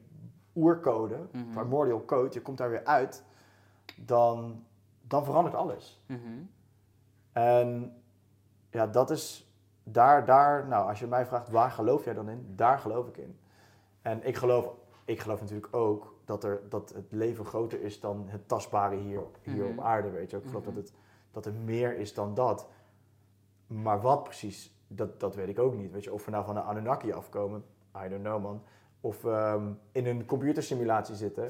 [0.55, 1.15] oercode,
[1.53, 3.23] primordial code, je komt daar weer uit,
[3.97, 4.63] dan,
[5.01, 6.03] dan verandert alles.
[6.05, 6.19] Mhm.
[7.31, 7.93] En
[8.71, 9.53] ja, dat is
[9.83, 13.17] daar, daar, nou, als je mij vraagt waar geloof jij dan in, daar geloof ik
[13.17, 13.39] in.
[14.01, 14.73] En ik geloof,
[15.05, 19.21] ik geloof natuurlijk ook dat, er, dat het leven groter is dan het tastbare hier,
[19.41, 19.77] hier Mhm.
[19.79, 20.37] op aarde, weet je.
[20.37, 20.73] Ik geloof Mhm.
[20.75, 20.93] dat, het,
[21.31, 22.67] dat er meer is dan dat.
[23.67, 25.91] Maar wat precies, dat, dat weet ik ook niet.
[25.91, 27.63] Weet je, of we nou van een Anunnaki afkomen,
[28.05, 28.61] I don't know man.
[29.01, 31.49] Of ehm, in een computersimulatie zitten.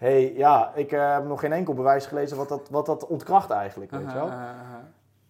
[0.00, 3.50] Hey, ja, ik eh, heb nog geen enkel bewijs gelezen wat dat, wat dat ontkracht
[3.50, 4.26] eigenlijk, weet je wel.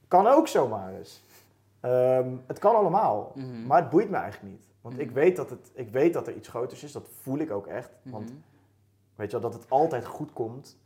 [0.08, 1.22] Kan ook zomaar eens.
[1.80, 3.32] Ehm, het kan allemaal.
[3.34, 3.66] Mhm.
[3.66, 4.68] Maar het boeit me eigenlijk niet.
[4.80, 5.14] Want ik, Mhm.
[5.14, 6.92] weet dat het, ik weet dat er iets groters is.
[6.92, 7.90] Dat voel ik ook echt.
[8.02, 8.34] Want Mhm.
[9.14, 10.78] weet je wel, dat het altijd goed komt.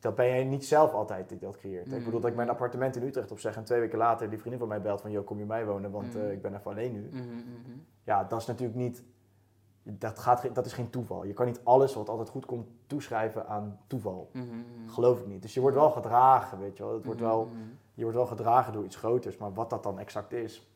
[0.00, 1.92] Dat ben jij niet zelf altijd die dat creëert.
[1.92, 3.56] Ik bedoel dat ik mijn appartement in Utrecht opzeg.
[3.56, 5.10] En twee weken later die vriendin van mij belt van...
[5.10, 5.90] Yo, kom je bij mij wonen?
[5.90, 7.08] Want eh, ik ben even alleen nu.
[8.04, 9.02] Ja, dat is natuurlijk niet...
[9.82, 11.24] Dat, gaat, dat is geen toeval.
[11.24, 14.30] Je kan niet alles wat altijd goed komt toeschrijven aan toeval.
[14.32, 14.46] Mhm.
[14.86, 15.42] Geloof ik niet.
[15.42, 16.92] Dus je wordt wel gedragen, weet je wel.
[16.94, 17.56] Het wordt Mhm, wel mhm.
[17.94, 20.70] je wordt wel gedragen door iets groters, maar wat dat dan exact is,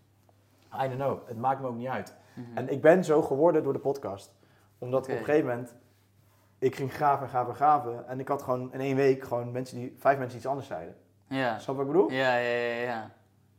[0.74, 1.28] I don't know.
[1.28, 2.14] Het maakt me ook niet uit.
[2.34, 2.56] Mhm.
[2.56, 4.34] En ik ben zo geworden door de podcast.
[4.78, 5.74] Omdat op een gegeven moment,
[6.58, 8.08] ik ging graven en graven en graven.
[8.08, 10.96] En ik had gewoon in één week gewoon mensen die, vijf mensen iets anders zeiden.
[11.28, 11.58] Ja.
[11.58, 12.10] Snap wat ik bedoel?
[12.10, 13.10] Ja, ja, ja, ja.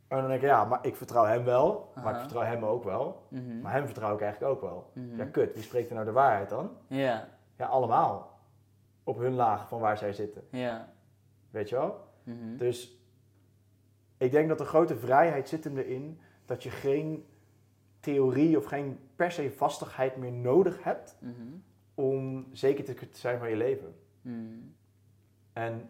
[0.08, 1.92] En dan denk ik, ja, maar ik vertrouw hem wel.
[2.02, 3.26] Maar ik vertrouw hem ook wel.
[3.28, 3.60] Mhm.
[3.60, 4.90] Maar hem vertrouw ik eigenlijk ook wel.
[4.94, 5.16] Mhm.
[5.16, 5.54] Ja, kut.
[5.54, 6.70] Wie spreekt er nou de waarheid dan?
[6.86, 8.38] Ja, Ja, allemaal.
[9.04, 10.42] Op hun laag van waar zij zitten.
[10.50, 10.92] ja.
[11.50, 12.06] Weet je wel?
[12.22, 12.56] Mhm.
[12.56, 12.98] Dus
[14.16, 17.26] ik denk dat de grote vrijheid zit hem erin dat je geen
[18.00, 21.16] theorie of geen per se vastigheid meer nodig hebt
[21.94, 23.94] om zeker te zijn van je leven.
[25.52, 25.88] En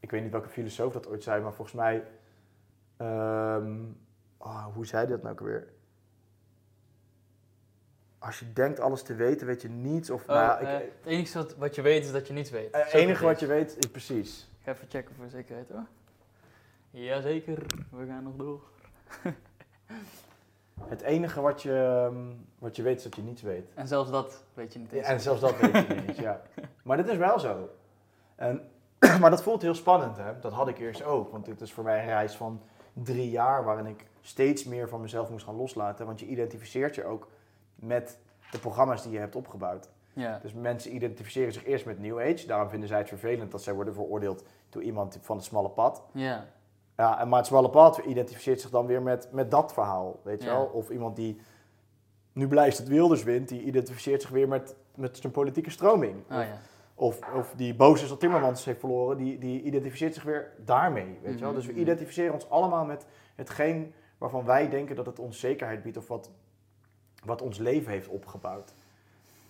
[0.00, 2.04] ik weet niet welke filosoof dat ooit zei, maar volgens mij,
[4.76, 5.68] hoe zei hij dat nou ook weer?
[8.18, 10.10] Als je denkt alles te weten, weet je niets.
[10.10, 12.32] Of, Oh, nou ja, ik- eh, het enige wat, wat je weet is dat je
[12.32, 12.70] niet weet.
[12.70, 14.48] eh, het enige wat je weet, is precies.
[14.58, 15.86] Ik ga even checken voor zekerheid hoor.
[16.90, 18.60] Jazeker, we gaan nog door.
[20.88, 21.72] Het enige wat je,
[22.08, 23.70] ehm, wat je weet, is dat je niets weet.
[23.74, 25.06] En zelfs dat weet je niet eens.
[25.06, 26.42] En zelfs dat weet je niet eens, ja.
[26.82, 27.68] Maar dit is wel zo.
[28.34, 28.70] En,
[29.20, 30.38] maar dat voelt heel spannend, hè.
[30.40, 31.30] Dat had ik eerst ook.
[31.32, 32.62] Want dit is voor mij een reis van
[32.92, 33.64] drie jaar...
[33.64, 36.06] waarin ik steeds meer van mezelf moest gaan loslaten.
[36.06, 37.28] Want je identificeert je ook
[37.74, 38.18] met
[38.50, 39.88] de programma's die je hebt opgebouwd.
[40.12, 40.38] Ja.
[40.42, 42.46] Dus mensen identificeren zich eerst met New Age.
[42.46, 44.44] Daarom vinden zij het vervelend dat zij worden veroordeeld...
[44.68, 46.02] door iemand van het smalle pad.
[46.12, 46.46] Ja.
[46.96, 50.42] Ja, en maar het smalle pad identificeert zich dan weer met, met dat verhaal, weet
[50.42, 50.54] je Ja.
[50.54, 50.64] wel?
[50.64, 51.40] Of iemand die
[52.32, 56.14] nu blijft het Wilders wint, die identificeert zich weer met, met zijn politieke stroming.
[56.14, 56.58] Oh ja.
[56.94, 61.18] Of, of die boos is dat Timmermans heeft verloren, die, die identificeert zich weer daarmee,
[61.22, 61.48] weet je wel?
[61.48, 61.80] Mhm, Dus we mhm.
[61.80, 66.30] identificeren ons allemaal met hetgeen waarvan wij denken dat het ons zekerheid biedt of wat,
[67.24, 68.74] wat ons leven heeft opgebouwd.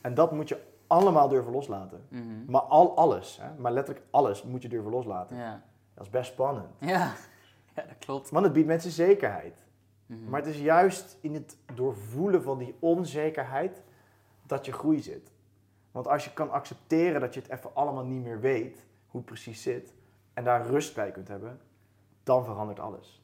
[0.01, 2.07] En dat moet je allemaal durven loslaten.
[2.09, 2.25] Mhm.
[2.47, 3.55] Maar al alles, hè?
[3.59, 5.37] maar letterlijk alles moet je durven loslaten.
[5.37, 5.63] Ja.
[5.95, 6.75] Dat is best spannend.
[6.81, 7.13] Ja.
[7.75, 8.31] Ja, dat klopt.
[8.31, 9.65] Want het biedt mensen zekerheid.
[10.07, 10.31] Mhm.
[10.31, 13.83] Maar het is juist in het doorvoelen van die onzekerheid
[14.43, 15.31] dat je groei zit.
[15.91, 19.25] Want als je kan accepteren dat je het even allemaal niet meer weet, hoe het
[19.25, 19.95] precies zit,
[20.35, 21.61] en daar rust bij kunt hebben,
[22.23, 23.23] dan verandert alles.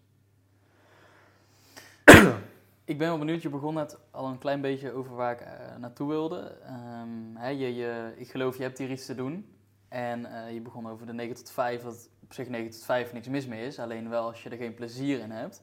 [2.92, 5.76] Ik ben wel benieuwd, je begon net al een klein beetje over waar ik eh,
[5.76, 6.56] naartoe wilde.
[6.64, 9.56] Ehm, je, je, ik geloof, je hebt hier iets te doen.
[9.88, 13.12] En eh, je begon over de 9 tot 5, dat op zich 9 tot 5
[13.12, 13.78] niks mis mee is.
[13.78, 15.62] Alleen wel als je er geen plezier in hebt.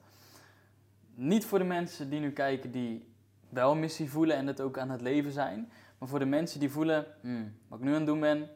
[1.15, 3.14] Niet voor de mensen die nu kijken die
[3.49, 5.72] wel missie voelen en het ook aan het leven zijn.
[5.97, 8.49] Maar voor de mensen die voelen, hmm, wat ik nu aan het doen ben,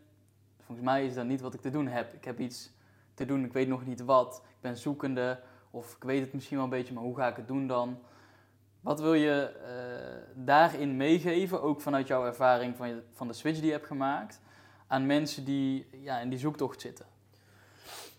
[0.59, 2.13] volgens mij is dat niet wat ik te doen heb.
[2.13, 2.71] Ik heb iets
[3.13, 4.41] te doen, ik weet nog niet wat.
[4.49, 5.39] Ik ben zoekende
[5.71, 7.97] of ik weet het misschien wel een beetje, maar hoe ga ik het doen dan?
[8.83, 13.57] Wat wil je eh, daarin meegeven, ook vanuit jouw ervaring van, je, van de switch
[13.57, 14.41] die je hebt gemaakt,
[14.87, 17.05] aan mensen die ja, in die zoektocht zitten?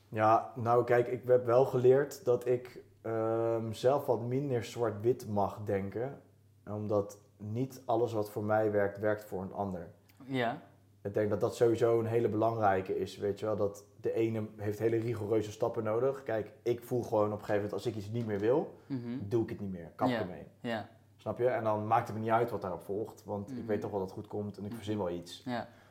[0.08, 5.58] Ja, nou kijk, ik heb wel geleerd dat ik ehm, zelf wat minder zwart-wit mag
[5.64, 6.20] denken.
[6.66, 9.88] Omdat niet alles wat voor mij werkt, werkt voor een ander.
[10.24, 10.62] Ja.
[11.02, 13.56] Ik denk dat dat sowieso een hele belangrijke is, weet je wel.
[13.56, 16.22] Dat de ene heeft hele rigoureuze stappen nodig.
[16.22, 19.00] Kijk, ik voel gewoon op een gegeven moment als ik iets niet meer wil, Mhm.
[19.20, 19.90] doe ik het niet meer.
[19.94, 20.46] Kap ermee.
[21.16, 21.46] Snap je?
[21.48, 23.66] En dan maakt het me niet uit wat daarop volgt, want ik Mhm.
[23.66, 24.76] weet toch wel dat het goed komt en ik Mhm.
[24.76, 25.44] verzin wel iets.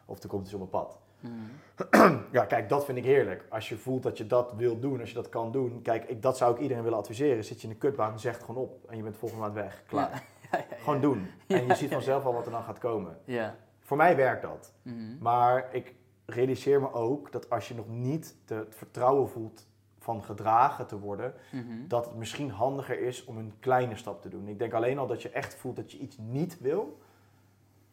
[0.06, 0.99] Of er komt iets op mijn pad.
[2.31, 3.45] Ja, kijk, dat vind ik heerlijk.
[3.49, 5.81] Als je voelt dat je dat wil doen, als je dat kan doen.
[5.81, 7.44] Kijk, ik, dat zou ik iedereen willen adviseren.
[7.44, 8.90] Zit je in de kutbaan, zeg het gewoon op.
[8.90, 9.84] En je bent volgende maand weg.
[9.88, 10.11] Klaar.
[10.52, 10.60] Ja.
[10.60, 10.76] Ja, ja.
[10.84, 11.27] Gewoon doen.
[11.48, 13.18] En je ziet vanzelf al wat er dan gaat komen.
[13.26, 13.56] Ja.
[13.80, 14.73] Voor mij werkt dat.
[15.19, 19.67] Maar ik realiseer me ook dat als je nog niet de, het vertrouwen voelt
[19.99, 21.87] van gedragen te worden, Mhm.
[21.87, 24.47] dat het misschien handiger is om een kleine stap te doen.
[24.47, 26.97] Ik denk alleen al dat je echt voelt dat je iets niet wil.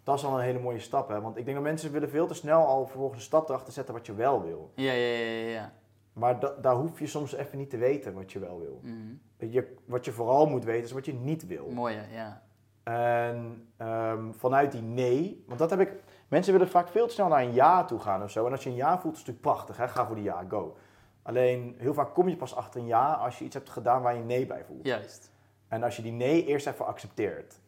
[0.02, 1.09] Dat is al een hele mooie stap.
[1.09, 1.20] Hè?
[1.20, 3.94] Want ik denk dat mensen willen veel te snel al vervolgens een stap erachter zetten
[3.94, 4.70] wat je wel wil.
[4.74, 5.73] Ja, ja, ja, ja.
[6.12, 8.81] Maar da- daar hoef je soms even niet te weten wat je wel wil.
[8.82, 9.51] Mhm.
[9.52, 11.69] Je, wat je vooral moet weten is wat je niet wil.
[11.70, 12.43] Mooi, ja.
[12.82, 15.93] En ehm, vanuit die nee, want dat heb ik.
[16.31, 18.47] Mensen willen vaak veel te snel naar een ja toe gaan of zo.
[18.47, 19.77] En als je een ja voelt, is het natuurlijk prachtig.
[19.77, 19.89] Hè?
[19.89, 20.77] Ga voor die ja, go.
[21.23, 24.16] Alleen heel vaak kom je pas achter een ja als je iets hebt gedaan waar
[24.16, 24.86] je nee bij voelt.
[24.86, 25.31] Juist.
[25.69, 27.61] En als je die nee eerst even accepteert.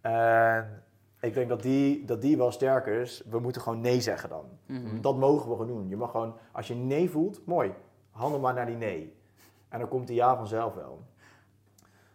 [0.00, 0.82] En
[1.20, 3.22] ik denk dat die, dat die wel sterker is.
[3.30, 4.44] We moeten gewoon nee zeggen dan.
[4.66, 5.00] Mhm.
[5.00, 5.88] Dat mogen we gewoon doen.
[5.88, 7.74] Je mag gewoon, als je nee voelt, mooi.
[8.10, 9.16] Handel maar naar die nee.
[9.68, 11.02] En dan komt die ja vanzelf wel.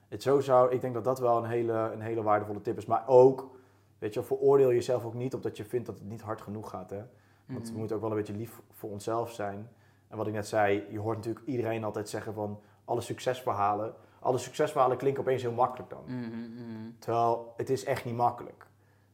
[0.08, 2.86] Het zo zou, ik denk dat dat wel een hele, een hele waardevolle tip is.
[2.86, 3.55] Maar ook,
[4.00, 6.90] weet je, veroordeel jezelf ook niet omdat je vindt dat het niet hard genoeg gaat.
[6.90, 7.04] Hè?
[7.46, 7.72] Want Mhm.
[7.72, 9.70] we moeten ook wel een beetje lief voor onszelf zijn.
[10.08, 13.94] En wat ik net zei, je hoort natuurlijk iedereen altijd zeggen van alle succesverhalen.
[14.20, 16.04] Alle succesverhalen klinken opeens heel makkelijk dan.
[16.06, 16.90] Mhm, mhm.
[17.00, 18.68] Terwijl het is echt niet makkelijk.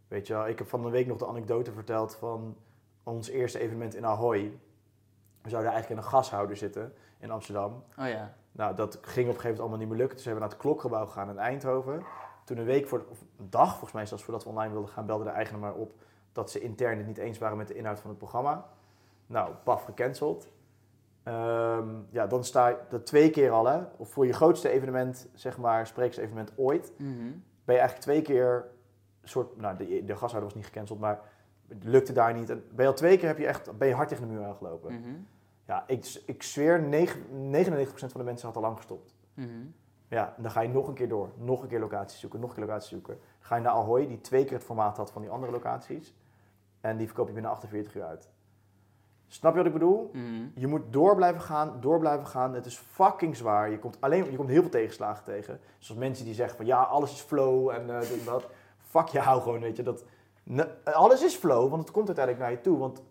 [0.08, 2.56] Weet je wel, ik heb van de week nog de anekdote verteld van
[3.04, 4.60] ons eerste evenement in Ahoy.
[5.42, 7.84] We zouden eigenlijk in een gashouder zitten in Amsterdam.
[8.00, 8.34] Oh ja.
[8.52, 10.16] Nou, dat ging op een gegeven moment allemaal niet meer lukken.
[10.16, 12.04] Dus zijn we naar het klokgebouw gegaan in Eindhoven.
[12.52, 15.06] Toen een week voor, of een dag volgens mij zelfs voordat we online wilden gaan,
[15.06, 15.94] belde de eigenaar maar op
[16.32, 18.66] dat ze intern het niet eens waren met de inhoud van het programma.
[19.26, 20.48] Nou, paf, gecanceld.
[21.24, 23.80] Ehm, ja, dan sta je dat twee keer al, hè.
[23.98, 27.10] Of voor je grootste evenement, zeg maar, spreeksevenement ooit, Mhm.
[27.66, 28.66] ben je eigenlijk twee keer
[29.24, 31.20] soort, nou, de, de gashouder was niet gecanceld, maar
[31.68, 32.50] het lukte daar niet.
[32.50, 34.44] En ben je al twee keer heb je echt, ben je hard tegen de muur
[34.46, 34.94] aangelopen.
[34.94, 35.10] Mhm.
[35.66, 39.14] Ja, ik, ik zweer, negen- 99% van de mensen had al lang gestopt.
[39.34, 39.50] Mhm.
[40.12, 41.30] Ja, dan ga je nog een keer door.
[41.36, 43.20] Nog een keer locaties zoeken, nog een keer locaties zoeken.
[43.40, 46.16] Ga je naar Ahoy, die twee keer het formaat had van die andere locaties.
[46.82, 48.30] En die verkoop je binnen 48 uur uit.
[49.28, 50.10] Snap je wat ik bedoel?
[50.14, 50.48] Mhm.
[50.56, 52.54] Je moet door blijven gaan, door blijven gaan.
[52.54, 53.72] Het is fucking zwaar.
[53.72, 55.60] Je komt, alleen, je komt heel veel tegenslagen tegen.
[55.78, 58.48] Zoals mensen die zeggen van ja, alles is flow en eh, dit en dat.
[58.78, 59.84] Fuck je, hou gewoon, weet je.
[59.84, 60.06] Dat,
[60.84, 62.78] alles is flow, want het komt uiteindelijk naar je toe.
[62.78, 63.04] Want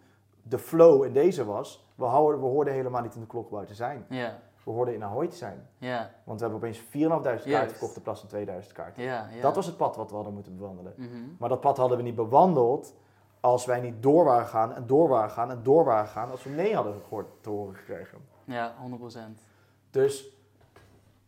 [0.43, 3.75] de flow in deze was, we, houden, we hoorden helemaal niet in de klokgebouw te
[3.75, 4.05] zijn.
[4.09, 4.39] Ja.
[4.71, 5.69] Hoorden in Ahoy te zijn.
[5.79, 6.11] Ja.
[6.25, 7.71] Want we hebben opeens 4.500 kaarten Juist.
[7.71, 9.03] verkocht in plaats van 2000 kaarten.
[9.03, 9.29] Ja.
[9.35, 9.41] ja.
[9.43, 10.93] Dat was het pad wat we hadden moeten bewandelen.
[10.97, 11.11] Mhm.
[11.39, 12.95] Maar dat pad hadden we niet bewandeld
[13.41, 16.43] als wij niet door waren gaan en door waren gaan en door waren gaan als
[16.45, 18.19] we nee hadden gehoord, te horen gekregen.
[18.45, 19.43] Ja, 100%.
[19.91, 20.29] Dus,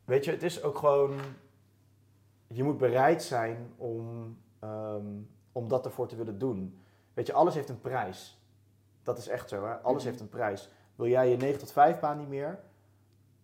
[0.05, 1.20] weet je, het is ook gewoon,
[2.47, 5.06] je moet bereid zijn om, ehm,
[5.52, 6.81] om dat ervoor te willen doen.
[7.14, 8.40] Weet je, alles heeft een prijs.
[9.02, 9.74] Dat is echt zo, hè?
[9.74, 10.10] Alles Mhm.
[10.10, 10.70] heeft een prijs.
[10.94, 12.59] Wil jij je 9 tot 5 baan niet meer?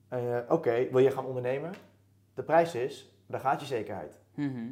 [0.08, 1.72] Eh, Oké, wil je gaan ondernemen?
[2.34, 4.18] De prijs is, daar gaat je zekerheid.
[4.34, 4.66] Mhm.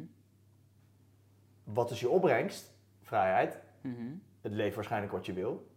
[1.63, 2.73] Wat is je opbrengst?
[3.01, 3.59] Vrijheid.
[3.81, 3.95] Mhm.
[4.41, 5.67] Het leeft waarschijnlijk wat je wil.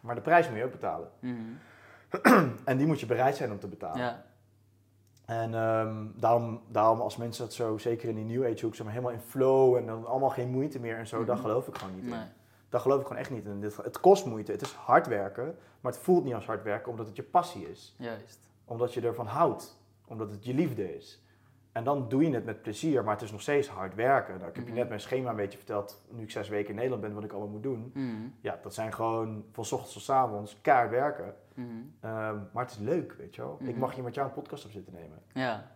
[0.00, 1.10] Maar de prijs moet je ook betalen.
[1.20, 1.40] Mhm.
[2.64, 3.98] En die moet je bereid zijn om te betalen.
[3.98, 4.24] Ja.
[5.24, 8.92] En ehm, daarom, daarom als mensen dat zo, zeker in die New Age hoek, maar,
[8.92, 11.94] helemaal in flow en dan allemaal geen moeite meer en zo, daar geloof ik gewoon
[11.94, 12.10] niet in.
[12.68, 13.60] Daar geloof ik gewoon echt niet in.
[13.60, 16.90] Dit- Het kost moeite, het is hard werken, maar het voelt niet als hard werken
[16.90, 17.94] omdat het je passie is.
[17.98, 18.50] Juist.
[18.64, 21.22] Omdat je ervan houdt, omdat het je liefde is.
[21.72, 24.34] En dan doe je het met plezier, maar het is nog steeds hard werken.
[24.38, 24.78] Nou, ik heb je Mhm.
[24.78, 27.30] net mijn schema een beetje verteld, nu ik zes weken in Nederland ben, wat ik
[27.32, 27.90] allemaal moet doen.
[27.94, 28.06] Mhm.
[28.40, 31.34] Ja, dat zijn gewoon van 's ochtends tot 's avonds keihard werken.
[31.54, 31.66] Mhm.
[32.00, 33.58] Ehm, maar het is leuk, weet je wel.
[33.62, 35.18] Ik mag hier met jou een podcast op zitten nemen.
[35.32, 35.70] Ja.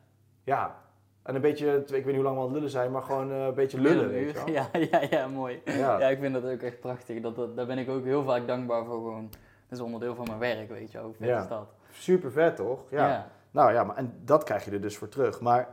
[0.44, 0.80] Ja.
[1.22, 3.30] En een beetje, ik weet niet hoe lang we aan het lullen zijn, maar gewoon
[3.30, 4.48] eh, een beetje lullen, weet je wel.
[4.58, 5.60] Ja, ja, ja, mooi.
[5.64, 5.98] Ja.
[5.98, 7.20] Ja, ik vind dat ook echt prachtig.
[7.20, 9.28] Dat, dat, daar ben ik ook heel vaak dankbaar voor gewoon.
[9.68, 11.06] Dat is onderdeel van mijn werk, weet je wel.
[11.06, 11.40] Hoe vet Ja.
[11.42, 11.74] is dat?
[11.98, 12.90] Super vet, toch?
[12.90, 13.08] Ja.
[13.08, 13.30] ja.
[13.50, 15.40] Nou ja, maar, en dat krijg je er dus voor terug.
[15.40, 15.68] Maar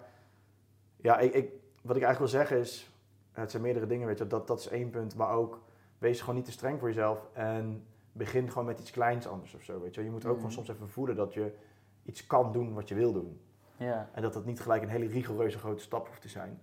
[0.96, 1.50] ja, ik, ik,
[1.82, 2.92] wat ik eigenlijk wil zeggen is,
[3.32, 5.16] het zijn meerdere dingen, weet je, dat, dat is één punt.
[5.16, 5.62] Maar ook,
[5.98, 9.64] wees gewoon niet te streng voor jezelf en begin gewoon met iets kleins anders of
[9.64, 10.04] zo, weet je.
[10.04, 10.36] Je moet ook Mhm.
[10.36, 11.54] gewoon soms even voelen dat je
[12.04, 13.40] iets kan doen wat je wil doen.
[13.78, 14.10] Ja.
[14.14, 16.62] En dat dat niet gelijk een hele rigoureuze grote stap hoeft te zijn.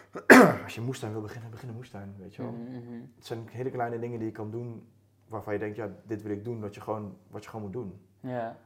[0.64, 2.50] als je moestuin wil beginnen, begin een moestuin, weet je wel.
[2.52, 3.00] Mhm, mhm.
[3.16, 4.86] Het zijn hele kleine dingen die je kan doen
[5.28, 7.72] waarvan je denkt, ja, dit wil ik doen, wat je gewoon, wat je gewoon moet
[7.74, 8.00] doen.
[8.20, 8.56] Ja.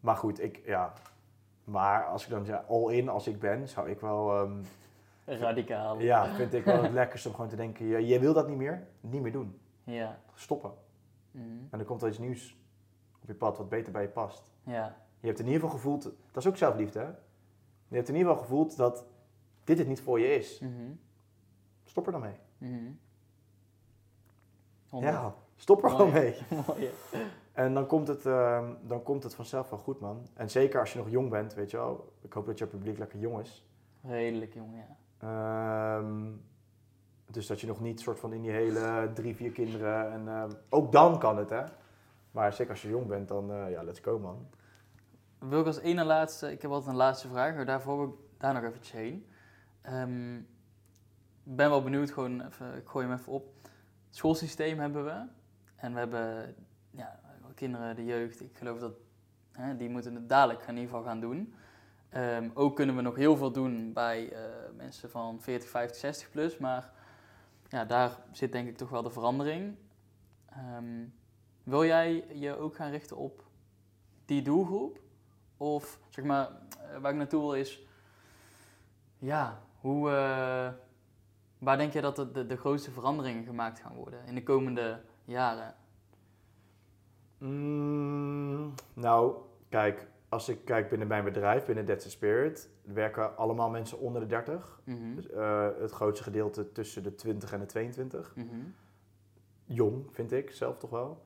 [0.00, 0.92] Maar goed, ik, ja.
[1.64, 4.62] Maar als ik dan ja, all in als ik ben, zou ik wel, ehm,
[5.24, 5.98] Radicaal.
[6.00, 8.56] ja, vind ik wel het lekkerste om gewoon te denken, je, je wil dat niet
[8.56, 9.60] meer, niet meer doen.
[9.84, 10.18] Ja.
[10.34, 10.72] Stoppen.
[11.30, 11.44] Mhm.
[11.70, 12.56] En er komt wel iets nieuws
[13.22, 14.52] op je pad wat beter bij je past.
[14.62, 14.96] Ja.
[15.20, 17.08] Je hebt in ieder geval gevoeld, dat is ook zelfliefde hè.
[17.88, 19.04] Je hebt in ieder geval gevoeld dat
[19.64, 20.58] dit het niet voor je is.
[20.58, 20.92] Mhm.
[21.84, 22.36] Stop er dan mee.
[22.58, 22.90] Mhm.
[24.90, 26.36] Ja, stop er gewoon mee.
[26.66, 26.90] Mooi.
[27.60, 30.28] En dan komt, het, ehm, dan komt het vanzelf wel goed, man.
[30.34, 32.12] En zeker als je nog jong bent, weet je wel.
[32.20, 33.66] Ik hoop dat je publiek lekker jong is.
[34.02, 34.96] Redelijk jong, ja.
[35.18, 36.32] Ehm,
[37.26, 40.12] dus dat je nog niet soort van in die hele drie, vier kinderen.
[40.12, 41.64] En ehm, ook dan kan het, hè.
[42.30, 44.46] Maar zeker als je jong bent, dan eh, ja, let's go, man.
[45.38, 48.14] Wil ik als ene laatste, ik heb altijd een laatste vraag, maar daarvoor wil ik
[48.38, 49.26] daar nog eventjes heen.
[51.44, 53.54] Ik ben wel benieuwd, gewoon even, ik gooi hem even op.
[54.06, 55.26] Het schoolsysteem hebben we.
[55.76, 56.54] En we hebben
[56.90, 57.20] ja,
[57.60, 58.92] kinderen, de jeugd, ik geloof dat
[59.52, 61.54] hè, die moeten het dadelijk in ieder geval gaan doen.
[62.08, 64.42] Ehm, ook kunnen we nog heel veel doen bij eh,
[64.76, 66.58] mensen van 40, 50, 60 plus.
[66.58, 66.92] Maar
[67.68, 69.76] ja, daar zit denk ik toch wel de verandering.
[70.50, 71.04] Ehm,
[71.62, 73.44] wil jij je ook gaan richten op
[74.24, 75.00] die doelgroep?
[75.56, 77.86] Of zeg maar, eh, waar ik naartoe wil is,
[79.18, 80.72] ja, hoe, eh,
[81.58, 85.00] waar denk je dat de, de, de grootste veranderingen gemaakt gaan worden in de komende
[85.24, 85.74] jaren?
[87.40, 89.34] Mm, nou,
[89.68, 94.26] kijk, als ik kijk binnen mijn bedrijf, binnen That's Spirit, werken allemaal mensen onder de
[94.26, 94.80] 30.
[94.84, 98.32] Mhm, Dus, eh, het grootste gedeelte tussen de 20 en de 22.
[98.36, 98.46] mhm,
[99.64, 101.22] Jong, vind ik zelf toch wel.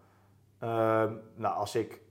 [0.58, 2.02] Ehm, nou, als ik.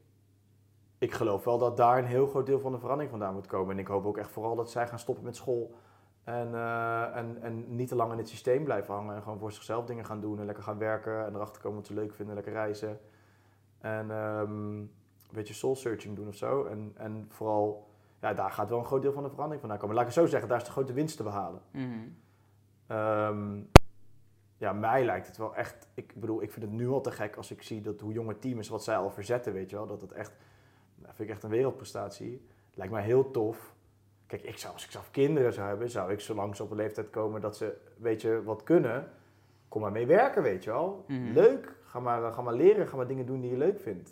[0.98, 3.74] Ik geloof wel dat daar een heel groot deel van de verandering vandaan moet komen.
[3.74, 5.76] En ik hoop ook echt vooral dat zij gaan stoppen met school.
[6.24, 9.16] En, eh, en, en niet te lang in het systeem blijven hangen.
[9.16, 10.40] En gewoon voor zichzelf dingen gaan doen.
[10.40, 11.26] En lekker gaan werken.
[11.26, 12.36] En erachter komen wat ze leuk vinden.
[12.36, 13.00] Lekker reizen.
[13.84, 14.90] En ehm, een
[15.34, 16.66] beetje soul searching doen of zo.
[16.66, 17.90] En, en vooral,
[18.22, 19.96] ja, daar gaat wel een groot deel van de verandering vandaan komen.
[19.96, 21.62] Laat ik het zo zeggen, daar is de grote winst te behalen.
[22.88, 23.62] Ehm,
[24.58, 25.88] ja, mij lijkt het wel echt.
[25.94, 28.28] Ik bedoel, ik vind het nu al te gek als ik zie dat hoe jong
[28.28, 29.88] het team is, wat zij al verzetten, weet je wel.
[29.88, 30.32] Dat het echt.
[30.96, 32.46] Dat vind ik echt een wereldprestatie.
[32.74, 33.76] Lijkt mij heel tof.
[34.28, 36.78] Kijk, ik zou, als ik zelf kinderen zou hebben, zou ik zolang ze op een
[36.78, 39.12] leeftijd komen dat ze, weet je, wat kunnen.
[39.68, 41.06] Kom maar mee werken, weet je wel.
[41.08, 41.32] Mhm.
[41.32, 41.76] Leuk.
[41.94, 44.12] Ga maar, ga maar leren, ga maar dingen doen die je leuk vindt.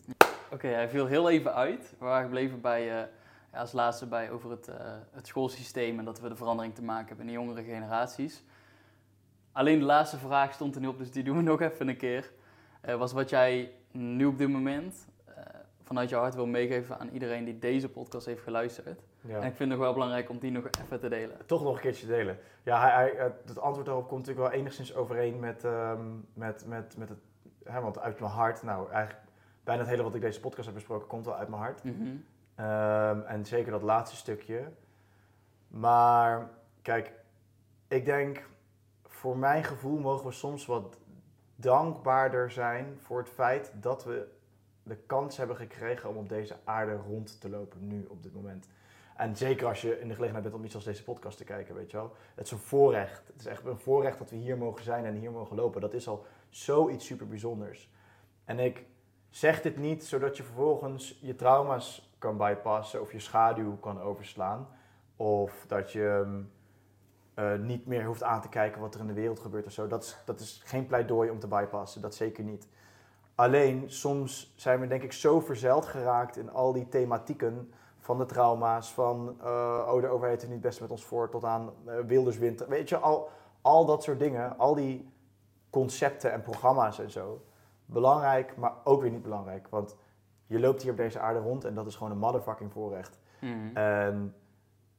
[0.51, 1.93] Oké, hij viel heel even uit.
[1.99, 3.07] We waren gebleven bij, eh,
[3.51, 4.75] ja, als laatste bij over het, eh,
[5.11, 8.43] het schoolsysteem en dat we de verandering te maken hebben in de jongere generaties.
[9.51, 11.97] Alleen de laatste vraag stond er nu op, dus die doen we nog even een
[11.97, 12.31] keer.
[12.81, 15.43] Eh, was wat jij nu op dit moment eh,
[15.83, 19.01] vanuit je hart wil meegeven aan iedereen die deze podcast heeft geluisterd.
[19.21, 19.39] Ja.
[19.39, 21.37] En ik vind het nog wel belangrijk om die nog even te delen.
[21.45, 22.37] Toch nog een keertje delen.
[22.63, 26.01] Ja, hij, hij, eh, het antwoord daarop komt natuurlijk wel enigszins overeen met, ehm,
[26.33, 27.19] met, met, met het...
[27.63, 29.25] Hè, want uit mijn hart, nou eigenlijk
[29.63, 31.83] bijna het hele wat ik deze podcast heb besproken komt wel uit mijn hart.
[31.83, 32.15] Mhm.
[32.55, 34.71] Ehm, en zeker dat laatste stukje.
[35.67, 36.49] Maar
[36.81, 37.13] kijk,
[37.87, 38.49] ik denk
[39.03, 40.97] voor mijn gevoel mogen we soms wat
[41.55, 44.27] dankbaarder zijn voor het feit dat we
[44.83, 48.67] de kans hebben gekregen om op deze aarde rond te lopen nu op dit moment.
[49.15, 51.75] En zeker als je in de gelegenheid bent om iets als deze podcast te kijken,
[51.75, 52.15] weet je wel.
[52.35, 53.27] Het is een voorrecht.
[53.27, 55.81] Het is echt een voorrecht dat we hier mogen zijn en hier mogen lopen.
[55.81, 57.89] Dat is al zoiets super bijzonders.
[58.45, 58.85] En ik
[59.29, 64.67] zeg dit niet zodat je vervolgens je trauma's kan bypassen of je schaduw kan overslaan.
[65.15, 66.49] Of dat je mm,
[67.33, 69.87] eh, niet meer hoeft aan te kijken wat er in de wereld gebeurt of zo.
[69.87, 72.67] Dat is, dat is geen pleidooi om te bypassen, dat zeker niet.
[73.35, 78.25] Alleen, soms zijn we denk ik zo verzeild geraakt in al die thematieken van de
[78.25, 81.93] trauma's, van eh, oh de overheid is niet best met ons voor, tot aan uh,
[82.07, 82.69] Wilderswinter.
[82.69, 83.29] Weet je, al,
[83.61, 85.10] al dat soort dingen, al die
[85.71, 87.45] concepten en programma's en zo.
[87.85, 89.67] Belangrijk, maar ook weer niet belangrijk.
[89.69, 89.95] Want
[90.45, 93.19] je loopt hier op deze aarde rond en dat is gewoon een motherfucking voorrecht.
[93.39, 93.77] Mhm.
[93.77, 94.35] En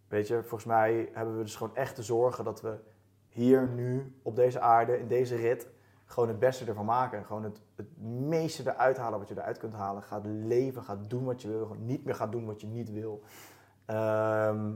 [0.09, 2.79] weet je, volgens mij hebben we dus gewoon echt te zorgen dat we
[3.29, 5.69] hier nu op deze aarde, in deze rit,
[6.05, 7.19] gewoon het beste ervan maken.
[7.19, 10.03] En gewoon het, het meeste eruit halen wat je eruit kunt halen.
[10.03, 12.93] Gaat leven, gaat doen wat je wil, gewoon niet meer gaat doen wat je niet
[12.93, 13.23] wil.
[13.85, 14.73] Ehm,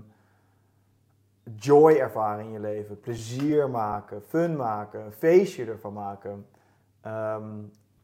[1.54, 6.46] joy ervaren in je leven, plezier maken, fun maken, een feestje ervan maken.
[7.00, 7.44] Ehm,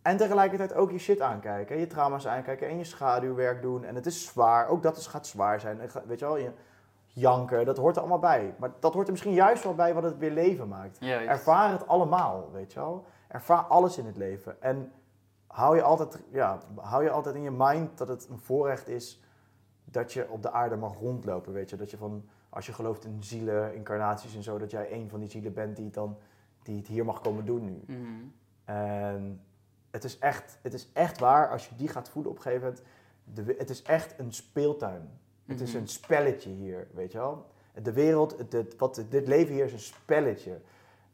[0.02, 3.84] en tegelijkertijd ook je shit aankijken, je trauma's aankijken en je schaduwwerk doen.
[3.84, 5.80] En het is zwaar, ook dat is, gaat zwaar zijn.
[6.06, 6.50] Weet je wel, je
[7.06, 8.54] janken, dat hoort er allemaal bij.
[8.58, 10.96] Maar dat hoort er misschien juist wel bij wat het weer leven maakt.
[11.00, 11.28] Juist.
[11.28, 13.04] Ervaar het allemaal, weet je wel.
[13.28, 14.62] Ervaar alles in het leven.
[14.62, 14.92] En
[15.46, 19.22] hou je altijd, ja, hou je altijd in je mind dat het een voorrecht is
[19.84, 21.76] dat je op de aarde mag rondlopen, weet je.
[21.76, 25.20] Dat je van, als je gelooft in zielen, incarnaties en zo, dat jij een van
[25.20, 26.16] die zielen bent die het, dan,
[26.62, 27.82] die het hier mag komen doen nu.
[27.86, 28.00] Mhm.
[28.64, 29.40] En
[29.90, 32.66] het is, echt, het is echt waar, als je die gaat voelen op een gegeven
[32.66, 32.84] moment,
[33.24, 35.08] de, het is echt een speeltuin.
[35.46, 35.80] Het is Mhm.
[35.80, 37.46] een spelletje hier, weet je wel.
[37.82, 40.60] De wereld, het, het- wat, dit leven hier is een spelletje.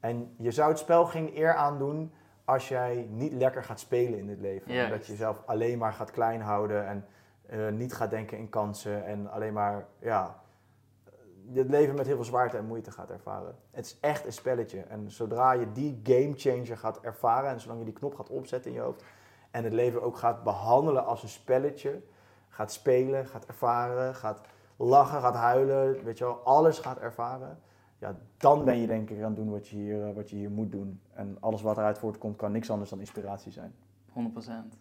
[0.01, 2.13] En je zou het spel geen eer aandoen
[2.45, 4.73] als jij niet lekker gaat spelen in dit leven.
[4.73, 4.91] Juist.
[4.91, 7.05] Dat je jezelf alleen maar gaat klein houden en
[7.47, 10.41] eh, niet gaat denken in kansen en alleen maar, ja,
[11.53, 13.55] het leven met heel veel zwaarte en moeite gaat ervaren.
[13.71, 14.81] Het is echt een spelletje.
[14.81, 18.71] En zodra je die game changer gaat ervaren en zolang je die knop gaat opzetten
[18.71, 19.05] in je hoofd
[19.51, 22.03] en het leven ook gaat behandelen als een spelletje,
[22.49, 24.41] gaat spelen, gaat ervaren, gaat
[24.77, 27.59] lachen, gaat huilen, weet je wel, alles gaat ervaren.
[27.99, 30.37] Ja, dan ben je denk ik aan het doen wat je hier, eh, wat je
[30.37, 31.01] hier moet doen.
[31.13, 33.75] En alles wat eruit voortkomt kan niks anders dan inspiratie zijn.
[34.13, 34.79] 100%.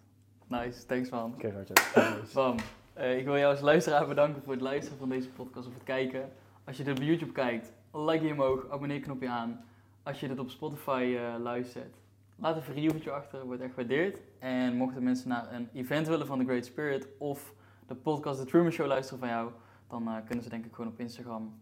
[0.47, 1.33] Nice, thanks man.
[1.33, 1.91] Oké, Roger.
[2.33, 2.55] Bam.
[2.93, 5.83] Eh, ik wil jou als luisteraar bedanken voor het luisteren van deze podcast of het
[5.83, 6.29] kijken.
[6.67, 9.65] Als je dit op YouTube kijkt, like je omhoog, abonneerknopje aan.
[10.03, 11.95] Als je dit op Spotify eh, luistert,
[12.35, 14.21] laat een reviewtje achter, wordt echt gewaardeerd.
[14.39, 17.53] En mochten mensen naar een event willen van The Great Spirit of
[17.85, 19.51] de podcast The Truman Show luisteren van jou,
[19.87, 21.59] dan eh, kunnen ze denk ik gewoon op Instagram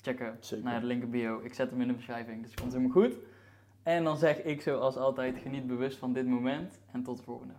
[0.00, 0.64] checken Zeker.
[0.64, 1.40] naar de link in bio.
[1.42, 3.16] Ik zet hem in de beschrijving, dus het komt helemaal goed.
[3.82, 7.54] En dan zeg ik zoals altijd, geniet bewust van dit moment en tot de volgende.